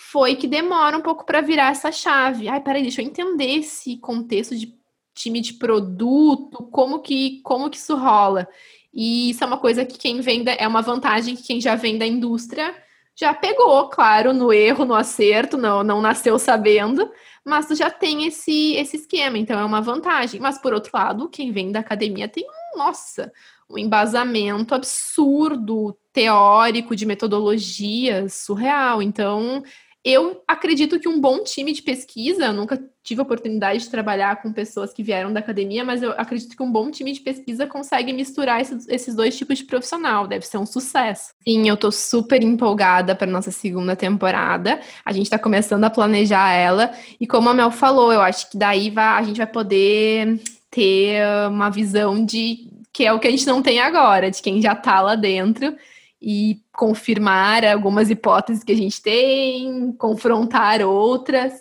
foi 0.00 0.34
que 0.34 0.48
demora 0.48 0.96
um 0.96 1.02
pouco 1.02 1.24
para 1.24 1.40
virar 1.40 1.70
essa 1.70 1.92
chave. 1.92 2.48
Ai, 2.48 2.60
peraí, 2.60 2.82
deixa 2.82 3.02
eu 3.02 3.06
entender 3.06 3.58
esse 3.58 3.98
contexto 3.98 4.56
de 4.56 4.74
time 5.14 5.40
de 5.40 5.54
produto, 5.54 6.64
como 6.72 7.00
que, 7.00 7.40
como 7.42 7.68
que 7.68 7.76
isso 7.76 7.94
rola. 7.94 8.48
E 8.92 9.30
isso 9.30 9.44
é 9.44 9.46
uma 9.46 9.58
coisa 9.58 9.84
que 9.84 9.98
quem 9.98 10.20
vem 10.20 10.42
da, 10.42 10.52
é 10.52 10.66
uma 10.66 10.80
vantagem 10.80 11.36
que 11.36 11.42
quem 11.42 11.60
já 11.60 11.74
vem 11.74 11.98
da 11.98 12.06
indústria 12.06 12.74
já 13.14 13.34
pegou, 13.34 13.88
claro, 13.88 14.32
no 14.32 14.52
erro, 14.52 14.84
no 14.86 14.94
acerto, 14.94 15.58
não, 15.58 15.84
não 15.84 16.00
nasceu 16.00 16.38
sabendo, 16.38 17.10
mas 17.44 17.66
tu 17.66 17.74
já 17.74 17.90
tem 17.90 18.26
esse, 18.26 18.72
esse 18.74 18.96
esquema, 18.96 19.36
então 19.36 19.60
é 19.60 19.64
uma 19.64 19.82
vantagem. 19.82 20.40
Mas 20.40 20.58
por 20.58 20.72
outro 20.72 20.90
lado, 20.94 21.28
quem 21.28 21.52
vem 21.52 21.70
da 21.70 21.80
academia 21.80 22.26
tem, 22.26 22.44
nossa, 22.74 23.30
um 23.68 23.78
embasamento 23.78 24.74
absurdo, 24.74 25.96
teórico, 26.12 26.96
de 26.96 27.06
metodologias, 27.06 28.34
surreal. 28.34 29.02
Então, 29.02 29.62
eu 30.02 30.42
acredito 30.48 30.98
que 30.98 31.08
um 31.08 31.20
bom 31.20 31.44
time 31.44 31.72
de 31.72 31.82
pesquisa, 31.82 32.46
eu 32.46 32.52
nunca 32.54 32.82
tive 33.02 33.20
a 33.20 33.22
oportunidade 33.22 33.80
de 33.80 33.90
trabalhar 33.90 34.40
com 34.40 34.52
pessoas 34.52 34.94
que 34.94 35.02
vieram 35.02 35.32
da 35.32 35.40
academia, 35.40 35.84
mas 35.84 36.02
eu 36.02 36.12
acredito 36.12 36.56
que 36.56 36.62
um 36.62 36.72
bom 36.72 36.90
time 36.90 37.12
de 37.12 37.20
pesquisa 37.20 37.66
consegue 37.66 38.12
misturar 38.12 38.60
esses, 38.60 39.14
dois 39.14 39.36
tipos 39.36 39.58
de 39.58 39.64
profissional, 39.64 40.26
deve 40.26 40.46
ser 40.46 40.56
um 40.56 40.64
sucesso. 40.64 41.34
Sim, 41.46 41.68
eu 41.68 41.76
tô 41.76 41.90
super 41.92 42.42
empolgada 42.42 43.14
para 43.14 43.30
nossa 43.30 43.50
segunda 43.50 43.94
temporada. 43.94 44.80
A 45.04 45.12
gente 45.12 45.24
está 45.24 45.38
começando 45.38 45.84
a 45.84 45.90
planejar 45.90 46.50
ela, 46.50 46.92
e 47.20 47.26
como 47.26 47.50
a 47.50 47.54
Mel 47.54 47.70
falou, 47.70 48.10
eu 48.10 48.22
acho 48.22 48.50
que 48.50 48.56
daí 48.56 48.88
vai, 48.88 49.20
a 49.20 49.22
gente 49.22 49.36
vai 49.36 49.46
poder 49.46 50.40
ter 50.70 51.22
uma 51.48 51.68
visão 51.68 52.24
de 52.24 52.70
que 52.92 53.04
é 53.04 53.12
o 53.12 53.18
que 53.18 53.28
a 53.28 53.30
gente 53.30 53.46
não 53.46 53.62
tem 53.62 53.80
agora, 53.80 54.30
de 54.30 54.40
quem 54.40 54.62
já 54.62 54.72
está 54.72 55.00
lá 55.00 55.14
dentro 55.14 55.76
e 56.20 56.60
confirmar 56.80 57.62
algumas 57.62 58.08
hipóteses 58.08 58.64
que 58.64 58.72
a 58.72 58.76
gente 58.76 59.02
tem, 59.02 59.92
confrontar 59.98 60.80
outras. 60.80 61.52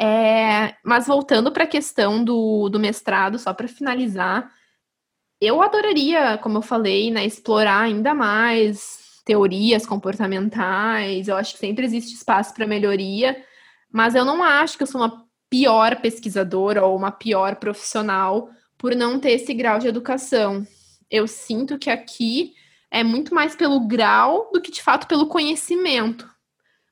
É, 0.00 0.74
mas 0.82 1.06
voltando 1.06 1.52
para 1.52 1.64
a 1.64 1.66
questão 1.66 2.24
do, 2.24 2.70
do 2.70 2.80
mestrado, 2.80 3.38
só 3.38 3.52
para 3.52 3.68
finalizar, 3.68 4.50
eu 5.38 5.60
adoraria, 5.60 6.38
como 6.38 6.56
eu 6.56 6.62
falei, 6.62 7.10
né, 7.10 7.26
explorar 7.26 7.82
ainda 7.82 8.14
mais 8.14 9.20
teorias 9.26 9.84
comportamentais. 9.84 11.28
Eu 11.28 11.36
acho 11.36 11.52
que 11.52 11.58
sempre 11.58 11.84
existe 11.84 12.14
espaço 12.14 12.54
para 12.54 12.66
melhoria, 12.66 13.36
mas 13.92 14.14
eu 14.14 14.24
não 14.24 14.42
acho 14.42 14.78
que 14.78 14.84
eu 14.84 14.86
sou 14.86 15.02
uma 15.02 15.26
pior 15.50 15.96
pesquisadora 15.96 16.82
ou 16.82 16.96
uma 16.96 17.12
pior 17.12 17.56
profissional 17.56 18.48
por 18.78 18.96
não 18.96 19.20
ter 19.20 19.32
esse 19.32 19.52
grau 19.52 19.78
de 19.78 19.86
educação. 19.86 20.66
Eu 21.10 21.28
sinto 21.28 21.78
que 21.78 21.90
aqui 21.90 22.54
é 22.96 23.04
muito 23.04 23.34
mais 23.34 23.54
pelo 23.54 23.86
grau 23.86 24.50
do 24.52 24.60
que 24.60 24.70
de 24.70 24.82
fato 24.82 25.06
pelo 25.06 25.26
conhecimento. 25.26 26.26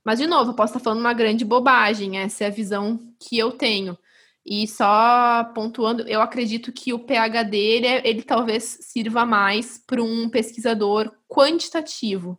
Mas, 0.05 0.19
de 0.19 0.27
novo, 0.27 0.51
eu 0.51 0.55
posso 0.55 0.73
estar 0.73 0.85
falando 0.85 1.01
uma 1.01 1.15
grande 1.15 1.47
bobagem, 1.47 2.19
essa 2.19 2.45
é 2.45 2.47
a 2.47 2.51
visão 2.51 3.01
que 3.19 3.39
eu 3.39 3.53
tenho. 3.53 3.97
E 4.45 4.69
só 4.69 5.45
pontuando, 5.55 6.07
eu 6.07 6.21
acredito 6.21 6.71
que 6.71 6.93
o 6.93 6.99
PhD 6.99 7.57
ele, 7.57 7.87
é, 7.87 8.07
ele 8.07 8.23
talvez 8.23 8.77
sirva 8.83 9.25
mais 9.25 9.83
para 9.87 10.03
um 10.03 10.29
pesquisador 10.29 11.11
quantitativo. 11.27 12.39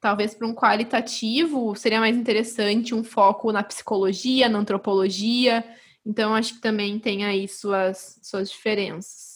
Talvez 0.00 0.32
para 0.32 0.46
um 0.46 0.54
qualitativo 0.54 1.74
seria 1.74 1.98
mais 1.98 2.16
interessante 2.16 2.94
um 2.94 3.02
foco 3.02 3.50
na 3.50 3.64
psicologia, 3.64 4.48
na 4.48 4.60
antropologia. 4.60 5.64
Então, 6.06 6.36
acho 6.36 6.54
que 6.54 6.60
também 6.60 7.00
tem 7.00 7.24
aí 7.24 7.48
suas, 7.48 8.20
suas 8.22 8.48
diferenças 8.48 9.31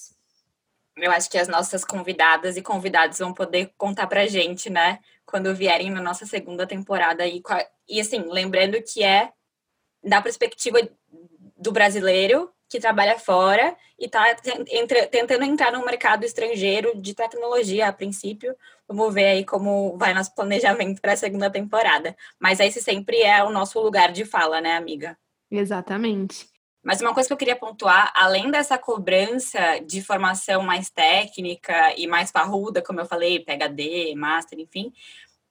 eu 0.96 1.10
acho 1.10 1.30
que 1.30 1.38
as 1.38 1.48
nossas 1.48 1.84
convidadas 1.84 2.56
e 2.56 2.62
convidados 2.62 3.18
vão 3.18 3.32
poder 3.32 3.70
contar 3.76 4.06
pra 4.06 4.26
gente, 4.26 4.70
né? 4.70 4.98
Quando 5.26 5.54
vierem 5.54 5.90
na 5.90 6.00
nossa 6.00 6.24
segunda 6.24 6.66
temporada. 6.66 7.26
E, 7.26 7.42
e 7.88 8.00
assim, 8.00 8.24
lembrando 8.28 8.82
que 8.82 9.02
é 9.02 9.30
da 10.02 10.22
perspectiva 10.22 10.78
do 11.56 11.72
brasileiro 11.72 12.50
que 12.68 12.80
trabalha 12.80 13.18
fora 13.18 13.76
e 13.98 14.06
está 14.06 14.34
tentando 15.10 15.44
entrar 15.44 15.72
no 15.72 15.84
mercado 15.84 16.24
estrangeiro 16.24 17.00
de 17.00 17.14
tecnologia 17.14 17.88
a 17.88 17.92
princípio. 17.92 18.56
Vamos 18.88 19.12
ver 19.14 19.26
aí 19.26 19.44
como 19.44 19.96
vai 19.96 20.14
nosso 20.14 20.34
planejamento 20.34 21.00
para 21.00 21.12
a 21.12 21.16
segunda 21.16 21.50
temporada. 21.50 22.16
Mas 22.40 22.58
esse 22.58 22.82
sempre 22.82 23.22
é 23.22 23.44
o 23.44 23.50
nosso 23.50 23.78
lugar 23.80 24.10
de 24.12 24.24
fala, 24.24 24.60
né, 24.60 24.76
amiga? 24.76 25.16
Exatamente. 25.50 26.48
Mas 26.86 27.00
uma 27.00 27.12
coisa 27.12 27.28
que 27.28 27.32
eu 27.32 27.36
queria 27.36 27.56
pontuar, 27.56 28.12
além 28.14 28.48
dessa 28.48 28.78
cobrança 28.78 29.80
de 29.80 30.00
formação 30.00 30.62
mais 30.62 30.88
técnica 30.88 31.92
e 31.96 32.06
mais 32.06 32.30
parruda, 32.30 32.80
como 32.80 33.00
eu 33.00 33.04
falei, 33.04 33.40
PhD, 33.40 34.14
Master, 34.14 34.60
enfim, 34.60 34.92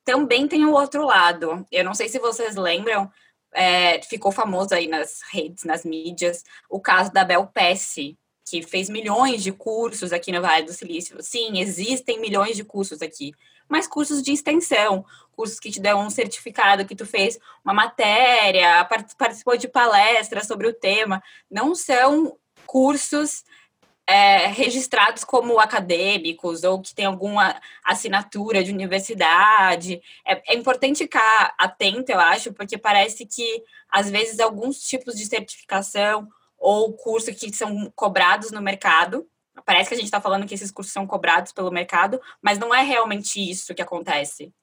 também 0.06 0.48
tem 0.48 0.64
o 0.64 0.72
outro 0.72 1.06
lado. 1.06 1.68
Eu 1.70 1.84
não 1.84 1.94
sei 1.94 2.08
se 2.08 2.20
vocês 2.20 2.56
lembram, 2.56 3.12
é, 3.54 4.02
ficou 4.04 4.32
famoso 4.32 4.74
aí 4.74 4.88
nas 4.88 5.20
redes, 5.30 5.66
nas 5.66 5.84
mídias, 5.84 6.42
o 6.70 6.80
caso 6.80 7.12
da 7.12 7.26
Bel 7.26 7.46
Pesce, 7.48 8.18
que 8.50 8.62
fez 8.62 8.90
milhões 8.90 9.44
de 9.44 9.52
cursos 9.52 10.14
aqui 10.14 10.32
no 10.32 10.42
Vale 10.42 10.64
do 10.64 10.72
Silício. 10.72 11.22
Sim, 11.22 11.60
existem 11.60 12.18
milhões 12.18 12.56
de 12.56 12.64
cursos 12.64 13.02
aqui, 13.02 13.34
mas 13.68 13.88
cursos 13.88 14.22
de 14.22 14.32
extensão, 14.32 15.06
cursos 15.36 15.60
que 15.60 15.72
te 15.72 15.80
dão 15.80 16.02
um 16.02 16.10
certificado 16.10 16.86
que 16.86 16.96
tu 16.96 17.06
fez 17.06 17.38
uma 17.64 17.74
matéria, 17.74 18.86
participou 19.18 19.58
de 19.58 19.68
palestras 19.68 20.48
sobre 20.48 20.68
o 20.68 20.74
tema, 20.74 21.22
não 21.50 21.76
são 21.76 22.38
cursos 22.66 23.44
é, 24.08 24.48
registrados 24.48 25.24
como 25.24 25.60
acadêmicos 25.60 26.64
ou 26.64 26.80
que 26.80 26.94
tem 26.94 27.06
alguma 27.06 27.60
assinatura 27.84 28.64
de 28.64 28.72
universidade. 28.72 30.02
É, 30.26 30.54
é 30.54 30.56
importante 30.56 31.00
ficar 31.00 31.56
atento, 31.58 32.12
eu 32.12 32.20
acho, 32.20 32.54
porque 32.54 32.78
parece 32.78 33.26
que 33.26 33.64
às 33.90 34.10
vezes 34.10 34.40
alguns 34.40 34.80
tipos 34.80 35.16
de 35.16 35.26
certificação 35.26 36.28
ou 36.58 36.94
curso 36.94 37.34
que 37.34 37.52
são 37.54 37.92
cobrados 37.96 38.52
no 38.52 38.62
mercado. 38.62 39.28
Parece 39.64 39.90
que 39.90 39.96
a 39.96 39.98
gente 39.98 40.08
está 40.08 40.20
falando 40.20 40.46
que 40.46 40.54
esses 40.54 40.72
cursos 40.72 40.92
são 40.92 41.08
cobrados 41.08 41.52
pelo 41.52 41.72
mercado, 41.72 42.20
mas 42.42 42.60
não 42.60 42.74
é 42.74 42.82
realmente 42.82 43.40
isso 43.40 43.74
que 43.74 43.82
acontece. 43.82 44.54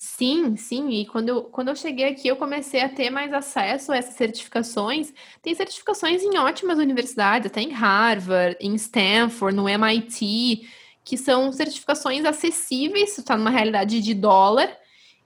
Sim, 0.00 0.56
sim. 0.56 0.90
E 0.90 1.06
quando 1.06 1.28
eu, 1.28 1.42
quando 1.44 1.68
eu 1.68 1.76
cheguei 1.76 2.08
aqui, 2.08 2.28
eu 2.28 2.36
comecei 2.36 2.80
a 2.80 2.88
ter 2.88 3.10
mais 3.10 3.32
acesso 3.32 3.90
a 3.90 3.96
essas 3.96 4.14
certificações. 4.14 5.12
Tem 5.42 5.54
certificações 5.54 6.22
em 6.22 6.38
ótimas 6.38 6.78
universidades, 6.78 7.48
até 7.48 7.60
em 7.60 7.72
Harvard, 7.72 8.56
em 8.60 8.74
Stanford, 8.76 9.56
no 9.56 9.68
MIT, 9.68 10.68
que 11.04 11.16
são 11.16 11.50
certificações 11.50 12.24
acessíveis, 12.24 13.18
está 13.18 13.36
numa 13.36 13.50
realidade 13.50 14.00
de 14.00 14.14
dólar, 14.14 14.70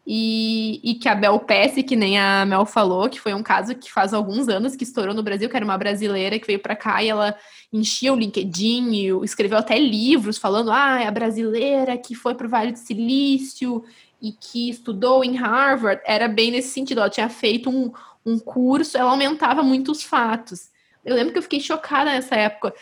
e, 0.06 0.80
e 0.82 0.94
que 0.96 1.08
a 1.08 1.14
Bel 1.14 1.38
Pesce, 1.40 1.82
que 1.82 1.94
nem 1.94 2.18
a 2.18 2.44
Mel 2.44 2.66
falou, 2.66 3.08
que 3.08 3.20
foi 3.20 3.32
um 3.34 3.42
caso 3.42 3.74
que 3.74 3.92
faz 3.92 4.12
alguns 4.12 4.48
anos 4.48 4.74
que 4.74 4.82
estourou 4.82 5.14
no 5.14 5.22
Brasil, 5.22 5.48
que 5.48 5.56
era 5.56 5.64
uma 5.64 5.78
brasileira 5.78 6.38
que 6.38 6.46
veio 6.46 6.58
para 6.58 6.74
cá 6.74 7.02
e 7.02 7.08
ela 7.08 7.36
enchia 7.72 8.12
o 8.12 8.16
LinkedIn, 8.16 9.22
escreveu 9.22 9.58
até 9.58 9.78
livros 9.78 10.38
falando, 10.38 10.72
ah, 10.72 11.00
é 11.00 11.06
a 11.06 11.10
brasileira 11.10 11.96
que 11.96 12.14
foi 12.14 12.34
para 12.34 12.46
o 12.46 12.50
Vale 12.50 12.72
do 12.72 12.78
Silício 12.78 13.84
e 14.20 14.32
que 14.32 14.70
estudou 14.70 15.24
em 15.24 15.36
Harvard, 15.36 16.02
era 16.04 16.28
bem 16.28 16.50
nesse 16.50 16.68
sentido, 16.68 16.98
ela 16.98 17.10
tinha 17.10 17.28
feito 17.28 17.70
um, 17.70 17.92
um 18.26 18.38
curso, 18.38 18.98
ela 18.98 19.10
aumentava 19.10 19.62
muito 19.62 19.92
os 19.92 20.02
fatos. 20.02 20.70
Eu 21.04 21.16
lembro 21.16 21.32
que 21.32 21.38
eu 21.38 21.42
fiquei 21.42 21.60
chocada 21.60 22.10
nessa 22.10 22.36
época. 22.36 22.72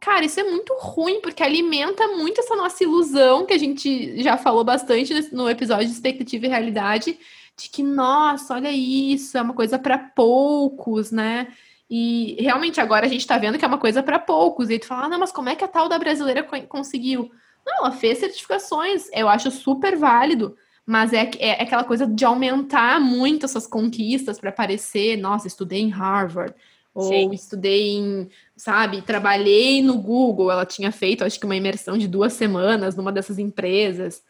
Cara, 0.00 0.24
isso 0.24 0.38
é 0.38 0.44
muito 0.44 0.72
ruim, 0.78 1.20
porque 1.20 1.42
alimenta 1.42 2.06
muito 2.08 2.40
essa 2.40 2.54
nossa 2.54 2.82
ilusão, 2.84 3.44
que 3.44 3.52
a 3.52 3.58
gente 3.58 4.22
já 4.22 4.36
falou 4.36 4.62
bastante 4.62 5.12
no 5.32 5.50
episódio 5.50 5.86
de 5.86 5.92
expectativa 5.92 6.46
e 6.46 6.48
realidade, 6.48 7.18
de 7.56 7.68
que, 7.68 7.82
nossa, 7.82 8.54
olha 8.54 8.70
isso, 8.70 9.36
é 9.36 9.42
uma 9.42 9.54
coisa 9.54 9.78
para 9.78 9.98
poucos, 9.98 11.10
né? 11.10 11.48
E 11.90 12.36
realmente 12.40 12.80
agora 12.80 13.06
a 13.06 13.08
gente 13.08 13.26
tá 13.26 13.38
vendo 13.38 13.58
que 13.58 13.64
é 13.64 13.68
uma 13.68 13.78
coisa 13.78 14.02
para 14.02 14.18
poucos. 14.18 14.68
E 14.70 14.74
aí 14.74 14.78
tu 14.78 14.86
fala, 14.86 15.06
ah, 15.06 15.08
não, 15.08 15.18
mas 15.18 15.32
como 15.32 15.48
é 15.48 15.56
que 15.56 15.64
a 15.64 15.68
tal 15.68 15.88
da 15.88 15.98
brasileira 15.98 16.46
conseguiu? 16.68 17.30
Não, 17.66 17.78
ela 17.78 17.92
fez 17.92 18.18
certificações, 18.18 19.08
eu 19.12 19.28
acho 19.28 19.50
super 19.50 19.96
válido, 19.96 20.56
mas 20.86 21.12
é, 21.12 21.30
é 21.38 21.62
aquela 21.62 21.84
coisa 21.84 22.06
de 22.06 22.24
aumentar 22.24 23.00
muito 23.00 23.44
essas 23.44 23.66
conquistas 23.66 24.38
para 24.38 24.52
parecer, 24.52 25.16
nossa, 25.16 25.46
estudei 25.46 25.80
em 25.80 25.90
Harvard, 25.90 26.54
ou 26.98 27.08
Sim. 27.08 27.30
estudei 27.32 27.96
em, 27.96 28.28
sabe, 28.56 29.02
trabalhei 29.02 29.80
no 29.80 29.96
Google. 29.98 30.50
Ela 30.50 30.66
tinha 30.66 30.90
feito, 30.90 31.24
acho 31.24 31.38
que, 31.38 31.46
uma 31.46 31.54
imersão 31.54 31.96
de 31.96 32.08
duas 32.08 32.32
semanas 32.32 32.96
numa 32.96 33.12
dessas 33.12 33.38
empresas. 33.38 34.22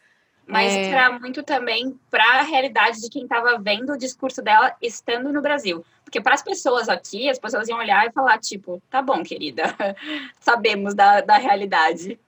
Mas 0.45 0.71
é... 0.71 0.91
era 0.91 1.17
muito 1.19 1.41
também 1.41 1.99
para 2.11 2.39
a 2.39 2.41
realidade 2.43 3.01
de 3.01 3.09
quem 3.09 3.23
estava 3.23 3.57
vendo 3.57 3.93
o 3.93 3.97
discurso 3.97 4.41
dela 4.41 4.75
estando 4.81 5.33
no 5.33 5.41
Brasil. 5.41 5.83
Porque 6.03 6.21
para 6.21 6.35
as 6.35 6.43
pessoas 6.43 6.87
aqui, 6.87 7.27
as 7.27 7.39
pessoas 7.39 7.67
iam 7.67 7.79
olhar 7.79 8.05
e 8.05 8.11
falar, 8.11 8.37
tipo, 8.37 8.81
tá 8.89 9.01
bom, 9.01 9.23
querida, 9.23 9.75
sabemos 10.39 10.93
da, 10.93 11.21
da 11.21 11.37
realidade. 11.37 12.19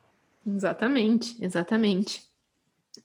Exatamente, 0.46 1.38
exatamente. 1.44 2.24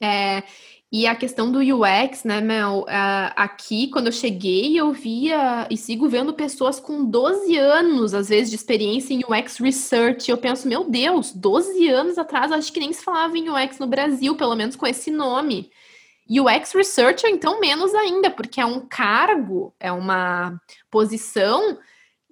É, 0.00 0.42
e 0.90 1.06
a 1.06 1.16
questão 1.16 1.50
do 1.50 1.58
UX, 1.58 2.22
né, 2.24 2.40
Mel? 2.40 2.82
Uh, 2.82 3.32
aqui, 3.34 3.88
quando 3.88 4.06
eu 4.06 4.12
cheguei, 4.12 4.78
eu 4.78 4.92
via 4.92 5.66
e 5.68 5.76
sigo 5.76 6.08
vendo 6.08 6.32
pessoas 6.32 6.78
com 6.78 7.04
12 7.04 7.56
anos, 7.56 8.14
às 8.14 8.28
vezes, 8.28 8.50
de 8.50 8.56
experiência 8.56 9.12
em 9.12 9.22
UX 9.24 9.58
Research. 9.58 10.30
Eu 10.30 10.38
penso, 10.38 10.68
meu 10.68 10.84
Deus, 10.88 11.32
12 11.32 11.88
anos 11.88 12.18
atrás, 12.18 12.52
acho 12.52 12.72
que 12.72 12.80
nem 12.80 12.92
se 12.92 13.02
falava 13.02 13.36
em 13.36 13.50
UX 13.50 13.78
no 13.80 13.86
Brasil, 13.86 14.36
pelo 14.36 14.54
menos 14.54 14.76
com 14.76 14.86
esse 14.86 15.10
nome. 15.10 15.70
UX 16.28 16.72
Researcher, 16.72 17.30
então, 17.30 17.60
menos 17.60 17.94
ainda, 17.94 18.30
porque 18.30 18.60
é 18.60 18.66
um 18.66 18.80
cargo, 18.80 19.74
é 19.80 19.90
uma 19.90 20.60
posição 20.90 21.78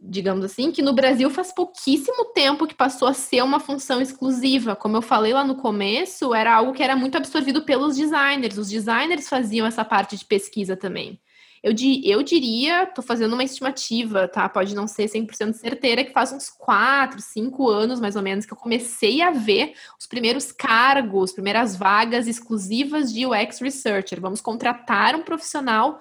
digamos 0.06 0.44
assim, 0.44 0.70
que 0.70 0.82
no 0.82 0.92
Brasil 0.92 1.30
faz 1.30 1.52
pouquíssimo 1.52 2.26
tempo 2.26 2.66
que 2.66 2.74
passou 2.74 3.08
a 3.08 3.14
ser 3.14 3.42
uma 3.42 3.58
função 3.58 4.00
exclusiva. 4.00 4.76
Como 4.76 4.96
eu 4.96 5.02
falei 5.02 5.32
lá 5.32 5.44
no 5.44 5.56
começo, 5.56 6.34
era 6.34 6.54
algo 6.54 6.72
que 6.72 6.82
era 6.82 6.94
muito 6.94 7.16
absorvido 7.16 7.62
pelos 7.62 7.96
designers. 7.96 8.58
Os 8.58 8.68
designers 8.68 9.28
faziam 9.28 9.66
essa 9.66 9.84
parte 9.84 10.16
de 10.16 10.24
pesquisa 10.24 10.76
também. 10.76 11.18
Eu, 11.62 11.72
eu 12.04 12.22
diria, 12.22 12.84
tô 12.84 13.00
fazendo 13.00 13.32
uma 13.32 13.42
estimativa, 13.42 14.28
tá? 14.28 14.46
Pode 14.50 14.74
não 14.74 14.86
ser 14.86 15.06
100% 15.06 15.54
certeira, 15.54 16.04
que 16.04 16.12
faz 16.12 16.30
uns 16.30 16.50
4, 16.50 17.22
5 17.22 17.70
anos, 17.70 18.00
mais 18.00 18.16
ou 18.16 18.22
menos, 18.22 18.44
que 18.44 18.52
eu 18.52 18.56
comecei 18.56 19.22
a 19.22 19.30
ver 19.30 19.72
os 19.98 20.06
primeiros 20.06 20.52
cargos, 20.52 21.32
primeiras 21.32 21.74
vagas 21.74 22.26
exclusivas 22.26 23.10
de 23.10 23.24
UX 23.24 23.60
Researcher. 23.60 24.20
Vamos 24.20 24.42
contratar 24.42 25.14
um 25.14 25.22
profissional 25.22 25.98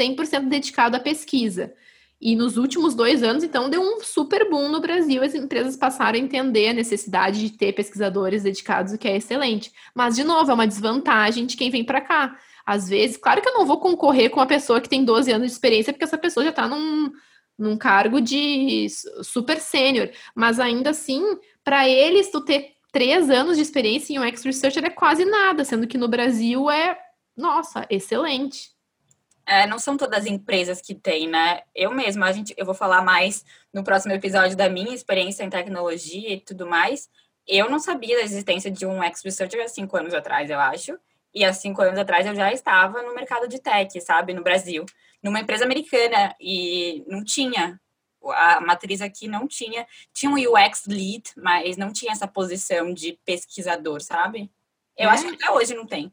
100% 0.00 0.48
dedicado 0.48 0.96
à 0.96 1.00
pesquisa. 1.00 1.74
E 2.20 2.34
nos 2.34 2.56
últimos 2.56 2.94
dois 2.94 3.22
anos, 3.22 3.44
então, 3.44 3.68
deu 3.68 3.82
um 3.82 4.00
super 4.00 4.48
boom 4.48 4.68
no 4.68 4.80
Brasil. 4.80 5.22
As 5.22 5.34
empresas 5.34 5.76
passaram 5.76 6.18
a 6.18 6.22
entender 6.22 6.68
a 6.68 6.72
necessidade 6.72 7.40
de 7.40 7.56
ter 7.56 7.72
pesquisadores 7.72 8.42
dedicados, 8.42 8.92
o 8.92 8.98
que 8.98 9.06
é 9.06 9.16
excelente. 9.16 9.70
Mas, 9.94 10.16
de 10.16 10.24
novo, 10.24 10.50
é 10.50 10.54
uma 10.54 10.66
desvantagem 10.66 11.44
de 11.44 11.56
quem 11.56 11.70
vem 11.70 11.84
para 11.84 12.00
cá. 12.00 12.38
Às 12.64 12.88
vezes, 12.88 13.16
claro 13.16 13.42
que 13.42 13.48
eu 13.48 13.54
não 13.54 13.66
vou 13.66 13.78
concorrer 13.78 14.30
com 14.30 14.40
uma 14.40 14.46
pessoa 14.46 14.80
que 14.80 14.88
tem 14.88 15.04
12 15.04 15.30
anos 15.30 15.48
de 15.48 15.52
experiência, 15.52 15.92
porque 15.92 16.04
essa 16.04 16.18
pessoa 16.18 16.42
já 16.42 16.50
está 16.50 16.66
num, 16.66 17.12
num 17.58 17.76
cargo 17.76 18.20
de 18.20 18.86
super 19.22 19.60
sênior. 19.60 20.10
Mas 20.34 20.58
ainda 20.58 20.90
assim, 20.90 21.22
para 21.62 21.86
eles, 21.88 22.30
tu 22.30 22.40
ter 22.40 22.76
três 22.90 23.28
anos 23.28 23.56
de 23.56 23.62
experiência 23.62 24.14
em 24.14 24.18
UX 24.18 24.42
Researcher 24.42 24.84
é 24.84 24.90
quase 24.90 25.24
nada, 25.26 25.64
sendo 25.64 25.86
que 25.86 25.98
no 25.98 26.08
Brasil 26.08 26.70
é, 26.70 26.98
nossa, 27.36 27.86
excelente. 27.90 28.75
É, 29.46 29.66
não 29.66 29.78
são 29.78 29.96
todas 29.96 30.20
as 30.20 30.26
empresas 30.26 30.80
que 30.80 30.94
têm, 30.94 31.28
né? 31.28 31.62
Eu 31.74 31.92
mesma, 31.92 32.26
a 32.26 32.32
gente, 32.32 32.52
eu 32.56 32.66
vou 32.66 32.74
falar 32.74 33.02
mais 33.02 33.44
no 33.72 33.84
próximo 33.84 34.12
episódio 34.12 34.56
da 34.56 34.68
minha 34.68 34.92
experiência 34.92 35.44
em 35.44 35.50
tecnologia 35.50 36.34
e 36.34 36.40
tudo 36.40 36.66
mais. 36.66 37.08
Eu 37.46 37.70
não 37.70 37.78
sabia 37.78 38.16
da 38.16 38.22
existência 38.22 38.70
de 38.70 38.84
um 38.84 39.00
UX 39.00 39.22
Researcher 39.22 39.64
há 39.64 39.68
cinco 39.68 39.96
anos 39.96 40.12
atrás, 40.14 40.50
eu 40.50 40.58
acho. 40.58 40.98
E 41.32 41.44
há 41.44 41.52
cinco 41.52 41.82
anos 41.82 41.98
atrás 41.98 42.26
eu 42.26 42.34
já 42.34 42.52
estava 42.52 43.02
no 43.02 43.14
mercado 43.14 43.46
de 43.46 43.60
tech, 43.60 44.00
sabe, 44.00 44.34
no 44.34 44.42
Brasil, 44.42 44.84
numa 45.22 45.40
empresa 45.40 45.64
americana 45.64 46.34
e 46.40 47.04
não 47.06 47.22
tinha 47.22 47.78
a 48.32 48.60
matriz 48.60 49.00
aqui 49.00 49.28
não 49.28 49.46
tinha, 49.46 49.86
tinha 50.12 50.30
um 50.30 50.34
UX 50.34 50.86
lead, 50.86 51.22
mas 51.36 51.76
não 51.76 51.92
tinha 51.92 52.12
essa 52.12 52.26
posição 52.26 52.92
de 52.92 53.18
pesquisador, 53.24 54.00
sabe? 54.00 54.50
Eu 54.96 55.08
é. 55.08 55.12
acho 55.12 55.26
que 55.26 55.34
até 55.34 55.50
hoje 55.50 55.74
não 55.74 55.86
tem. 55.86 56.12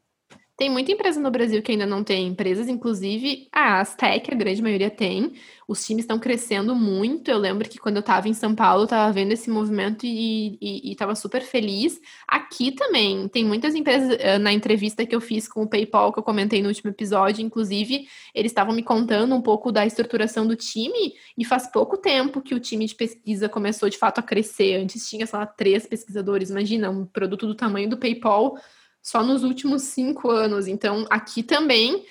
Tem 0.56 0.70
muita 0.70 0.92
empresa 0.92 1.20
no 1.20 1.32
Brasil 1.32 1.60
que 1.62 1.72
ainda 1.72 1.84
não 1.84 2.04
tem 2.04 2.28
empresas, 2.28 2.68
inclusive 2.68 3.48
a 3.50 3.80
Aztec, 3.80 4.32
a 4.32 4.36
grande 4.36 4.62
maioria 4.62 4.88
tem. 4.88 5.32
Os 5.66 5.84
times 5.84 6.04
estão 6.04 6.16
crescendo 6.16 6.76
muito. 6.76 7.28
Eu 7.28 7.38
lembro 7.38 7.68
que 7.68 7.76
quando 7.76 7.96
eu 7.96 8.00
estava 8.00 8.28
em 8.28 8.34
São 8.34 8.54
Paulo, 8.54 8.82
eu 8.82 8.84
estava 8.84 9.12
vendo 9.12 9.32
esse 9.32 9.50
movimento 9.50 10.06
e 10.06 10.56
estava 10.92 11.16
super 11.16 11.42
feliz. 11.42 12.00
Aqui 12.28 12.70
também 12.70 13.26
tem 13.26 13.44
muitas 13.44 13.74
empresas. 13.74 14.16
Eh, 14.20 14.38
na 14.38 14.52
entrevista 14.52 15.04
que 15.04 15.16
eu 15.16 15.20
fiz 15.20 15.48
com 15.48 15.64
o 15.64 15.68
PayPal, 15.68 16.12
que 16.12 16.20
eu 16.20 16.22
comentei 16.22 16.62
no 16.62 16.68
último 16.68 16.90
episódio, 16.90 17.44
inclusive, 17.44 18.06
eles 18.32 18.52
estavam 18.52 18.72
me 18.72 18.82
contando 18.84 19.34
um 19.34 19.42
pouco 19.42 19.72
da 19.72 19.84
estruturação 19.84 20.46
do 20.46 20.54
time. 20.54 21.14
E 21.36 21.44
faz 21.44 21.66
pouco 21.66 21.96
tempo 21.96 22.40
que 22.40 22.54
o 22.54 22.60
time 22.60 22.86
de 22.86 22.94
pesquisa 22.94 23.48
começou 23.48 23.88
de 23.88 23.98
fato 23.98 24.20
a 24.20 24.22
crescer. 24.22 24.76
Antes 24.76 25.08
tinha, 25.08 25.26
sei 25.26 25.36
lá, 25.36 25.46
três 25.46 25.84
pesquisadores. 25.84 26.50
Imagina, 26.50 26.90
um 26.90 27.04
produto 27.04 27.44
do 27.44 27.56
tamanho 27.56 27.90
do 27.90 27.96
PayPal 27.96 28.56
só 29.04 29.22
nos 29.22 29.44
últimos 29.44 29.82
cinco 29.82 30.30
anos. 30.30 30.66
Então, 30.66 31.06
aqui 31.10 31.42
também, 31.42 32.06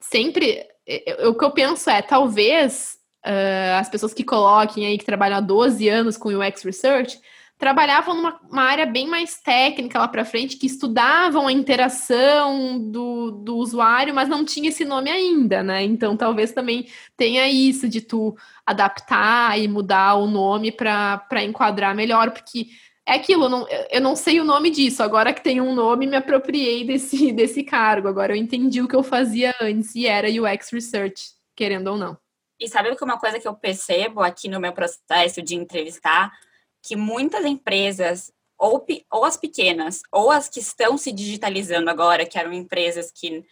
sempre, 0.00 0.66
o 1.26 1.34
que 1.34 1.44
eu 1.44 1.50
penso 1.50 1.90
é, 1.90 2.00
talvez 2.00 2.96
uh, 3.26 3.78
as 3.78 3.90
pessoas 3.90 4.14
que 4.14 4.24
coloquem 4.24 4.86
aí, 4.86 4.96
que 4.96 5.04
trabalham 5.04 5.36
há 5.36 5.40
12 5.42 5.86
anos 5.86 6.16
com 6.16 6.30
UX 6.30 6.62
Research, 6.62 7.20
trabalhavam 7.58 8.16
numa 8.16 8.62
área 8.62 8.86
bem 8.86 9.06
mais 9.06 9.36
técnica 9.38 9.98
lá 9.98 10.08
para 10.08 10.24
frente, 10.24 10.56
que 10.56 10.64
estudavam 10.64 11.46
a 11.46 11.52
interação 11.52 12.90
do, 12.90 13.30
do 13.32 13.56
usuário, 13.56 14.14
mas 14.14 14.30
não 14.30 14.42
tinha 14.42 14.70
esse 14.70 14.82
nome 14.82 15.10
ainda, 15.10 15.62
né? 15.62 15.84
Então, 15.84 16.16
talvez 16.16 16.52
também 16.52 16.88
tenha 17.18 17.46
isso 17.48 17.86
de 17.86 18.00
tu 18.00 18.34
adaptar 18.64 19.60
e 19.60 19.68
mudar 19.68 20.14
o 20.14 20.26
nome 20.26 20.72
para 20.72 21.44
enquadrar 21.44 21.94
melhor, 21.94 22.30
porque 22.30 22.68
é 23.06 23.14
aquilo, 23.14 23.44
eu 23.44 23.48
não, 23.48 23.66
eu 23.90 24.00
não 24.00 24.14
sei 24.14 24.40
o 24.40 24.44
nome 24.44 24.70
disso. 24.70 25.02
Agora 25.02 25.32
que 25.32 25.42
tem 25.42 25.60
um 25.60 25.74
nome, 25.74 26.06
me 26.06 26.16
apropriei 26.16 26.84
desse, 26.84 27.32
desse 27.32 27.62
cargo. 27.62 28.08
Agora 28.08 28.32
eu 28.32 28.36
entendi 28.36 28.80
o 28.80 28.88
que 28.88 28.96
eu 28.96 29.02
fazia 29.02 29.54
antes 29.60 29.94
e 29.94 30.06
era 30.06 30.28
UX 30.28 30.70
Research, 30.70 31.32
querendo 31.56 31.88
ou 31.88 31.96
não. 31.96 32.16
E 32.58 32.68
sabe 32.68 32.94
que 32.94 33.04
uma 33.04 33.18
coisa 33.18 33.40
que 33.40 33.48
eu 33.48 33.54
percebo 33.54 34.20
aqui 34.20 34.46
no 34.46 34.60
meu 34.60 34.72
processo 34.72 35.40
de 35.40 35.54
entrevistar, 35.54 36.30
que 36.82 36.94
muitas 36.94 37.44
empresas, 37.46 38.30
ou, 38.58 38.86
ou 39.10 39.24
as 39.24 39.36
pequenas, 39.36 40.02
ou 40.12 40.30
as 40.30 40.48
que 40.48 40.60
estão 40.60 40.98
se 40.98 41.10
digitalizando 41.10 41.88
agora, 41.88 42.26
que 42.26 42.38
eram 42.38 42.52
empresas 42.52 43.10
que 43.10 43.44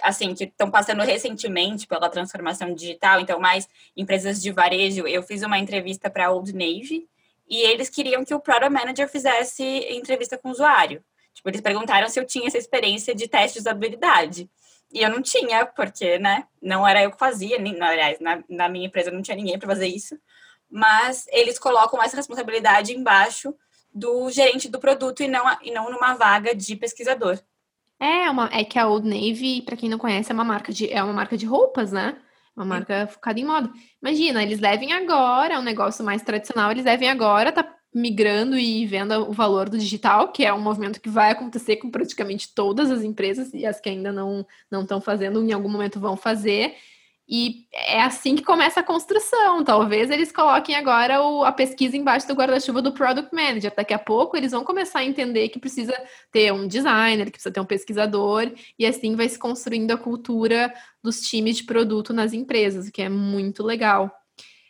assim 0.00 0.34
que 0.34 0.44
estão 0.44 0.70
passando 0.70 1.02
recentemente 1.02 1.86
pela 1.86 2.08
transformação 2.08 2.72
digital, 2.72 3.20
então 3.20 3.38
mais 3.38 3.68
empresas 3.94 4.40
de 4.40 4.50
varejo. 4.50 5.06
Eu 5.06 5.22
fiz 5.22 5.42
uma 5.42 5.58
entrevista 5.58 6.08
para 6.08 6.26
a 6.26 6.30
Old 6.32 6.54
Navy 6.54 7.06
e 7.48 7.60
eles 7.62 7.88
queriam 7.88 8.24
que 8.24 8.34
o 8.34 8.40
Product 8.40 8.72
Manager 8.72 9.08
fizesse 9.08 9.62
entrevista 9.90 10.38
com 10.38 10.48
o 10.48 10.52
usuário. 10.52 11.04
Tipo, 11.34 11.48
eles 11.48 11.60
perguntaram 11.60 12.08
se 12.08 12.18
eu 12.18 12.26
tinha 12.26 12.46
essa 12.46 12.58
experiência 12.58 13.14
de 13.14 13.28
teste 13.28 13.54
de 13.54 13.60
usabilidade. 13.60 14.48
E 14.92 15.02
eu 15.02 15.10
não 15.10 15.20
tinha, 15.20 15.66
porque, 15.66 16.18
né, 16.18 16.46
não 16.62 16.86
era 16.86 17.02
eu 17.02 17.10
que 17.10 17.18
fazia, 17.18 17.58
nem, 17.58 17.80
aliás, 17.82 18.20
na, 18.20 18.42
na 18.48 18.68
minha 18.68 18.86
empresa 18.86 19.10
não 19.10 19.22
tinha 19.22 19.36
ninguém 19.36 19.58
para 19.58 19.68
fazer 19.68 19.88
isso. 19.88 20.16
Mas 20.70 21.26
eles 21.32 21.58
colocam 21.58 22.02
essa 22.02 22.16
responsabilidade 22.16 22.94
embaixo 22.94 23.54
do 23.92 24.30
gerente 24.30 24.68
do 24.68 24.78
produto 24.78 25.22
e 25.22 25.28
não, 25.28 25.44
e 25.62 25.70
não 25.70 25.90
numa 25.90 26.14
vaga 26.14 26.54
de 26.54 26.76
pesquisador. 26.76 27.38
É, 28.00 28.28
uma, 28.30 28.48
é 28.52 28.64
que 28.64 28.78
a 28.78 28.86
Old 28.86 29.08
Navy, 29.08 29.62
para 29.62 29.76
quem 29.76 29.88
não 29.88 29.98
conhece, 29.98 30.30
é 30.30 30.34
uma 30.34 30.44
marca 30.44 30.72
de, 30.72 30.92
é 30.92 31.02
uma 31.02 31.12
marca 31.12 31.36
de 31.36 31.46
roupas, 31.46 31.92
né? 31.92 32.16
Uma 32.56 32.64
marca 32.64 33.06
focada 33.08 33.40
em 33.40 33.44
moda. 33.44 33.70
Imagina, 34.00 34.42
eles 34.42 34.60
devem 34.60 34.92
agora, 34.92 35.54
é 35.54 35.58
um 35.58 35.62
negócio 35.62 36.04
mais 36.04 36.22
tradicional, 36.22 36.70
eles 36.70 36.84
devem 36.84 37.08
agora 37.08 37.50
tá 37.50 37.68
migrando 37.92 38.58
e 38.58 38.84
vendo 38.86 39.12
o 39.28 39.32
valor 39.32 39.68
do 39.68 39.78
digital, 39.78 40.32
que 40.32 40.44
é 40.44 40.52
um 40.52 40.60
movimento 40.60 41.00
que 41.00 41.08
vai 41.08 41.30
acontecer 41.30 41.76
com 41.76 41.90
praticamente 41.90 42.52
todas 42.52 42.90
as 42.90 43.02
empresas 43.02 43.54
e 43.54 43.64
as 43.64 43.80
que 43.80 43.88
ainda 43.88 44.12
não 44.12 44.44
não 44.70 44.82
estão 44.82 45.00
fazendo, 45.00 45.42
em 45.42 45.52
algum 45.52 45.68
momento 45.68 46.00
vão 46.00 46.16
fazer. 46.16 46.74
E 47.26 47.66
é 47.72 48.02
assim 48.02 48.36
que 48.36 48.42
começa 48.42 48.80
a 48.80 48.82
construção. 48.82 49.64
Talvez 49.64 50.10
eles 50.10 50.30
coloquem 50.30 50.74
agora 50.74 51.22
o, 51.22 51.42
a 51.42 51.52
pesquisa 51.52 51.96
embaixo 51.96 52.28
do 52.28 52.34
guarda-chuva 52.34 52.82
do 52.82 52.92
Product 52.92 53.34
Manager. 53.34 53.72
Daqui 53.74 53.94
a 53.94 53.98
pouco 53.98 54.36
eles 54.36 54.52
vão 54.52 54.62
começar 54.62 54.98
a 54.98 55.04
entender 55.04 55.48
que 55.48 55.58
precisa 55.58 55.94
ter 56.30 56.52
um 56.52 56.66
designer, 56.66 57.26
que 57.26 57.32
precisa 57.32 57.52
ter 57.52 57.60
um 57.60 57.64
pesquisador, 57.64 58.52
e 58.78 58.84
assim 58.84 59.16
vai 59.16 59.28
se 59.28 59.38
construindo 59.38 59.90
a 59.92 59.96
cultura 59.96 60.72
dos 61.02 61.20
times 61.22 61.56
de 61.56 61.64
produto 61.64 62.12
nas 62.12 62.34
empresas, 62.34 62.88
o 62.88 62.92
que 62.92 63.02
é 63.02 63.08
muito 63.08 63.62
legal. 63.62 64.10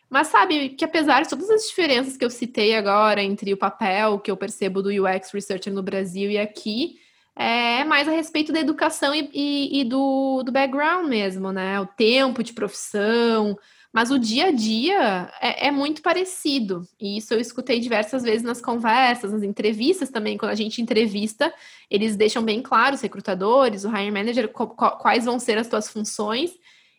Mas 0.09 0.28
sabe 0.28 0.70
que 0.70 0.84
apesar 0.84 1.22
de 1.22 1.30
todas 1.30 1.50
as 1.50 1.66
diferenças 1.66 2.16
que 2.16 2.24
eu 2.24 2.30
citei 2.30 2.76
agora 2.76 3.20
entre 3.20 3.52
o 3.52 3.57
papel 3.57 4.20
que 4.20 4.30
eu 4.30 4.36
percebo 4.36 4.80
do 4.80 4.90
UX 4.90 5.32
Researcher 5.32 5.72
no 5.72 5.82
Brasil 5.82 6.30
e 6.30 6.38
aqui, 6.38 7.00
é 7.37 7.82
mais 7.85 8.07
a 8.07 8.12
respeito 8.12 8.53
da 8.53 8.61
educação 8.61 9.14
e, 9.14 9.28
e, 9.32 9.80
e, 9.80 9.85
do, 9.85 10.43
do 10.45 10.53
background 10.53 11.09
mesmo, 11.09 11.53
né? 11.53 11.80
O 11.80 11.87
tempo 11.87 12.45
de 12.45 12.53
profissão, 12.53 13.59
mas 13.93 14.11
o 14.11 14.18
dia 14.18 14.47
a 14.47 14.51
dia 14.53 15.32
é, 15.41 15.68
é, 15.68 15.70
muito 15.70 16.01
parecido. 16.01 16.87
E 17.01 17.16
isso 17.16 17.35
eu 17.35 17.41
escutei 17.41 17.80
diversas 17.80 18.22
vezes 18.22 18.43
nas 18.43 18.61
conversas, 18.61 19.32
nas 19.32 19.43
entrevistas 19.43 20.11
também. 20.11 20.39
Quando 20.39 20.53
a 20.53 20.57
gente 20.57 20.80
entrevista, 20.80 21.53
eles 21.91 22.16
deixam 22.16 22.43
bem 22.43 22.62
claro, 22.62 22.95
os 22.95 23.01
recrutadores, 23.01 23.85
o 23.85 23.89
hiring 23.89 24.12
manager, 24.12 24.49
quais 24.49 25.24
vão 25.24 25.39
ser 25.41 25.59
as 25.59 25.68
tuas 25.68 25.89
funções. 25.89 26.53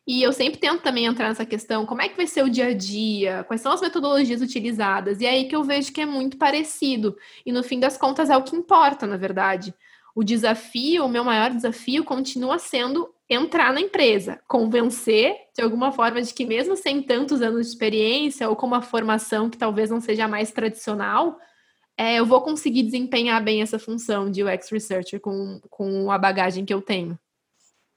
E 0.07 0.21
eu 0.21 0.31
sempre 0.31 0.59
tento 0.59 0.83
também 0.83 1.05
entrar 1.05 1.29
nessa 1.29 1.45
questão, 1.45 1.85
como 1.85 2.01
é 2.01 2.09
que 2.09 2.15
vai 2.15 2.27
ser 2.27 2.43
o 2.43 2.49
dia 2.49 2.67
a 2.67 2.73
dia, 2.73 3.43
quais 3.45 3.61
são 3.61 3.71
as 3.71 3.81
metodologias 3.81 4.41
utilizadas. 4.41 5.19
E 5.19 5.25
é 5.25 5.29
aí 5.31 5.47
que 5.47 5.55
eu 5.55 5.63
vejo 5.63 5.91
que 5.91 6.01
é 6.01 6.05
muito 6.05 6.37
parecido. 6.37 7.17
E 7.45 7.51
no 7.51 7.63
fim 7.63 7.79
das 7.79 7.97
contas 7.97 8.29
é 8.29 8.37
o 8.37 8.43
que 8.43 8.55
importa, 8.55 9.07
na 9.07 9.17
verdade 9.17 9.73
o 10.15 10.23
desafio, 10.23 11.05
o 11.05 11.09
meu 11.09 11.25
maior 11.25 11.51
desafio 11.51 12.03
continua 12.05 12.57
sendo 12.57 13.13
entrar 13.29 13.73
na 13.73 13.81
empresa, 13.81 14.39
convencer 14.47 15.35
de 15.53 15.61
alguma 15.61 15.91
forma 15.91 16.21
de 16.21 16.33
que 16.33 16.45
mesmo 16.45 16.77
sem 16.77 17.03
tantos 17.03 17.41
anos 17.41 17.65
de 17.65 17.73
experiência 17.73 18.47
ou 18.47 18.55
com 18.55 18.65
uma 18.65 18.81
formação 18.81 19.49
que 19.49 19.57
talvez 19.57 19.89
não 19.89 19.99
seja 19.99 20.25
mais 20.25 20.51
tradicional, 20.51 21.37
é, 21.97 22.19
eu 22.19 22.25
vou 22.25 22.41
conseguir 22.41 22.83
desempenhar 22.83 23.43
bem 23.43 23.61
essa 23.61 23.77
função 23.77 24.31
de 24.31 24.41
UX 24.41 24.69
Researcher 24.69 25.19
com, 25.19 25.59
com 25.69 26.09
a 26.09 26.17
bagagem 26.17 26.63
que 26.63 26.73
eu 26.73 26.81
tenho. 26.81 27.19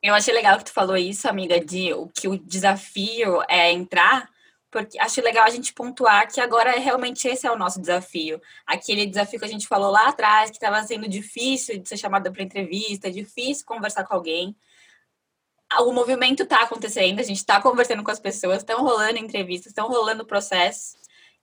Eu 0.02 0.14
achei 0.14 0.34
legal 0.34 0.58
que 0.58 0.64
tu 0.64 0.72
falou 0.72 0.96
isso, 0.96 1.28
amiga, 1.28 1.60
de 1.60 1.92
o 1.92 2.08
que 2.08 2.26
o 2.26 2.38
desafio 2.38 3.42
é 3.48 3.72
entrar, 3.72 4.28
porque 4.70 4.98
acho 4.98 5.20
legal 5.22 5.44
a 5.46 5.50
gente 5.50 5.72
pontuar 5.72 6.30
que 6.30 6.40
agora 6.40 6.72
realmente 6.72 7.26
esse 7.26 7.46
é 7.46 7.50
o 7.50 7.56
nosso 7.56 7.80
desafio. 7.80 8.40
Aquele 8.66 9.06
desafio 9.06 9.38
que 9.38 9.44
a 9.44 9.48
gente 9.48 9.66
falou 9.66 9.90
lá 9.90 10.08
atrás, 10.08 10.50
que 10.50 10.56
estava 10.56 10.82
sendo 10.82 11.08
difícil 11.08 11.78
de 11.78 11.88
ser 11.88 11.96
chamada 11.96 12.30
para 12.30 12.42
entrevista, 12.42 13.10
difícil 13.10 13.64
conversar 13.64 14.04
com 14.04 14.14
alguém. 14.14 14.54
O 15.80 15.92
movimento 15.92 16.42
está 16.42 16.62
acontecendo, 16.62 17.20
a 17.20 17.22
gente 17.22 17.38
está 17.38 17.60
conversando 17.60 18.02
com 18.02 18.10
as 18.10 18.20
pessoas, 18.20 18.58
estão 18.58 18.82
rolando 18.82 19.18
entrevistas, 19.18 19.68
estão 19.70 19.88
rolando 19.88 20.26
processos. 20.26 20.98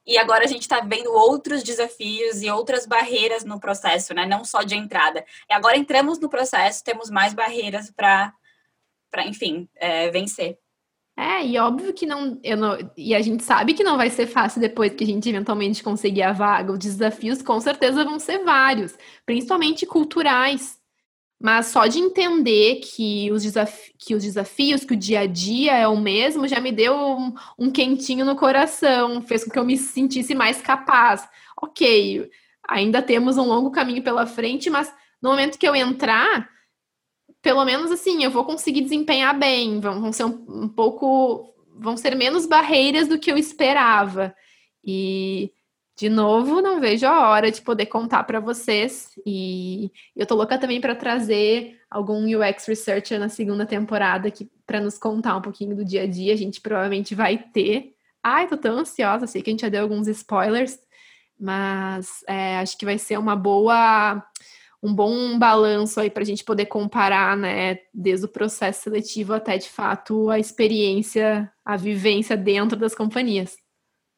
E 0.06 0.18
agora 0.20 0.44
a 0.44 0.48
gente 0.48 0.62
está 0.62 0.82
vendo 0.82 1.12
outros 1.12 1.64
desafios 1.64 2.44
e 2.44 2.50
outras 2.50 2.86
barreiras 2.86 3.44
no 3.44 3.60
processo, 3.60 4.14
né? 4.14 4.26
Não 4.26 4.46
só 4.46 4.62
de 4.62 4.76
entrada. 4.76 5.26
E 5.50 5.54
agora 5.54 5.78
entramos 5.78 6.20
no 6.20 6.30
processo, 6.30 6.84
temos 6.84 7.10
mais 7.10 7.34
barreiras 7.34 7.90
para, 7.90 8.34
enfim, 9.26 9.68
é, 9.76 10.12
vencer. 10.12 10.60
É, 11.18 11.46
e 11.46 11.58
óbvio 11.58 11.94
que 11.94 12.06
não, 12.06 12.40
não. 12.58 12.92
E 12.98 13.16
a 13.16 13.22
gente 13.22 13.42
sabe 13.44 13.74
que 13.74 13.84
não 13.84 13.96
vai 13.96 14.10
ser 14.10 14.28
fácil 14.28 14.60
depois 14.60 14.94
que 14.94 15.04
a 15.04 15.08
gente 15.08 15.30
eventualmente 15.30 15.82
conseguir 15.82 16.24
a 16.24 16.34
vaga. 16.34 16.74
Os 16.74 16.80
desafios 16.80 17.42
com 17.42 17.60
certeza 17.62 18.04
vão 18.04 18.20
ser 18.20 18.44
vários, 18.44 18.94
principalmente 19.26 19.86
culturais. 19.86 20.78
Mas 21.40 21.68
só 21.68 21.86
de 21.88 22.00
entender 22.00 22.78
que 22.78 23.32
os, 23.32 23.44
desafi 23.44 23.94
que 23.98 24.16
os 24.16 24.24
desafios, 24.24 24.84
que 24.84 24.94
o 24.94 24.98
dia 24.98 25.22
a 25.22 25.28
dia 25.28 25.74
é 25.78 25.88
o 25.88 25.98
mesmo, 26.00 26.48
já 26.48 26.60
me 26.60 26.72
deu 26.72 26.96
um, 26.96 27.34
um 27.60 27.72
quentinho 27.72 28.26
no 28.26 28.36
coração, 28.36 29.22
fez 29.22 29.44
com 29.44 29.52
que 29.52 29.60
eu 29.60 29.66
me 29.66 29.78
sentisse 29.78 30.34
mais 30.36 30.62
capaz. 30.62 31.28
Ok, 31.62 32.30
ainda 32.68 33.02
temos 33.02 33.38
um 33.38 33.46
longo 33.46 33.72
caminho 33.72 34.04
pela 34.04 34.26
frente, 34.26 34.70
mas 34.70 34.94
no 35.22 35.30
momento 35.30 35.58
que 35.58 35.68
eu 35.68 35.76
entrar, 35.76 36.50
pelo 37.46 37.64
menos 37.64 37.92
assim, 37.92 38.24
eu 38.24 38.32
vou 38.32 38.44
conseguir 38.44 38.82
desempenhar 38.82 39.38
bem, 39.38 39.80
vão, 39.80 40.02
vão 40.02 40.12
ser 40.12 40.24
um, 40.24 40.64
um 40.64 40.68
pouco, 40.68 41.54
vão 41.78 41.96
ser 41.96 42.16
menos 42.16 42.48
barreiras 42.48 43.08
do 43.08 43.20
que 43.20 43.32
eu 43.32 43.38
esperava. 43.38 44.36
E 44.84 45.52
de 45.96 46.10
novo, 46.10 46.60
não 46.60 46.80
vejo 46.80 47.06
a 47.06 47.30
hora 47.30 47.52
de 47.52 47.62
poder 47.62 47.86
contar 47.86 48.24
para 48.24 48.40
vocês. 48.40 49.12
E 49.28 49.92
eu 50.16 50.26
tô 50.26 50.34
louca 50.34 50.58
também 50.58 50.82
para 50.82 50.96
trazer 50.96 51.80
algum 51.88 52.26
UX 52.26 52.66
researcher 52.66 53.20
na 53.20 53.30
segunda 53.30 53.64
temporada 53.64 54.28
aqui 54.28 54.50
para 54.66 54.82
nos 54.82 54.98
contar 54.98 55.38
um 55.38 55.42
pouquinho 55.42 55.76
do 55.76 55.86
dia 55.86 56.02
a 56.02 56.08
dia. 56.08 56.34
A 56.34 56.38
gente 56.38 56.60
provavelmente 56.60 57.14
vai 57.14 57.38
ter. 57.38 57.94
Ai, 58.24 58.48
tô 58.48 58.58
tão 58.58 58.80
ansiosa, 58.80 59.28
sei 59.28 59.44
que 59.44 59.52
a 59.52 59.54
gente 59.54 59.62
já 59.62 59.70
deu 59.70 59.84
alguns 59.84 60.08
spoilers, 60.08 60.80
mas 61.40 62.24
é, 62.28 62.58
acho 62.58 62.76
que 62.76 62.86
vai 62.86 62.98
ser 62.98 63.20
uma 63.20 63.36
boa 63.36 64.26
um 64.86 64.94
bom 64.94 65.40
balanço 65.40 66.00
aí 66.00 66.10
para 66.10 66.22
a 66.22 66.26
gente 66.26 66.44
poder 66.44 66.68
comparar, 66.68 67.36
né, 67.36 67.80
desde 67.94 68.26
o 68.26 68.30
processo 68.30 68.84
seletivo 68.84 69.34
até 69.34 69.58
de 69.58 69.70
fato 69.70 70.30
a 70.30 70.38
experiência, 70.38 71.52
a 71.66 71.76
vivência 71.76 72.38
dentro 72.38 72.78
das 72.78 72.94
companhias. 72.94 73.58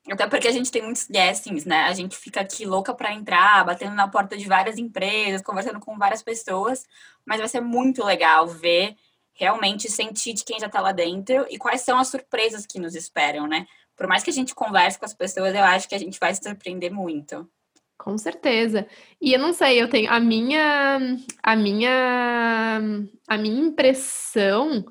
Até 0.10 0.28
porque 0.28 0.48
a 0.48 0.52
gente 0.52 0.72
tem 0.72 0.82
muitos 0.82 1.08
guessings, 1.08 1.66
né? 1.66 1.84
A 1.84 1.94
gente 1.94 2.16
fica 2.16 2.40
aqui 2.40 2.66
louca 2.66 2.94
para 2.94 3.14
entrar, 3.14 3.66
batendo 3.66 3.94
na 3.94 4.08
porta 4.08 4.38
de 4.38 4.48
várias 4.48 4.78
empresas, 4.78 5.42
conversando 5.42 5.82
com 5.82 5.98
várias 5.98 6.24
pessoas, 6.24 6.86
mas 7.26 7.40
vai 7.40 7.48
ser 7.50 7.60
muito 7.60 8.04
legal 8.06 8.48
ver 8.48 8.96
realmente 9.34 9.92
sentir 9.92 10.34
de 10.34 10.46
quem 10.46 10.60
já 10.60 10.68
está 10.68 10.82
lá 10.82 10.92
dentro 10.92 11.46
e 11.50 11.58
quais 11.58 11.82
são 11.82 12.00
as 12.00 12.08
surpresas 12.08 12.66
que 12.66 12.80
nos 12.80 12.96
esperam, 12.96 13.48
né? 13.48 13.68
Por 13.96 14.08
mais 14.08 14.24
que 14.24 14.30
a 14.30 14.34
gente 14.34 14.56
converse 14.56 14.98
com 14.98 15.06
as 15.06 15.14
pessoas, 15.14 15.54
eu 15.54 15.64
acho 15.64 15.90
que 15.90 15.96
a 15.96 16.00
gente 16.00 16.20
vai 16.20 16.34
se 16.34 16.42
surpreender 16.42 16.92
muito. 16.92 17.50
Com 17.98 18.18
certeza. 18.18 18.88
E 19.20 19.34
eu 19.34 19.40
não 19.40 19.54
sei, 19.54 19.82
eu 19.82 19.90
tenho 19.90 20.12
a 20.12 20.20
minha 20.20 21.00
a 21.44 21.56
minha 21.56 22.80
a 23.28 23.38
minha 23.38 23.62
impressão, 23.68 24.86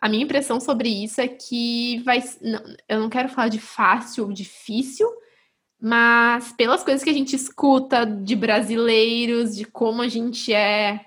a 0.00 0.08
minha 0.08 0.24
impressão 0.24 0.58
sobre 0.60 0.88
isso 0.88 1.20
é 1.20 1.28
que 1.28 1.98
vai 2.04 2.22
não, 2.40 2.60
eu 2.88 3.00
não 3.00 3.10
quero 3.10 3.28
falar 3.28 3.48
de 3.48 3.60
fácil 3.60 4.24
ou 4.24 4.32
difícil, 4.32 5.08
mas 5.80 6.52
pelas 6.54 6.82
coisas 6.82 7.04
que 7.04 7.10
a 7.10 7.12
gente 7.12 7.36
escuta 7.36 8.04
de 8.06 8.34
brasileiros, 8.34 9.54
de 9.56 9.64
como 9.66 10.02
a 10.02 10.08
gente 10.08 10.52
é 10.52 11.06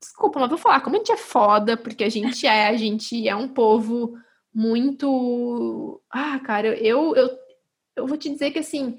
Desculpa, 0.00 0.40
mas 0.40 0.48
vou 0.48 0.58
falar, 0.58 0.80
como 0.80 0.96
a 0.96 0.98
gente 0.98 1.12
é 1.12 1.16
foda, 1.16 1.76
porque 1.76 2.02
a 2.04 2.08
gente 2.08 2.46
é, 2.46 2.68
a 2.68 2.76
gente 2.76 3.28
é 3.28 3.36
um 3.36 3.46
povo 3.48 4.16
muito. 4.52 6.00
Ah, 6.10 6.38
cara, 6.40 6.68
eu, 6.78 7.14
eu, 7.14 7.38
eu 7.96 8.06
vou 8.06 8.16
te 8.16 8.30
dizer 8.30 8.50
que 8.50 8.58
assim, 8.60 8.96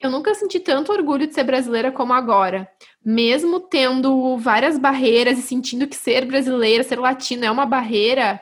eu 0.00 0.10
nunca 0.10 0.34
senti 0.34 0.60
tanto 0.60 0.92
orgulho 0.92 1.26
de 1.26 1.34
ser 1.34 1.44
brasileira 1.44 1.90
como 1.90 2.12
agora. 2.12 2.70
Mesmo 3.04 3.60
tendo 3.60 4.36
várias 4.38 4.78
barreiras 4.78 5.38
e 5.38 5.42
sentindo 5.42 5.88
que 5.88 5.96
ser 5.96 6.24
brasileira, 6.24 6.84
ser 6.84 6.98
latina 6.98 7.46
é 7.46 7.50
uma 7.50 7.66
barreira, 7.66 8.40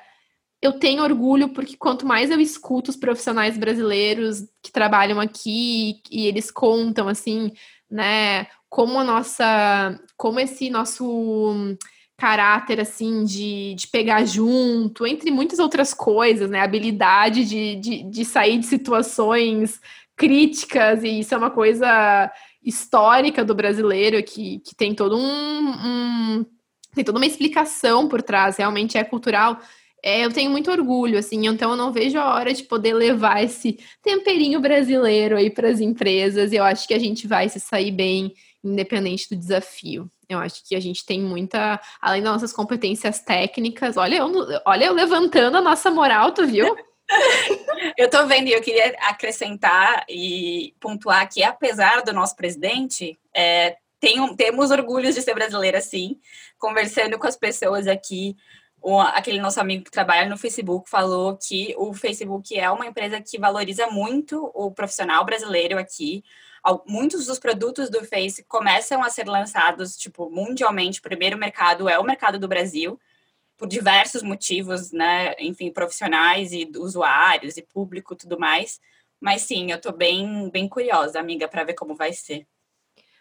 eu 0.60 0.74
tenho 0.74 1.02
orgulho 1.02 1.50
porque 1.50 1.76
quanto 1.76 2.06
mais 2.06 2.30
eu 2.30 2.40
escuto 2.40 2.90
os 2.90 2.96
profissionais 2.96 3.56
brasileiros 3.56 4.44
que 4.62 4.72
trabalham 4.72 5.20
aqui 5.20 6.00
e 6.10 6.26
eles 6.26 6.50
contam 6.50 7.08
assim, 7.08 7.52
né, 7.90 8.46
como 8.68 8.98
a 8.98 9.04
nossa, 9.04 9.98
como 10.16 10.40
esse 10.40 10.68
nosso 10.68 11.76
caráter 12.18 12.80
assim 12.80 13.24
de, 13.24 13.74
de 13.74 13.86
pegar 13.88 14.24
junto, 14.24 15.06
entre 15.06 15.30
muitas 15.30 15.58
outras 15.58 15.92
coisas, 15.92 16.50
né, 16.50 16.60
habilidade 16.60 17.44
de, 17.44 17.76
de, 17.76 18.02
de 18.04 18.24
sair 18.24 18.58
de 18.58 18.66
situações 18.66 19.80
críticas, 20.16 21.04
e 21.04 21.20
isso 21.20 21.34
é 21.34 21.38
uma 21.38 21.50
coisa 21.50 22.32
histórica 22.62 23.44
do 23.44 23.54
brasileiro 23.54 24.22
que, 24.22 24.60
que 24.60 24.74
tem 24.74 24.94
todo 24.94 25.16
um, 25.16 25.70
um 25.70 26.46
tem 26.94 27.04
toda 27.04 27.18
uma 27.18 27.26
explicação 27.26 28.08
por 28.08 28.22
trás, 28.22 28.56
realmente 28.56 28.96
é 28.96 29.04
cultural. 29.04 29.60
É, 30.02 30.24
eu 30.24 30.32
tenho 30.32 30.50
muito 30.50 30.70
orgulho, 30.70 31.18
assim, 31.18 31.46
então 31.46 31.72
eu 31.72 31.76
não 31.76 31.92
vejo 31.92 32.18
a 32.18 32.34
hora 32.34 32.54
de 32.54 32.62
poder 32.62 32.94
levar 32.94 33.42
esse 33.42 33.78
temperinho 34.02 34.60
brasileiro 34.60 35.36
aí 35.36 35.50
para 35.50 35.68
as 35.68 35.80
empresas. 35.80 36.52
Eu 36.52 36.64
acho 36.64 36.88
que 36.88 36.94
a 36.94 36.98
gente 36.98 37.26
vai 37.26 37.48
se 37.48 37.60
sair 37.60 37.90
bem, 37.90 38.32
independente 38.64 39.28
do 39.28 39.36
desafio. 39.36 40.10
Eu 40.28 40.38
acho 40.38 40.66
que 40.66 40.74
a 40.74 40.80
gente 40.80 41.04
tem 41.04 41.20
muita, 41.20 41.80
além 42.00 42.22
das 42.22 42.32
nossas 42.32 42.52
competências 42.52 43.20
técnicas. 43.20 43.96
Olha, 43.96 44.16
eu, 44.16 44.32
olha 44.64 44.84
eu 44.86 44.94
levantando 44.94 45.58
a 45.58 45.60
nossa 45.60 45.90
moral, 45.90 46.32
tu 46.32 46.46
viu? 46.46 46.74
eu 47.96 48.10
tô 48.10 48.26
vendo 48.26 48.48
e 48.48 48.52
eu 48.52 48.60
queria 48.60 48.96
acrescentar 49.00 50.04
e 50.08 50.74
pontuar 50.80 51.28
que, 51.28 51.42
apesar 51.42 52.02
do 52.02 52.12
nosso 52.12 52.34
presidente, 52.34 53.18
é, 53.34 53.76
tem, 54.00 54.34
temos 54.36 54.70
orgulhos 54.70 55.14
de 55.14 55.22
ser 55.22 55.34
brasileira, 55.34 55.80
sim. 55.80 56.20
Conversando 56.58 57.18
com 57.18 57.26
as 57.26 57.36
pessoas 57.36 57.86
aqui, 57.86 58.36
aquele 59.12 59.40
nosso 59.40 59.60
amigo 59.60 59.84
que 59.84 59.90
trabalha 59.90 60.28
no 60.28 60.36
Facebook 60.36 60.88
falou 60.88 61.36
que 61.36 61.74
o 61.76 61.92
Facebook 61.94 62.58
é 62.58 62.70
uma 62.70 62.86
empresa 62.86 63.20
que 63.20 63.38
valoriza 63.38 63.86
muito 63.88 64.50
o 64.54 64.70
profissional 64.70 65.24
brasileiro 65.24 65.78
aqui. 65.78 66.22
Muitos 66.86 67.26
dos 67.26 67.38
produtos 67.38 67.88
do 67.88 68.04
Face 68.04 68.44
começam 68.44 69.02
a 69.02 69.08
ser 69.08 69.28
lançados, 69.28 69.96
tipo, 69.96 70.28
mundialmente. 70.28 70.98
O 70.98 71.02
primeiro 71.02 71.38
mercado 71.38 71.88
é 71.88 71.98
o 71.98 72.04
mercado 72.04 72.38
do 72.38 72.48
Brasil 72.48 72.98
por 73.56 73.68
diversos 73.68 74.22
motivos, 74.22 74.92
né? 74.92 75.34
Enfim, 75.38 75.70
profissionais 75.70 76.52
e 76.52 76.70
usuários 76.76 77.56
e 77.56 77.62
público 77.62 78.14
tudo 78.14 78.38
mais. 78.38 78.80
Mas 79.20 79.42
sim, 79.42 79.70
eu 79.70 79.80
tô 79.80 79.92
bem, 79.92 80.50
bem 80.50 80.68
curiosa, 80.68 81.18
amiga, 81.18 81.48
para 81.48 81.64
ver 81.64 81.74
como 81.74 81.94
vai 81.94 82.12
ser. 82.12 82.46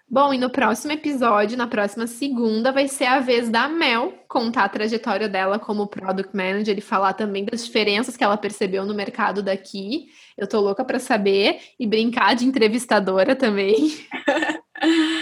Bom, 0.07 0.31
e 0.31 0.37
no 0.37 0.51
próximo 0.51 0.91
episódio, 0.91 1.57
na 1.57 1.65
próxima 1.65 2.05
segunda, 2.05 2.71
vai 2.71 2.87
ser 2.87 3.05
a 3.05 3.19
vez 3.19 3.49
da 3.49 3.67
Mel 3.67 4.13
contar 4.27 4.65
a 4.65 4.69
trajetória 4.69 5.27
dela 5.27 5.57
como 5.57 5.87
Product 5.87 6.35
Manager 6.35 6.77
e 6.77 6.81
falar 6.81 7.13
também 7.13 7.43
das 7.43 7.65
diferenças 7.65 8.15
que 8.15 8.23
ela 8.23 8.37
percebeu 8.37 8.85
no 8.85 8.93
mercado 8.93 9.41
daqui. 9.41 10.09
Eu 10.37 10.47
tô 10.47 10.59
louca 10.59 10.85
para 10.85 10.99
saber 10.99 11.59
e 11.79 11.87
brincar 11.87 12.35
de 12.35 12.45
entrevistadora 12.45 13.35
também. 13.35 13.75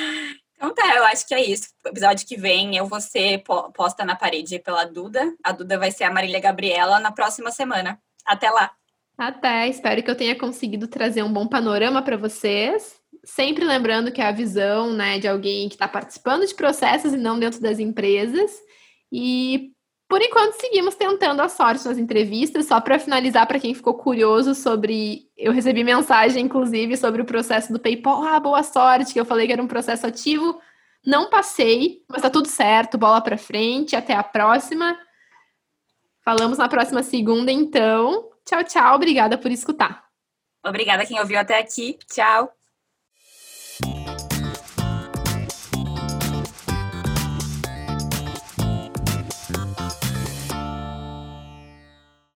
Então 0.64 0.74
tá, 0.74 0.96
eu 0.96 1.04
acho 1.04 1.28
que 1.28 1.34
é 1.34 1.44
isso. 1.44 1.68
O 1.86 1.90
episódio 1.90 2.26
que 2.26 2.38
vem 2.38 2.78
eu 2.78 2.86
vou 2.86 3.02
ser 3.02 3.44
posta 3.74 4.06
na 4.06 4.16
parede 4.16 4.60
pela 4.60 4.86
Duda. 4.86 5.36
A 5.44 5.52
Duda 5.52 5.78
vai 5.78 5.92
ser 5.92 6.06
a 6.06 6.12
Marília 6.12 6.40
Gabriela 6.40 7.02
na 7.02 7.12
próxima 7.12 7.52
semana. 7.52 8.00
Até 8.26 8.50
lá. 8.50 8.72
Até, 9.18 9.68
espero 9.68 10.02
que 10.02 10.10
eu 10.10 10.16
tenha 10.16 10.38
conseguido 10.38 10.88
trazer 10.88 11.22
um 11.22 11.34
bom 11.34 11.46
panorama 11.48 12.02
para 12.02 12.16
vocês. 12.16 12.96
Sempre 13.26 13.66
lembrando 13.66 14.10
que 14.10 14.22
é 14.22 14.26
a 14.26 14.32
visão 14.32 14.94
né, 14.94 15.20
de 15.20 15.28
alguém 15.28 15.68
que 15.68 15.76
está 15.76 15.88
participando 15.88 16.48
de 16.48 16.56
processos 16.56 17.12
e 17.12 17.18
não 17.18 17.38
dentro 17.38 17.60
das 17.60 17.78
empresas. 17.78 18.50
E 19.12 19.73
por 20.14 20.22
enquanto 20.22 20.62
seguimos 20.62 20.94
tentando 20.94 21.42
a 21.42 21.50
sorte 21.50 21.88
nas 21.88 21.98
entrevistas. 21.98 22.68
Só 22.68 22.80
para 22.80 23.00
finalizar, 23.00 23.48
para 23.48 23.60
quem 23.60 23.74
ficou 23.74 23.96
curioso 23.96 24.54
sobre. 24.54 25.28
Eu 25.36 25.52
recebi 25.52 25.84
mensagem, 25.84 26.46
inclusive, 26.46 26.96
sobre 26.96 27.24
o 27.24 27.26
processo 27.26 27.74
do 27.74 27.80
PayPal. 27.80 28.24
Ah, 28.24 28.40
boa 28.40 28.62
sorte, 28.62 29.12
que 29.12 29.20
eu 29.20 29.26
falei 29.26 29.48
que 29.48 29.54
era 29.54 29.64
um 29.64 29.68
processo 29.68 30.06
ativo. 30.06 30.62
Não 31.04 31.32
passei, 31.32 32.04
mas 32.08 32.22
tá 32.22 32.30
tudo 32.30 32.48
certo. 32.48 32.96
Bola 32.96 33.22
para 33.22 33.40
frente. 33.40 33.96
Até 33.96 34.14
a 34.14 34.22
próxima. 34.22 34.96
Falamos 36.24 36.60
na 36.60 36.70
próxima 36.70 37.02
segunda, 37.02 37.52
então. 37.52 38.30
Tchau, 38.46 38.64
tchau. 38.66 38.96
Obrigada 38.96 39.36
por 39.36 39.50
escutar. 39.50 40.06
Obrigada 40.64 41.08
quem 41.08 41.20
ouviu 41.20 41.40
até 41.40 41.58
aqui. 41.58 41.98
Tchau. 42.08 42.54